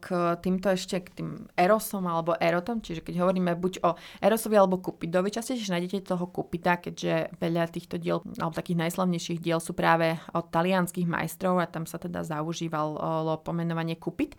k 0.00 0.36
týmto 0.40 0.72
ešte, 0.72 1.04
k 1.04 1.08
tým 1.20 1.30
Erosom 1.52 2.08
alebo 2.08 2.32
Erotom, 2.40 2.80
čiže 2.80 3.04
keď 3.04 3.20
hovoríme 3.20 3.52
buď 3.52 3.84
o 3.84 4.00
Erosovi 4.24 4.56
alebo 4.56 4.80
Kupidovi, 4.80 5.28
častejšie 5.28 5.76
nájdete 5.76 6.08
toho 6.08 6.24
Kupida, 6.32 6.80
keďže 6.80 7.36
veľa 7.36 7.68
týchto 7.68 8.00
diel, 8.00 8.24
alebo 8.40 8.56
takých 8.56 8.80
najslavnejších 8.88 9.44
diel 9.44 9.60
sú 9.60 9.76
práve 9.76 10.16
od 10.32 10.48
talianských 10.48 11.04
majstrov 11.04 11.60
a 11.60 11.68
tam 11.68 11.84
sa 11.84 12.00
teda 12.00 12.24
zaužívalo 12.24 13.44
pomenovanie 13.44 14.00
Kupid 14.00 14.36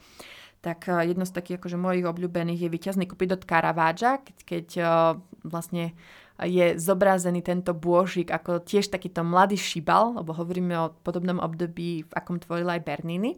tak 0.59 0.91
uh, 0.91 1.07
jedno 1.07 1.23
z 1.23 1.31
takých 1.31 1.63
akože 1.63 1.79
mojich 1.79 2.03
obľúbených 2.03 2.67
je 2.67 2.69
víťazný 2.69 3.07
Kupid 3.07 3.31
od 3.31 3.47
Caravaggia, 3.47 4.19
keď, 4.19 4.37
keď 4.43 4.67
uh, 4.83 5.15
vlastne 5.47 5.95
je 6.45 6.79
zobrazený 6.79 7.43
tento 7.43 7.75
bôžik 7.75 8.31
ako 8.31 8.63
tiež 8.63 8.87
takýto 8.87 9.25
mladý 9.25 9.59
šibal, 9.59 10.19
lebo 10.19 10.31
hovoríme 10.31 10.75
o 10.79 10.93
podobnom 11.03 11.39
období, 11.43 12.07
v 12.07 12.13
akom 12.15 12.39
tvorila 12.39 12.79
aj 12.79 12.85
Bernini. 12.85 13.35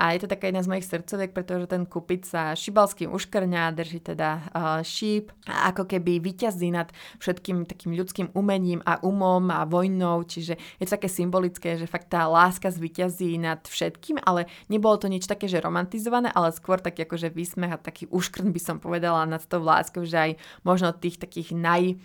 A 0.00 0.16
je 0.16 0.24
to 0.24 0.32
taká 0.32 0.48
jedna 0.48 0.64
z 0.64 0.70
mojich 0.72 0.88
srdcoviek, 0.88 1.36
pretože 1.36 1.68
ten 1.68 1.84
kupic 1.84 2.24
sa 2.24 2.56
šibalským 2.56 3.12
uškrňa, 3.12 3.76
drží 3.76 4.00
teda 4.00 4.28
uh, 4.48 4.80
šíp 4.80 5.28
a 5.44 5.68
ako 5.68 5.84
keby 5.84 6.24
vyťazí 6.24 6.72
nad 6.72 6.88
všetkým 7.20 7.68
takým 7.68 7.92
ľudským 7.92 8.32
umením 8.32 8.80
a 8.88 8.96
umom 9.04 9.52
a 9.52 9.68
vojnou, 9.68 10.24
čiže 10.24 10.56
je 10.56 10.84
to 10.88 10.96
také 10.96 11.12
symbolické, 11.12 11.76
že 11.76 11.84
fakt 11.84 12.08
tá 12.08 12.24
láska 12.24 12.72
zvyťazí 12.72 13.36
nad 13.44 13.60
všetkým, 13.60 14.24
ale 14.24 14.48
nebolo 14.72 14.96
to 14.96 15.04
nič 15.12 15.28
také, 15.28 15.52
že 15.52 15.60
romantizované, 15.60 16.32
ale 16.32 16.56
skôr 16.56 16.80
taký 16.80 17.04
akože 17.04 17.28
výsmech 17.28 17.76
a 17.76 17.82
taký 17.82 18.08
uškrn 18.08 18.56
by 18.56 18.60
som 18.62 18.80
povedala 18.80 19.28
nad 19.28 19.44
tou 19.44 19.60
láskou, 19.60 20.08
že 20.08 20.16
aj 20.16 20.30
možno 20.64 20.96
tých 20.96 21.20
takých 21.20 21.52
naj 21.52 22.00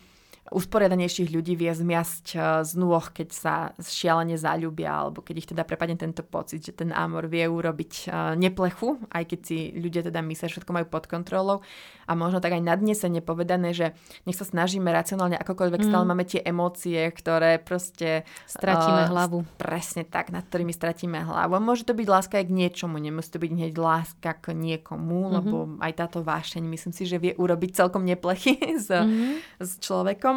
usporiadanejších 0.54 1.34
ľudí 1.34 1.58
vie 1.58 1.74
zmiasť 1.74 2.26
eh, 2.38 2.42
z 2.62 2.72
nôh, 2.78 3.02
keď 3.02 3.30
sa 3.34 3.56
šialene 3.82 4.38
zaľúbia, 4.38 4.94
alebo 4.94 5.26
keď 5.26 5.36
ich 5.42 5.50
teda 5.50 5.66
prepadne 5.66 5.98
tento 5.98 6.22
pocit, 6.22 6.62
že 6.62 6.78
ten 6.78 6.94
amor 6.94 7.26
vie 7.26 7.50
urobiť 7.50 7.94
eh, 8.06 8.38
neplechu, 8.38 9.02
aj 9.10 9.24
keď 9.26 9.40
si 9.42 9.58
ľudia 9.74 10.06
teda 10.06 10.22
myslia, 10.22 10.50
že 10.50 10.62
všetko 10.62 10.76
majú 10.76 10.88
pod 10.90 11.10
kontrolou. 11.10 11.66
A 12.06 12.14
možno 12.14 12.38
tak 12.38 12.54
aj 12.54 12.62
nadnesene 12.62 13.18
povedané, 13.18 13.74
že 13.74 13.98
nech 14.30 14.38
sa 14.38 14.46
snažíme 14.46 14.86
racionálne 14.94 15.42
akokoľvek, 15.42 15.82
mm. 15.82 15.88
stále 15.90 16.06
máme 16.06 16.22
tie 16.22 16.42
emócie, 16.46 17.02
ktoré 17.10 17.58
proste... 17.58 18.30
Stratíme 18.46 19.10
uh, 19.10 19.10
hlavu. 19.10 19.42
Presne 19.58 20.06
tak, 20.06 20.30
nad 20.30 20.46
ktorými 20.46 20.70
stratíme 20.70 21.26
hlavu. 21.26 21.58
A 21.58 21.62
môže 21.62 21.82
to 21.82 21.98
byť 21.98 22.06
láska 22.06 22.38
aj 22.38 22.46
k 22.46 22.54
niečomu, 22.54 23.02
nemusí 23.02 23.34
to 23.34 23.42
byť 23.42 23.52
hneď 23.58 23.74
láska 23.82 24.38
k 24.38 24.54
niekomu, 24.54 25.18
mm-hmm. 25.18 25.36
lebo 25.42 25.56
aj 25.82 25.94
táto 25.98 26.22
vášeň, 26.22 26.62
myslím 26.70 26.94
si, 26.94 27.10
že 27.10 27.18
vie 27.18 27.34
urobiť 27.34 27.74
celkom 27.74 28.06
neplechy 28.06 28.62
s, 28.86 28.94
mm-hmm. 28.94 29.66
s 29.66 29.72
človekom. 29.82 30.35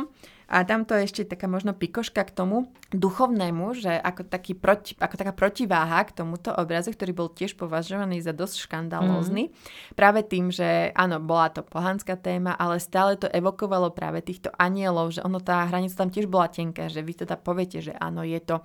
A 0.48 0.64
tamto 0.64 0.96
je 0.96 1.04
ešte 1.04 1.28
taká 1.28 1.44
možno 1.44 1.76
pikoška 1.76 2.24
k 2.24 2.32
tomu 2.32 2.72
duchovnému, 2.88 3.76
že 3.76 3.92
ako, 3.92 4.24
taký 4.24 4.56
proti, 4.56 4.96
ako 4.96 5.20
taká 5.20 5.36
protiváha 5.36 6.00
k 6.08 6.16
tomuto 6.16 6.56
obrazu, 6.56 6.88
ktorý 6.96 7.12
bol 7.12 7.28
tiež 7.28 7.52
považovaný 7.52 8.24
za 8.24 8.32
dosť 8.32 8.64
škandalózny. 8.64 9.52
Mm. 9.52 9.52
Práve 9.92 10.24
tým, 10.24 10.48
že 10.48 10.88
áno, 10.96 11.20
bola 11.20 11.52
to 11.52 11.60
pohanská 11.60 12.16
téma, 12.16 12.56
ale 12.56 12.80
stále 12.80 13.20
to 13.20 13.28
evokovalo 13.28 13.92
práve 13.92 14.24
týchto 14.24 14.48
anielov, 14.56 15.12
že 15.12 15.20
ono 15.20 15.36
tá 15.36 15.68
hranica 15.68 16.00
tam 16.00 16.08
tiež 16.08 16.24
bola 16.24 16.48
tenká, 16.48 16.88
že 16.88 17.04
vy 17.04 17.28
teda 17.28 17.36
poviete, 17.36 17.84
že 17.84 17.92
áno, 17.92 18.24
je 18.24 18.40
to 18.40 18.64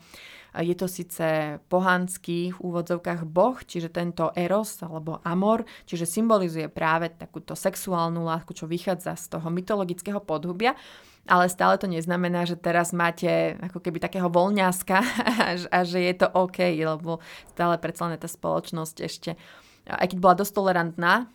je 0.54 0.78
to 0.78 0.86
síce 0.86 1.58
pohanský 1.65 2.54
v 2.54 2.62
úvodzovkách 2.62 3.26
boh, 3.26 3.58
čiže 3.58 3.89
tento 3.89 4.30
eros 4.38 4.86
alebo 4.86 5.17
amor, 5.26 5.65
čiže 5.89 6.06
symbolizuje 6.06 6.69
práve 6.69 7.10
takúto 7.10 7.58
sexuálnu 7.58 8.22
lásku, 8.22 8.54
čo 8.54 8.69
vychádza 8.69 9.17
z 9.17 9.34
toho 9.34 9.50
mytologického 9.50 10.22
podhubia, 10.22 10.78
ale 11.24 11.48
stále 11.48 11.80
to 11.80 11.88
neznamená, 11.88 12.44
že 12.44 12.60
teraz 12.60 12.92
máte 12.92 13.56
ako 13.64 13.80
keby 13.80 14.04
takého 14.04 14.28
voľňaska 14.28 14.98
a, 15.72 15.82
že 15.92 16.00
je 16.04 16.14
to 16.20 16.28
OK, 16.32 16.60
lebo 16.76 17.24
stále 17.56 17.76
predsa 17.80 18.12
len 18.12 18.20
tá 18.20 18.28
spoločnosť 18.28 18.96
ešte 19.00 19.32
aj 19.84 20.16
keď 20.16 20.18
bola 20.24 20.36
dosť 20.40 20.54
tolerantná, 20.56 21.28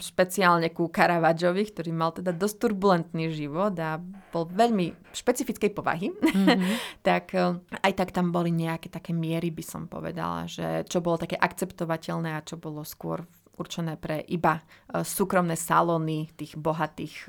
špeciálne 0.00 0.72
ku 0.72 0.88
Caravaggiavi, 0.88 1.68
ktorý 1.68 1.90
mal 1.92 2.16
teda 2.16 2.32
dosť 2.32 2.56
turbulentný 2.64 3.28
život 3.28 3.76
a 3.76 4.00
bol 4.32 4.48
veľmi 4.48 5.12
špecifickej 5.12 5.70
povahy, 5.76 6.10
mm-hmm. 6.16 6.60
tak 7.08 7.36
e, 7.36 7.60
aj 7.60 7.92
tak 7.92 8.10
tam 8.16 8.32
boli 8.32 8.50
nejaké 8.50 8.88
také 8.88 9.12
miery, 9.12 9.52
by 9.52 9.62
som 9.62 9.84
povedala, 9.84 10.48
že 10.48 10.88
čo 10.88 11.04
bolo 11.04 11.20
také 11.20 11.36
akceptovateľné 11.36 12.34
a 12.34 12.44
čo 12.44 12.56
bolo 12.56 12.82
skôr 12.88 13.22
určené 13.56 13.96
pre 13.96 14.22
iba 14.28 14.60
e, 14.60 14.62
súkromné 15.02 15.56
salóny 15.56 16.30
tých 16.36 16.54
bohatých 16.56 17.14
e, 17.14 17.26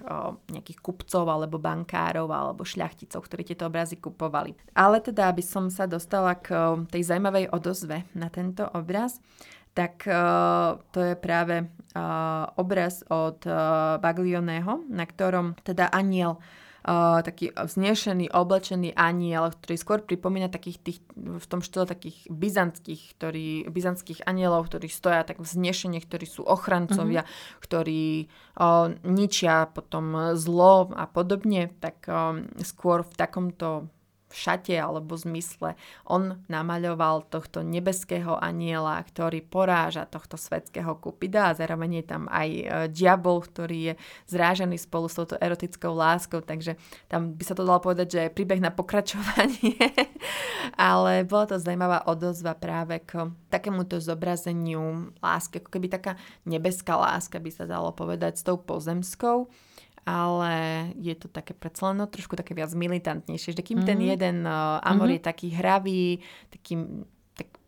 nejakých 0.54 0.80
kupcov 0.84 1.26
alebo 1.28 1.58
bankárov 1.58 2.28
alebo 2.30 2.68
šľachticov, 2.68 3.24
ktorí 3.24 3.44
tieto 3.48 3.68
obrazy 3.68 3.98
kupovali. 3.98 4.56
Ale 4.76 5.00
teda, 5.00 5.32
aby 5.32 5.44
som 5.44 5.72
sa 5.72 5.88
dostala 5.88 6.36
k 6.38 6.52
e, 6.52 6.58
tej 6.92 7.08
zaujímavej 7.08 7.50
odozve 7.52 8.06
na 8.13 8.28
tento 8.28 8.68
obraz, 8.76 9.20
tak 9.78 10.10
to 10.90 11.00
je 11.06 11.13
práve 11.13 11.70
obraz 12.58 13.06
od 13.13 13.46
Baglioneho, 14.02 14.82
na 14.90 15.06
ktorom 15.06 15.54
teda 15.62 15.94
aniel 15.94 16.42
uh, 16.86 17.24
taký 17.26 17.56
vznešený, 17.56 18.30
oblečený 18.30 18.94
aniel, 18.94 19.50
ktorý 19.56 19.76
skôr 19.80 20.00
pripomína 20.06 20.52
takých 20.52 20.78
tých, 20.84 21.00
v 21.16 21.46
tom 21.50 21.66
štýle 21.66 21.90
takých 21.90 22.30
byzantských, 22.30 23.02
ktorí, 23.18 23.48
byzantských 23.72 24.28
anielov, 24.30 24.70
ktorí 24.70 24.92
stoja 24.92 25.26
tak 25.26 25.42
vznešene, 25.42 25.98
ktorí 25.98 26.26
sú 26.30 26.46
ochrancovia, 26.46 27.26
mm-hmm. 27.26 27.60
ktorí 27.63 28.06
uh, 28.62 28.94
ničia 29.08 29.66
potom 29.72 30.38
zlo 30.38 30.94
a 30.94 31.10
podobne, 31.10 31.74
tak 31.82 32.06
um, 32.06 32.46
skôr 32.62 33.02
v 33.02 33.13
takomto 33.18 33.90
šate 34.38 34.78
alebo 34.78 35.17
zmysle. 35.17 35.73
On 36.06 36.38
namaľoval 36.45 37.26
tohto 37.34 37.65
nebeského 37.65 38.38
aniela, 38.38 39.02
ktorý 39.02 39.42
poráža 39.42 40.06
tohto 40.06 40.38
svetského 40.38 40.94
kupida 41.02 41.50
a 41.50 41.58
zároveň 41.58 42.02
je 42.02 42.06
tam 42.06 42.23
aj 42.29 42.50
e, 42.54 42.63
diabol, 42.94 43.42
ktorý 43.42 43.77
je 43.92 43.94
zrážený 44.29 44.77
spolu 44.77 45.10
s 45.10 45.17
touto 45.17 45.35
erotickou 45.42 45.90
láskou, 45.98 46.46
takže 46.46 46.77
tam 47.10 47.33
by 47.33 47.44
sa 47.44 47.58
to 47.58 47.65
dalo 47.65 47.81
povedať, 47.81 48.08
že 48.08 48.19
je 48.29 48.35
príbeh 48.38 48.62
na 48.62 48.69
pokračovanie, 48.69 49.81
ale 50.77 51.25
bola 51.25 51.50
to 51.50 51.58
zaujímavá 51.58 52.06
odozva 52.06 52.54
práve 52.54 53.02
k 53.02 53.33
takémuto 53.50 53.98
zobrazeniu 53.98 55.10
lásky, 55.17 55.58
ako 55.58 55.73
keby 55.73 55.90
taká 55.90 56.13
nebeská 56.46 56.94
láska 56.94 57.42
by 57.42 57.50
sa 57.50 57.65
dalo 57.65 57.90
povedať 57.90 58.38
s 58.38 58.46
tou 58.46 58.62
pozemskou 58.62 59.50
ale 60.08 60.56
je 60.96 61.12
to 61.20 61.28
také 61.28 61.52
predsa 61.52 61.92
len 61.92 62.00
no, 62.00 62.08
trošku 62.08 62.40
také 62.40 62.56
viac 62.56 62.72
militantnejšie. 62.72 63.52
Že 63.52 63.60
kým 63.60 63.84
mm-hmm. 63.84 63.90
ten 63.92 64.00
mhm. 64.00 64.08
jeden 64.08 64.38
uh, 64.48 64.80
Amor 64.80 65.12
mm-hmm. 65.12 65.20
je 65.20 65.28
taký 65.28 65.48
hravý, 65.52 66.06
taký 66.48 66.74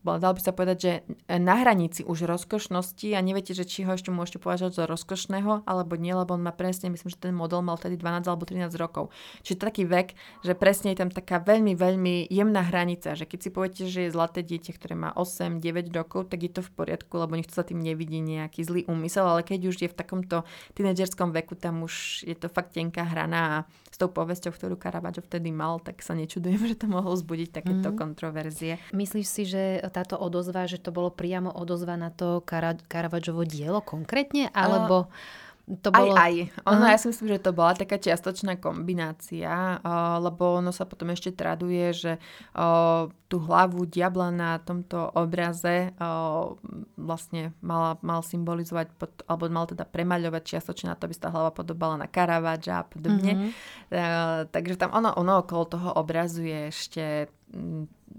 dal 0.04 0.32
by 0.32 0.42
sa 0.42 0.56
povedať, 0.56 0.78
že 0.80 0.92
na 1.28 1.60
hranici 1.60 2.08
už 2.08 2.24
rozkošnosti 2.24 3.12
a 3.12 3.20
neviete, 3.20 3.52
že 3.52 3.68
či 3.68 3.84
ho 3.84 3.92
ešte 3.92 4.10
môžete 4.10 4.40
považovať 4.40 4.74
za 4.80 4.86
rozkošného 4.88 5.68
alebo 5.68 6.00
nie, 6.00 6.16
lebo 6.16 6.40
on 6.40 6.44
má 6.44 6.56
presne, 6.56 6.88
myslím, 6.88 7.12
že 7.12 7.20
ten 7.20 7.36
model 7.36 7.60
mal 7.60 7.76
vtedy 7.76 8.00
12 8.00 8.24
alebo 8.32 8.48
13 8.48 8.72
rokov. 8.80 9.12
Čiže 9.44 9.60
taký 9.60 9.84
vek, 9.84 10.16
že 10.48 10.56
presne 10.56 10.96
je 10.96 11.04
tam 11.04 11.12
taká 11.12 11.44
veľmi, 11.44 11.76
veľmi 11.76 12.32
jemná 12.32 12.64
hranica, 12.64 13.12
že 13.20 13.28
keď 13.28 13.40
si 13.44 13.50
poviete, 13.52 13.84
že 13.92 14.08
je 14.08 14.16
zlaté 14.16 14.40
dieťa, 14.40 14.72
ktoré 14.80 14.96
má 14.96 15.12
8, 15.12 15.60
9 15.60 15.92
rokov, 15.92 16.32
tak 16.32 16.48
je 16.48 16.52
to 16.56 16.62
v 16.64 16.72
poriadku, 16.72 17.20
lebo 17.20 17.36
nikto 17.36 17.52
sa 17.52 17.68
tým 17.68 17.84
nevidí 17.84 18.24
nejaký 18.24 18.64
zlý 18.64 18.82
úmysel, 18.88 19.28
ale 19.28 19.44
keď 19.44 19.68
už 19.68 19.76
je 19.84 19.90
v 19.92 19.96
takomto 20.00 20.48
tínedžerskom 20.80 21.36
veku, 21.36 21.60
tam 21.60 21.84
už 21.84 22.24
je 22.24 22.36
to 22.40 22.48
fakt 22.48 22.72
tenká 22.72 23.04
hrana 23.04 23.40
a 23.40 23.56
tou 24.00 24.08
povesťou, 24.08 24.56
ktorú 24.56 24.80
Caravaggio 24.80 25.20
vtedy 25.20 25.52
mal, 25.52 25.84
tak 25.84 26.00
sa 26.00 26.16
nečudujem, 26.16 26.64
že 26.72 26.80
to 26.80 26.88
mohol 26.88 27.14
zbudiť 27.20 27.50
takéto 27.52 27.92
mm-hmm. 27.92 28.00
kontroverzie. 28.00 28.80
Myslíš 28.96 29.28
si, 29.28 29.44
že 29.44 29.84
táto 29.92 30.16
odozva, 30.16 30.64
že 30.66 30.80
to 30.80 30.96
bolo 30.96 31.12
priamo 31.12 31.52
odozva 31.52 32.00
na 32.00 32.10
to 32.10 32.40
Caravaggovo 32.88 33.44
dielo 33.44 33.84
konkrétne, 33.84 34.48
alebo... 34.56 35.12
Uh, 35.12 35.48
to 35.78 35.94
bolo... 35.94 36.18
Aj, 36.18 36.34
aj. 36.34 36.50
Ono, 36.66 36.82
uh-huh. 36.82 36.94
ja 36.94 36.98
si 36.98 37.14
myslím, 37.14 37.38
že 37.38 37.46
to 37.46 37.54
bola 37.54 37.78
taká 37.78 38.02
čiastočná 38.02 38.58
kombinácia, 38.58 39.78
uh, 39.78 40.18
lebo 40.18 40.58
ono 40.58 40.74
sa 40.74 40.90
potom 40.90 41.14
ešte 41.14 41.30
traduje, 41.30 41.94
že 41.94 42.12
uh, 42.58 43.06
tú 43.30 43.38
hlavu 43.38 43.86
diabla 43.86 44.34
na 44.34 44.58
tomto 44.58 45.14
obraze 45.14 45.94
uh, 46.02 46.58
vlastne 46.98 47.54
mala, 47.62 48.02
mal 48.02 48.26
symbolizovať, 48.26 48.88
pod, 48.98 49.14
alebo 49.30 49.46
mal 49.54 49.70
teda 49.70 49.86
premaľovať 49.86 50.58
čiastočne 50.58 50.90
na 50.90 50.98
to, 50.98 51.06
aby 51.06 51.14
sa 51.14 51.30
tá 51.30 51.34
hlava 51.38 51.54
podobala 51.54 52.02
na 52.02 52.10
Caravaggia 52.10 52.82
a 52.82 52.90
podobne. 52.90 53.32
Uh-huh. 53.38 53.50
Uh, 53.94 54.40
takže 54.50 54.74
tam 54.82 54.90
ono, 54.90 55.14
ono 55.14 55.46
okolo 55.46 55.64
toho 55.70 55.90
obrazu 55.94 56.42
je 56.42 56.60
ešte 56.74 57.04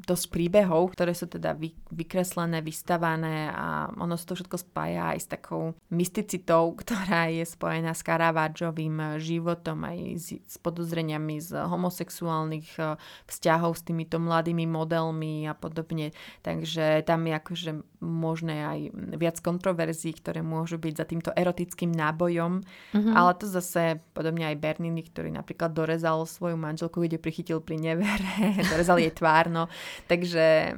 dosť 0.01 0.26
príbehov, 0.32 0.96
ktoré 0.96 1.12
sú 1.12 1.28
teda 1.28 1.53
vy, 1.53 1.76
vykreslené, 1.92 2.64
vystavané 2.64 3.53
a 3.53 3.92
ono 4.01 4.16
sa 4.16 4.24
to 4.24 4.34
všetko 4.40 4.57
spája 4.57 5.12
aj 5.12 5.18
s 5.20 5.26
takou 5.28 5.76
mysticitou, 5.92 6.72
ktorá 6.80 7.28
je 7.28 7.44
spojená 7.44 7.92
s 7.92 8.05
Caravaggiovým 8.05 9.20
životom, 9.20 9.84
aj 9.84 9.98
s, 10.16 10.26
s 10.40 10.57
podozreniami 10.61 11.40
z 11.40 11.61
homosexuálnych 11.61 12.68
e, 12.80 12.96
vzťahov 13.28 13.76
s 13.76 13.82
týmito 13.84 14.16
mladými 14.16 14.64
modelmi 14.64 15.44
a 15.44 15.53
podobne. 15.53 16.16
Takže 16.40 17.05
tam 17.05 17.28
je 17.28 17.32
akože 17.36 17.70
možné 18.01 18.57
aj 18.64 18.78
viac 19.20 19.36
kontroverzií, 19.44 20.16
ktoré 20.16 20.40
môžu 20.40 20.80
byť 20.80 20.94
za 20.96 21.05
týmto 21.05 21.30
erotickým 21.36 21.92
nábojom, 21.92 22.64
mm-hmm. 22.64 23.14
ale 23.14 23.30
to 23.36 23.44
zase 23.44 24.01
podobne 24.16 24.48
aj 24.48 24.57
Bernini, 24.57 25.05
ktorý 25.05 25.28
napríklad 25.28 25.76
dorezal 25.76 26.24
svoju 26.24 26.57
manželku, 26.57 27.05
kde 27.05 27.20
prichytil 27.20 27.61
pri 27.61 27.76
nevere, 27.76 28.57
dorezal 28.72 28.96
jej 28.96 29.12
tvárno, 29.12 29.68
takže 30.07 30.74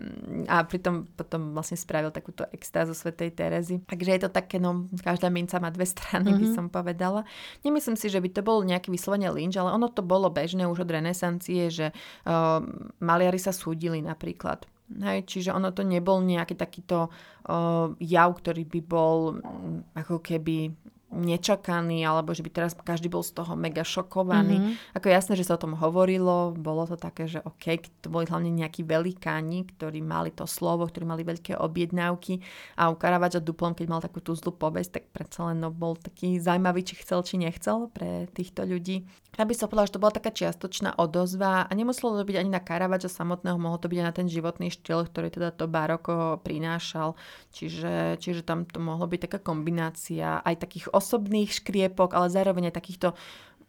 a 0.47 0.63
pritom 0.65 1.09
potom 1.13 1.57
vlastne 1.57 1.77
spravil 1.79 2.13
takúto 2.13 2.47
extázu 2.51 2.93
svetej 2.97 3.33
Terezy. 3.33 3.81
Takže 3.85 4.11
je 4.15 4.21
to 4.27 4.31
také, 4.31 4.57
no 4.63 4.87
každá 5.01 5.33
minca 5.33 5.59
má 5.59 5.69
dve 5.73 5.89
strany, 5.89 6.33
mm-hmm. 6.33 6.43
by 6.43 6.47
mhm. 6.49 6.57
som 6.57 6.67
povedala. 6.69 7.21
Nemyslím 7.67 7.97
si, 7.97 8.13
že 8.13 8.21
by 8.21 8.29
to 8.33 8.43
bol 8.45 8.63
nejaký 8.63 8.93
vyslovene 8.93 9.31
lynč, 9.33 9.57
ale 9.57 9.73
ono 9.73 9.89
to 9.91 10.05
bolo 10.05 10.29
bežné 10.29 10.65
už 10.69 10.85
od 10.85 10.91
renesancie, 10.91 11.69
že 11.73 11.91
uh, 11.93 12.61
maliari 13.01 13.39
sa 13.39 13.55
súdili 13.55 14.05
napríklad 14.05 14.65
Hej, 15.01 15.25
čiže 15.25 15.57
ono 15.57 15.73
to 15.73 15.87
nebol 15.87 16.21
nejaký 16.21 16.53
takýto 16.53 17.09
uh, 17.09 17.89
jav, 17.97 18.29
ktorý 18.37 18.69
by 18.69 18.81
bol 18.85 19.41
um, 19.41 19.81
ako 19.97 20.21
keby 20.21 20.69
nečakaný, 21.13 22.03
alebo 22.09 22.33
že 22.33 22.41
by 22.41 22.51
teraz 22.51 22.73
každý 22.73 23.13
bol 23.13 23.21
z 23.21 23.37
toho 23.37 23.53
mega 23.53 23.85
šokovaný. 23.85 24.57
Mm-hmm. 24.59 24.97
Ako 24.97 25.07
jasné, 25.13 25.33
že 25.37 25.45
sa 25.45 25.61
o 25.61 25.63
tom 25.63 25.77
hovorilo, 25.77 26.57
bolo 26.57 26.89
to 26.89 26.97
také, 26.97 27.29
že 27.29 27.45
OK, 27.45 27.85
to 28.01 28.09
boli 28.09 28.25
hlavne 28.25 28.49
nejakí 28.49 28.83
velikáni, 28.83 29.69
ktorí 29.69 30.01
mali 30.01 30.33
to 30.33 30.49
slovo, 30.49 30.89
ktorí 30.89 31.05
mali 31.05 31.23
veľké 31.23 31.61
objednávky 31.61 32.41
a 32.81 32.89
u 32.89 32.97
Caravaggio 32.97 33.45
duplom, 33.45 33.77
keď 33.77 33.87
mal 33.87 34.01
takú 34.01 34.25
tú 34.25 34.33
zlú 34.33 34.57
povesť, 34.57 34.91
tak 34.99 35.05
predsa 35.13 35.53
len 35.53 35.61
no, 35.61 35.69
bol 35.69 35.95
taký 35.95 36.41
zaujímavý, 36.41 36.83
či 36.83 36.99
chcel, 37.05 37.21
či 37.23 37.37
nechcel 37.37 37.93
pre 37.93 38.27
týchto 38.33 38.65
ľudí. 38.65 39.05
Ja 39.33 39.49
by 39.49 39.57
som 39.57 39.73
povedala, 39.73 39.89
že 39.89 39.97
to 39.97 40.03
bola 40.05 40.13
taká 40.13 40.29
čiastočná 40.29 41.01
odozva 41.01 41.65
a 41.65 41.73
nemuselo 41.73 42.21
to 42.21 42.29
byť 42.29 42.37
ani 42.37 42.53
na 42.53 42.61
Caravaggio 42.61 43.09
samotného, 43.09 43.57
mohlo 43.57 43.81
to 43.81 43.89
byť 43.89 43.99
aj 44.05 44.07
na 44.09 44.13
ten 44.13 44.29
životný 44.29 44.69
štýl, 44.69 45.09
ktorý 45.09 45.33
teda 45.33 45.57
to 45.57 45.65
baroko 45.65 46.37
prinášal. 46.45 47.17
Čiže, 47.49 48.21
čiže 48.21 48.45
tam 48.45 48.69
to 48.69 48.77
mohlo 48.77 49.09
byť 49.09 49.21
taká 49.25 49.39
kombinácia 49.41 50.45
aj 50.45 50.61
takých 50.61 50.93
osobných 51.03 51.51
škriepok, 51.51 52.15
ale 52.15 52.31
zároveň 52.31 52.71
aj 52.71 52.79
takýchto 52.79 53.09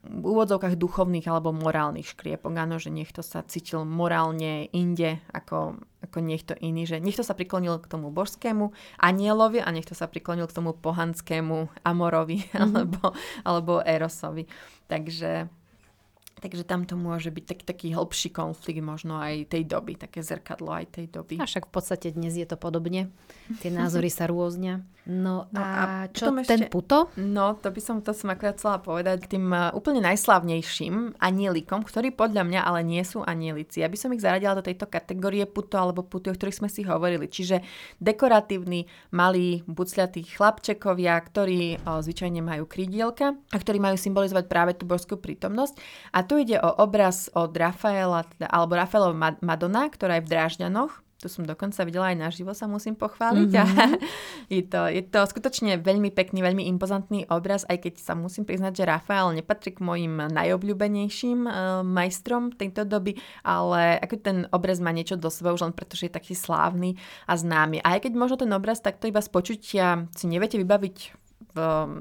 v 0.04 0.24
úvodzovkách 0.36 0.76
duchovných 0.76 1.24
alebo 1.32 1.56
morálnych 1.56 2.12
škriepok. 2.12 2.52
Áno, 2.60 2.76
že 2.76 2.92
niekto 2.92 3.24
sa 3.24 3.40
cítil 3.48 3.88
morálne 3.88 4.68
inde 4.76 5.24
ako, 5.32 5.80
ako 6.04 6.18
niekto 6.20 6.54
iný. 6.60 6.84
Že 6.84 7.00
niekto 7.00 7.24
sa 7.24 7.32
priklonil 7.32 7.80
k 7.80 7.88
tomu 7.88 8.12
božskému 8.12 8.76
anielovi 9.00 9.64
a 9.64 9.72
niekto 9.72 9.96
sa 9.96 10.12
priklonil 10.12 10.52
k 10.52 10.56
tomu 10.60 10.76
pohanskému 10.76 11.72
amorovi 11.88 12.44
mm-hmm. 12.44 12.60
alebo, 12.64 13.16
alebo 13.48 13.74
erosovi. 13.80 14.44
Takže 14.92 15.48
Takže 16.44 16.68
tam 16.68 16.84
to 16.84 17.00
môže 17.00 17.32
byť 17.32 17.46
tak, 17.48 17.60
taký 17.64 17.96
hĺbší 17.96 18.36
konflikt 18.36 18.84
možno 18.84 19.16
aj 19.16 19.48
tej 19.48 19.64
doby, 19.64 19.96
také 19.96 20.20
zrkadlo 20.20 20.76
aj 20.76 21.00
tej 21.00 21.08
doby. 21.08 21.40
A 21.40 21.48
však 21.48 21.72
v 21.72 21.72
podstate 21.72 22.12
dnes 22.12 22.36
je 22.36 22.44
to 22.44 22.60
podobne. 22.60 23.08
Tie 23.64 23.72
názory 23.72 24.12
sa 24.12 24.28
rôznia. 24.28 24.84
No, 25.04 25.52
no 25.52 25.60
a, 25.60 25.68
a 25.68 25.86
čo 26.08 26.32
ten 26.32 26.64
ešte, 26.64 26.72
puto? 26.72 27.12
No, 27.20 27.60
to 27.60 27.76
by 27.76 27.82
som, 27.84 28.00
to 28.00 28.16
som 28.16 28.32
akorát 28.32 28.56
chcela 28.56 28.80
povedať 28.80 29.28
k 29.28 29.36
tým 29.36 29.52
uh, 29.52 29.76
úplne 29.76 30.00
najslavnejším 30.00 31.20
anielikom, 31.20 31.84
ktorí 31.84 32.16
podľa 32.16 32.48
mňa 32.48 32.62
ale 32.64 32.88
nie 32.88 33.04
sú 33.04 33.20
anielici. 33.20 33.84
Ja 33.84 33.92
by 33.92 34.00
som 34.00 34.16
ich 34.16 34.24
zaradila 34.24 34.56
do 34.56 34.64
tejto 34.64 34.88
kategórie 34.88 35.44
puto 35.44 35.76
alebo 35.76 36.08
puty, 36.08 36.32
o 36.32 36.36
ktorých 36.36 36.56
sme 36.56 36.70
si 36.72 36.88
hovorili. 36.88 37.28
Čiže 37.28 37.60
dekoratívni, 38.00 38.88
malí, 39.12 39.68
bucľatí 39.68 40.24
chlapčekovia, 40.40 41.20
ktorí 41.20 41.84
o, 41.84 42.00
zvyčajne 42.00 42.40
majú 42.40 42.64
krídielka 42.64 43.36
a 43.36 43.58
ktorí 43.60 43.84
majú 43.84 44.00
symbolizovať 44.00 44.48
práve 44.48 44.72
tú 44.72 44.88
božskú 44.88 45.20
prítomnosť. 45.20 45.84
A 46.16 46.24
tu 46.24 46.33
ide 46.40 46.58
o 46.60 46.70
obraz 46.82 47.30
od 47.34 47.54
Rafaela, 47.54 48.24
teda, 48.24 48.48
alebo 48.50 48.78
Rafaelova 48.78 49.38
Madonna, 49.42 49.90
ktorá 49.90 50.20
je 50.20 50.26
v 50.26 50.32
Drážďanoch 50.32 51.04
tu 51.24 51.32
som 51.32 51.48
dokonca 51.48 51.88
videla 51.88 52.12
aj 52.12 52.20
naživo, 52.20 52.52
sa 52.52 52.68
musím 52.68 53.00
pochváliť. 53.00 53.48
Mm-hmm. 53.48 53.80
A 53.80 53.96
je, 54.60 54.64
to, 54.68 54.82
je 54.92 55.04
to 55.08 55.24
skutočne 55.24 55.80
veľmi 55.80 56.12
pekný, 56.12 56.44
veľmi 56.44 56.68
impozantný 56.76 57.32
obraz, 57.32 57.64
aj 57.72 57.88
keď 57.88 57.94
sa 58.04 58.12
musím 58.12 58.44
priznať, 58.44 58.84
že 58.84 58.90
Rafael 58.92 59.32
nepatrí 59.32 59.72
k 59.72 59.80
mojim 59.80 60.20
najobľúbenejším 60.20 61.48
uh, 61.48 61.54
majstrom 61.88 62.52
tejto 62.52 62.84
doby, 62.84 63.16
ale 63.48 64.04
ako 64.04 64.16
ten 64.20 64.38
obraz 64.52 64.84
má 64.84 64.92
niečo 64.92 65.16
do 65.16 65.32
svojho, 65.32 65.56
už 65.56 65.64
len 65.72 65.74
pretože 65.74 66.12
je 66.12 66.12
taký 66.12 66.36
slávny 66.36 67.00
a 67.24 67.40
známy. 67.40 67.80
A 67.80 67.96
aj 67.96 68.12
keď 68.12 68.20
možno 68.20 68.36
ten 68.44 68.52
obraz 68.52 68.84
takto 68.84 69.08
iba 69.08 69.24
z 69.24 69.32
počutia 69.32 70.12
si 70.12 70.28
neviete 70.28 70.60
vybaviť 70.60 71.23
v, 71.54 71.58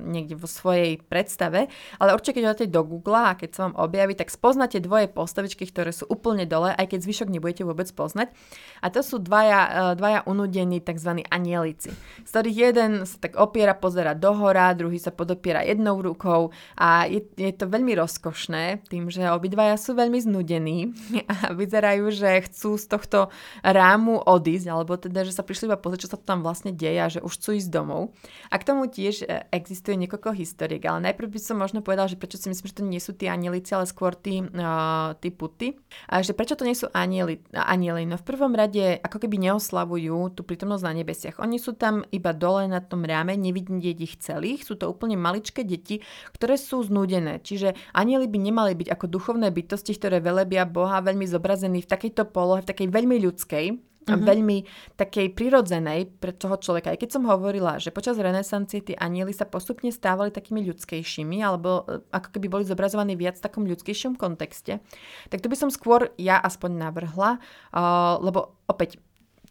niekde 0.08 0.34
vo 0.34 0.48
svojej 0.48 0.96
predstave, 1.00 1.68
ale 2.00 2.16
určite 2.16 2.40
keď 2.40 2.44
dáte 2.52 2.66
do 2.72 2.82
Google 2.82 3.32
a 3.32 3.36
keď 3.36 3.50
sa 3.52 3.60
vám 3.68 3.76
objaví, 3.76 4.16
tak 4.16 4.32
spoznáte 4.32 4.80
dvoje 4.80 5.12
postavičky, 5.12 5.68
ktoré 5.68 5.92
sú 5.92 6.08
úplne 6.08 6.48
dole, 6.48 6.72
aj 6.72 6.88
keď 6.88 6.98
zvyšok 7.04 7.28
nebudete 7.28 7.62
vôbec 7.62 7.88
poznať. 7.92 8.32
A 8.80 8.88
to 8.88 9.04
sú 9.04 9.20
dvaja, 9.20 9.94
e, 9.94 10.00
dvaja 10.00 10.20
unudení 10.24 10.80
tzv. 10.80 11.22
anielici, 11.28 11.92
z 12.24 12.28
ktorých 12.28 12.58
jeden 12.72 12.90
sa 13.04 13.16
tak 13.20 13.36
opiera, 13.36 13.76
pozera 13.76 14.16
dohora, 14.16 14.72
druhý 14.72 14.96
sa 14.96 15.12
podopiera 15.12 15.60
jednou 15.62 16.00
rukou 16.00 16.50
a 16.80 17.04
je, 17.06 17.20
je 17.36 17.52
to 17.52 17.68
veľmi 17.68 17.92
rozkošné, 17.92 18.88
tým, 18.88 19.12
že 19.12 19.28
obidvaja 19.28 19.76
sú 19.76 19.92
veľmi 19.92 20.18
znudení 20.18 20.96
a 21.32 21.52
vyzerajú, 21.52 22.08
že 22.08 22.48
chcú 22.48 22.80
z 22.80 22.86
tohto 22.88 23.18
rámu 23.60 24.16
odísť, 24.16 24.66
alebo 24.72 24.96
teda, 24.96 25.28
že 25.28 25.36
sa 25.36 25.44
prišli 25.44 25.68
iba 25.68 25.78
pozrieť, 25.78 26.08
čo 26.08 26.12
sa 26.16 26.18
tam 26.18 26.40
vlastne 26.40 26.72
deje 26.72 27.00
a 27.00 27.12
že 27.12 27.20
už 27.20 27.36
chcú 27.36 27.50
ísť 27.60 27.68
domov. 27.68 28.16
A 28.48 28.56
k 28.56 28.66
tomu 28.66 28.88
tiež 28.88 29.24
existuje 29.50 29.98
niekoľko 29.98 30.36
historiek, 30.36 30.84
ale 30.86 31.10
najprv 31.10 31.32
by 31.34 31.40
som 31.40 31.56
možno 31.58 31.82
povedal, 31.82 32.06
že 32.06 32.20
prečo 32.20 32.38
si 32.38 32.46
myslím, 32.52 32.68
že 32.68 32.78
to 32.78 32.84
nie 32.84 33.02
sú 33.02 33.12
tí 33.16 33.26
anielici, 33.26 33.72
ale 33.74 33.88
skôr 33.88 34.14
tí, 34.14 34.44
uh, 34.44 35.16
tí 35.18 35.34
puty. 35.34 35.74
A 36.06 36.22
že 36.22 36.36
prečo 36.36 36.54
to 36.54 36.68
nie 36.68 36.76
sú 36.76 36.86
anieli, 36.94 37.42
anieli? 37.50 38.06
No 38.06 38.20
v 38.20 38.26
prvom 38.26 38.54
rade 38.54 39.00
ako 39.02 39.18
keby 39.22 39.50
neoslavujú 39.50 40.38
tú 40.38 40.46
prítomnosť 40.46 40.84
na 40.86 40.92
nebesiach. 41.02 41.36
Oni 41.42 41.58
sú 41.58 41.74
tam 41.74 42.06
iba 42.14 42.30
dole 42.36 42.70
na 42.70 42.78
tom 42.84 43.02
ráme, 43.02 43.34
nevidieť 43.34 43.98
ich 43.98 44.14
celých. 44.20 44.62
Sú 44.62 44.78
to 44.78 44.86
úplne 44.86 45.18
maličké 45.18 45.66
deti, 45.66 46.04
ktoré 46.36 46.60
sú 46.60 46.84
znúdené. 46.84 47.40
Čiže 47.40 47.74
anieli 47.96 48.28
by 48.28 48.38
nemali 48.38 48.72
byť 48.76 48.88
ako 48.92 49.06
duchovné 49.08 49.48
bytosti, 49.48 49.96
ktoré 49.96 50.20
velebia 50.20 50.68
Boha 50.68 51.00
veľmi 51.00 51.24
zobrazení 51.24 51.80
v 51.82 51.90
takejto 51.90 52.28
polohe, 52.30 52.62
v 52.62 52.70
takej 52.70 52.88
veľmi 52.90 53.16
ľudskej, 53.22 53.91
uh-huh. 54.04 54.18
veľmi 54.18 54.66
takej 54.98 55.32
prirodzenej 55.32 56.12
pre 56.18 56.34
toho 56.34 56.58
človeka. 56.58 56.92
Aj 56.92 57.00
keď 57.00 57.10
som 57.18 57.24
hovorila, 57.28 57.78
že 57.78 57.94
počas 57.94 58.18
renesancie 58.18 58.82
tie 58.82 58.96
anieli 58.98 59.30
sa 59.30 59.46
postupne 59.46 59.88
stávali 59.94 60.34
takými 60.34 60.62
ľudskejšími, 60.66 61.38
alebo 61.40 61.86
e, 61.86 62.02
ako 62.10 62.28
keby 62.34 62.46
boli 62.50 62.64
zobrazovaní 62.66 63.14
viac 63.14 63.38
v 63.38 63.44
takom 63.46 63.64
ľudskejšom 63.64 64.18
kontexte, 64.18 64.82
tak 65.30 65.40
to 65.40 65.50
by 65.50 65.56
som 65.56 65.70
skôr 65.70 66.10
ja 66.18 66.38
aspoň 66.42 66.90
navrhla, 66.90 67.38
uh, 67.38 68.18
lebo 68.20 68.58
opäť 68.66 68.98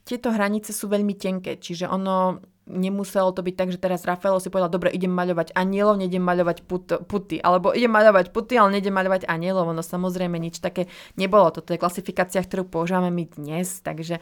tieto 0.01 0.33
hranice 0.33 0.73
sú 0.73 0.89
veľmi 0.89 1.13
tenké, 1.15 1.61
čiže 1.61 1.85
ono 1.85 2.41
nemuselo 2.69 3.33
to 3.33 3.41
byť 3.41 3.55
tak, 3.57 3.69
že 3.73 3.81
teraz 3.81 4.05
Rafaelo 4.05 4.37
si 4.37 4.53
povedal, 4.53 4.69
dobre, 4.69 4.93
idem 4.93 5.09
maľovať 5.09 5.57
anielov, 5.57 5.97
nejdem 5.97 6.21
maľovať 6.21 6.57
put, 6.65 6.85
puty, 7.09 7.41
alebo 7.41 7.73
idem 7.73 7.89
maľovať 7.89 8.29
puty, 8.29 8.57
ale 8.57 8.77
nejdem 8.77 8.93
maľovať 8.93 9.25
anielov, 9.25 9.69
ono 9.69 9.81
samozrejme 9.81 10.37
nič 10.37 10.61
také 10.61 10.85
nebolo. 11.17 11.49
Toto 11.49 11.73
je 11.73 11.81
klasifikácia, 11.81 12.41
ktorú 12.43 12.69
používame 12.69 13.09
my 13.09 13.23
dnes, 13.33 13.81
takže 13.81 14.21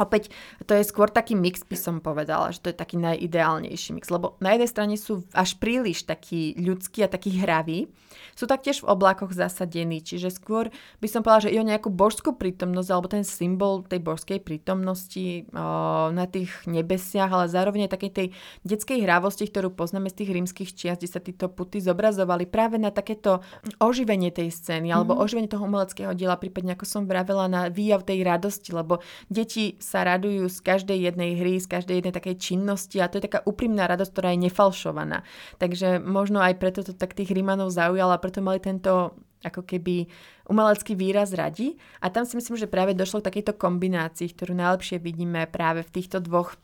Opäť 0.00 0.32
to 0.64 0.72
je 0.72 0.82
skôr 0.88 1.12
taký 1.12 1.36
mix, 1.36 1.60
by 1.60 1.76
som 1.76 2.00
povedala, 2.00 2.50
že 2.50 2.64
to 2.64 2.72
je 2.72 2.76
taký 2.76 2.96
najideálnejší 2.96 3.92
mix, 3.92 4.08
lebo 4.08 4.40
na 4.40 4.56
jednej 4.56 4.70
strane 4.72 4.96
sú 4.96 5.28
až 5.36 5.60
príliš 5.60 6.08
takí 6.08 6.56
ľudskí 6.56 7.04
a 7.04 7.12
takí 7.12 7.36
hraví, 7.36 7.92
sú 8.34 8.48
taktiež 8.48 8.80
v 8.80 8.88
oblákoch 8.88 9.36
zasadení, 9.36 10.00
čiže 10.00 10.32
skôr 10.32 10.72
by 11.04 11.08
som 11.12 11.20
povedala, 11.20 11.44
že 11.44 11.52
i 11.52 11.60
o 11.60 11.68
nejakú 11.68 11.92
božskú 11.92 12.32
prítomnosť 12.32 12.88
alebo 12.88 13.08
ten 13.12 13.20
symbol 13.20 13.84
tej 13.84 14.00
božskej 14.00 14.40
prítomnosti 14.40 15.44
o, 15.52 16.08
na 16.08 16.24
tých 16.24 16.48
nebesiach, 16.64 17.28
ale 17.28 17.52
zároveň 17.52 17.84
aj 17.84 17.92
takej 18.00 18.12
tej 18.16 18.26
detskej 18.64 19.04
hrávosti, 19.04 19.44
ktorú 19.44 19.76
poznáme 19.76 20.08
z 20.08 20.24
tých 20.24 20.30
rímskych 20.32 20.70
čiast, 20.72 21.04
kde 21.04 21.12
sa 21.12 21.20
títo 21.20 21.52
puty 21.52 21.84
zobrazovali 21.84 22.48
práve 22.48 22.80
na 22.80 22.88
takéto 22.88 23.44
oživenie 23.76 24.32
tej 24.32 24.48
scény 24.48 24.88
mm-hmm. 24.88 24.96
alebo 24.96 25.12
mhm. 25.16 25.20
oživenie 25.20 25.50
toho 25.50 25.68
umeleckého 25.68 26.12
diela, 26.16 26.40
prípadne 26.40 26.72
ako 26.72 26.86
som 26.88 27.02
vravela 27.04 27.44
na 27.50 27.68
výjav 27.68 28.08
tej 28.08 28.24
radosti, 28.24 28.72
lebo 28.72 29.04
deti 29.28 29.76
sa 29.90 30.06
radujú 30.06 30.46
z 30.46 30.58
každej 30.62 30.98
jednej 31.10 31.34
hry, 31.34 31.58
z 31.58 31.66
každej 31.66 31.98
jednej 31.98 32.14
takej 32.14 32.38
činnosti 32.38 33.02
a 33.02 33.10
to 33.10 33.18
je 33.18 33.26
taká 33.26 33.42
úprimná 33.42 33.90
radosť, 33.90 34.12
ktorá 34.14 34.28
je 34.30 34.46
nefalšovaná. 34.46 35.26
Takže 35.58 35.98
možno 35.98 36.38
aj 36.38 36.62
preto 36.62 36.86
to 36.86 36.94
tak 36.94 37.18
tých 37.18 37.34
Rímanov 37.34 37.74
zaujala, 37.74 38.22
preto 38.22 38.38
mali 38.38 38.62
tento 38.62 39.18
ako 39.42 39.64
keby 39.64 40.06
umelecký 40.46 40.94
výraz 40.94 41.32
radi. 41.32 41.74
A 42.04 42.12
tam 42.12 42.28
si 42.28 42.36
myslím, 42.36 42.60
že 42.60 42.70
práve 42.70 42.92
došlo 42.92 43.24
k 43.24 43.32
takejto 43.32 43.56
kombinácii, 43.56 44.30
ktorú 44.30 44.52
najlepšie 44.52 45.00
vidíme 45.00 45.48
práve 45.48 45.80
v 45.82 45.90
týchto 45.90 46.20
dvoch 46.20 46.54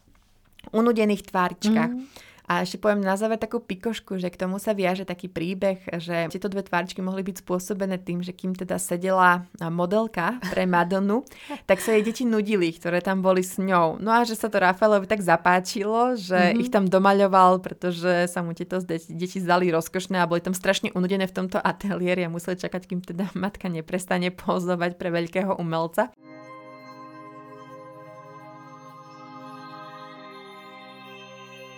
unudených 0.70 1.26
tváričkách. 1.26 1.92
Mm. 1.94 2.04
A 2.46 2.62
ešte 2.62 2.78
poviem 2.78 3.02
na 3.02 3.18
záver 3.18 3.42
takú 3.42 3.58
pikošku, 3.58 4.22
že 4.22 4.30
k 4.30 4.38
tomu 4.38 4.62
sa 4.62 4.70
viaže 4.70 5.02
taký 5.02 5.26
príbeh, 5.26 5.82
že 5.98 6.30
tieto 6.30 6.46
dve 6.46 6.62
tváčky 6.62 7.02
mohli 7.02 7.26
byť 7.26 7.42
spôsobené 7.42 7.98
tým, 7.98 8.22
že 8.22 8.30
kým 8.30 8.54
teda 8.54 8.78
sedela 8.78 9.44
modelka 9.58 10.38
pre 10.54 10.62
Madonu, 10.64 11.26
tak 11.70 11.82
sa 11.82 11.98
jej 11.98 12.06
deti 12.06 12.22
nudili, 12.22 12.70
ktoré 12.70 13.02
tam 13.02 13.18
boli 13.20 13.42
s 13.42 13.58
ňou. 13.58 13.98
No 13.98 14.14
a 14.14 14.22
že 14.22 14.38
sa 14.38 14.46
to 14.46 14.62
Rafaelovi 14.62 15.10
tak 15.10 15.26
zapáčilo, 15.26 16.14
že 16.14 16.38
mm-hmm. 16.38 16.62
ich 16.62 16.70
tam 16.70 16.86
domaľoval, 16.86 17.58
pretože 17.60 18.30
sa 18.30 18.46
mu 18.46 18.54
tieto 18.54 18.78
deti 18.86 19.38
zdali 19.42 19.74
rozkošné 19.74 20.22
a 20.22 20.30
boli 20.30 20.38
tam 20.38 20.54
strašne 20.54 20.94
unudené 20.94 21.26
v 21.26 21.36
tomto 21.36 21.58
ateliéri 21.58 22.24
a 22.26 22.32
museli 22.32 22.54
čakať, 22.54 22.82
kým 22.86 23.02
teda 23.02 23.34
matka 23.34 23.66
neprestane 23.66 24.30
pozovať 24.46 24.94
pre 24.94 25.10
veľkého 25.10 25.58
umelca. 25.58 26.14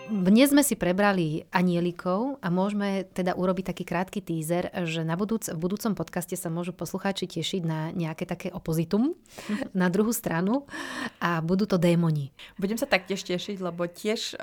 Dnes 0.09 0.49
sme 0.49 0.65
si 0.65 0.73
prebrali 0.73 1.45
anielikov 1.53 2.41
a 2.41 2.49
môžeme 2.49 3.05
teda 3.13 3.37
urobiť 3.37 3.77
taký 3.77 3.85
krátky 3.85 4.25
teaser, 4.25 4.73
že 4.89 5.05
na 5.05 5.21
budúc, 5.21 5.53
v 5.53 5.61
budúcom 5.61 5.93
podcaste 5.93 6.33
sa 6.33 6.49
môžu 6.49 6.73
poslucháči 6.73 7.29
tešiť 7.29 7.61
na 7.61 7.93
nejaké 7.93 8.25
také 8.25 8.49
opozitum 8.49 9.13
na 9.77 9.93
druhú 9.93 10.17
stranu 10.17 10.65
a 11.21 11.45
budú 11.45 11.69
to 11.69 11.77
démoni. 11.77 12.33
Budem 12.57 12.81
sa 12.81 12.89
taktiež 12.89 13.21
tešiť, 13.21 13.61
lebo 13.61 13.85
tiež, 13.85 14.41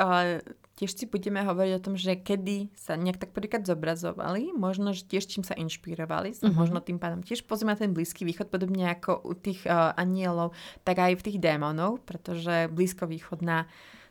tiež 0.78 0.92
si 0.94 1.10
budeme 1.10 1.42
hovoriť 1.42 1.74
o 1.82 1.84
tom, 1.84 1.98
že 1.98 2.14
kedy 2.14 2.70
sa 2.78 2.94
nejak 2.94 3.26
tak 3.26 3.34
príklad 3.34 3.66
zobrazovali, 3.66 4.54
možno 4.54 4.94
že 4.94 5.02
tiež 5.10 5.26
čím 5.26 5.42
sa 5.42 5.58
inšpirovali, 5.58 6.38
sa 6.38 6.46
uh-huh. 6.46 6.62
možno 6.62 6.78
tým 6.78 7.02
pádom 7.02 7.26
tiež 7.26 7.42
pozrieme 7.42 7.74
ten 7.74 7.90
Blízky 7.90 8.22
východ, 8.22 8.54
podobne 8.54 8.94
ako 8.94 9.18
u 9.18 9.34
tých 9.34 9.66
anielov, 9.98 10.54
tak 10.86 11.02
aj 11.02 11.18
v 11.18 11.26
tých 11.26 11.38
démonov, 11.42 12.06
pretože 12.06 12.70
blízkovýchodná 12.70 13.66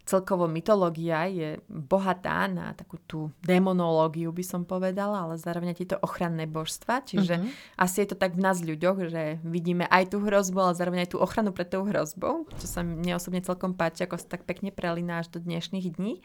celkovo 0.05 0.45
mytológia 0.45 1.25
je 1.33 1.57
bohatá 1.69 2.45
na 2.45 2.77
takú 2.77 3.01
tú 3.09 3.33
demonológiu, 3.41 4.29
by 4.31 4.45
som 4.45 4.63
povedala, 4.63 5.25
ale 5.25 5.41
zároveň 5.41 5.73
tieto 5.73 5.97
ochranné 6.05 6.45
božstva. 6.45 7.05
Čiže 7.09 7.41
uh-huh. 7.41 7.81
asi 7.81 8.05
je 8.05 8.13
to 8.13 8.17
tak 8.21 8.37
v 8.37 8.45
nás 8.45 8.61
ľuďoch, 8.61 9.09
že 9.09 9.41
vidíme 9.41 9.89
aj 9.89 10.13
tú 10.13 10.21
hrozbu, 10.21 10.59
ale 10.61 10.79
zároveň 10.79 11.01
aj 11.09 11.11
tú 11.17 11.19
ochranu 11.25 11.57
pred 11.57 11.69
tou 11.73 11.89
hrozbou, 11.89 12.45
čo 12.61 12.67
sa 12.69 12.85
mne 12.85 13.17
osobne 13.17 13.41
celkom 13.41 13.73
páči, 13.73 14.05
ako 14.05 14.21
sa 14.21 14.37
tak 14.37 14.45
pekne 14.45 14.69
prelína 14.69 15.25
až 15.25 15.33
do 15.33 15.41
dnešných 15.41 15.97
dní. 15.97 16.21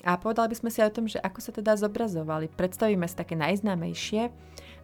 A 0.00 0.16
povedali 0.16 0.56
by 0.56 0.56
sme 0.56 0.70
si 0.72 0.80
aj 0.80 0.88
o 0.94 0.96
tom, 0.96 1.06
že 1.10 1.20
ako 1.20 1.38
sa 1.44 1.52
teda 1.52 1.76
zobrazovali. 1.76 2.48
Predstavíme 2.48 3.04
si 3.04 3.20
také 3.20 3.36
najznámejšie 3.36 4.32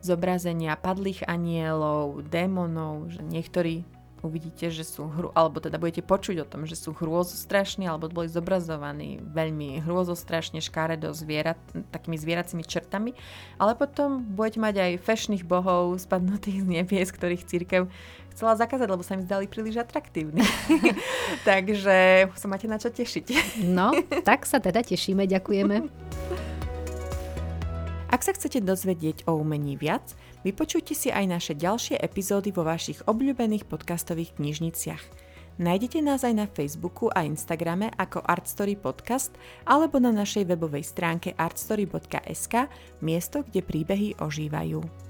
zobrazenia 0.04 0.76
padlých 0.76 1.24
anielov, 1.24 2.20
démonov, 2.28 3.16
že 3.16 3.24
niektorí 3.24 3.88
uvidíte, 4.26 4.68
že 4.68 4.82
sú 4.82 5.06
hru, 5.06 5.30
alebo 5.32 5.62
teda 5.62 5.78
budete 5.78 6.02
počuť 6.02 6.42
o 6.42 6.48
tom, 6.48 6.66
že 6.66 6.74
sú 6.74 6.92
hrôzostrašní, 6.92 7.86
alebo 7.86 8.10
boli 8.10 8.26
zobrazovaní 8.26 9.22
veľmi 9.22 9.80
hrôzostrašne 9.86 10.58
škaredo 10.58 11.14
zvierat, 11.14 11.56
takými 11.94 12.18
zvieracími 12.18 12.66
črtami, 12.66 13.14
ale 13.56 13.72
potom 13.78 14.20
budete 14.20 14.58
mať 14.58 14.74
aj 14.82 14.92
fešných 15.06 15.44
bohov 15.46 15.96
spadnutých 16.02 16.62
z 16.62 16.66
nebies, 16.66 17.08
ktorých 17.14 17.46
církev 17.46 17.88
chcela 18.36 18.52
zakázať, 18.52 18.88
lebo 18.92 19.00
sa 19.00 19.16
mi 19.16 19.24
zdali 19.24 19.48
príliš 19.48 19.80
atraktívni. 19.80 20.44
Takže 21.48 22.28
sa 22.36 22.46
máte 22.52 22.68
na 22.68 22.76
čo 22.76 22.92
tešiť. 22.92 23.24
no, 23.64 23.96
tak 24.28 24.44
sa 24.44 24.60
teda 24.60 24.84
tešíme, 24.84 25.24
ďakujeme. 25.24 25.88
Ak 28.06 28.22
sa 28.22 28.36
chcete 28.36 28.62
dozvedieť 28.62 29.26
o 29.26 29.34
umení 29.34 29.74
viac, 29.74 30.14
vypočujte 30.46 30.94
si 30.94 31.10
aj 31.10 31.26
naše 31.26 31.58
ďalšie 31.58 31.98
epizódy 31.98 32.54
vo 32.54 32.62
vašich 32.62 33.02
obľúbených 33.10 33.66
podcastových 33.66 34.38
knižniciach. 34.38 35.26
Nájdete 35.56 36.04
nás 36.04 36.22
aj 36.22 36.34
na 36.36 36.46
Facebooku 36.46 37.10
a 37.10 37.24
Instagrame 37.26 37.90
ako 37.96 38.22
Artstory 38.22 38.78
Podcast 38.78 39.34
alebo 39.66 39.98
na 39.98 40.12
našej 40.12 40.46
webovej 40.46 40.84
stránke 40.84 41.32
artstory.sk, 41.34 42.70
miesto, 43.02 43.42
kde 43.42 43.64
príbehy 43.64 44.20
ožívajú. 44.20 45.05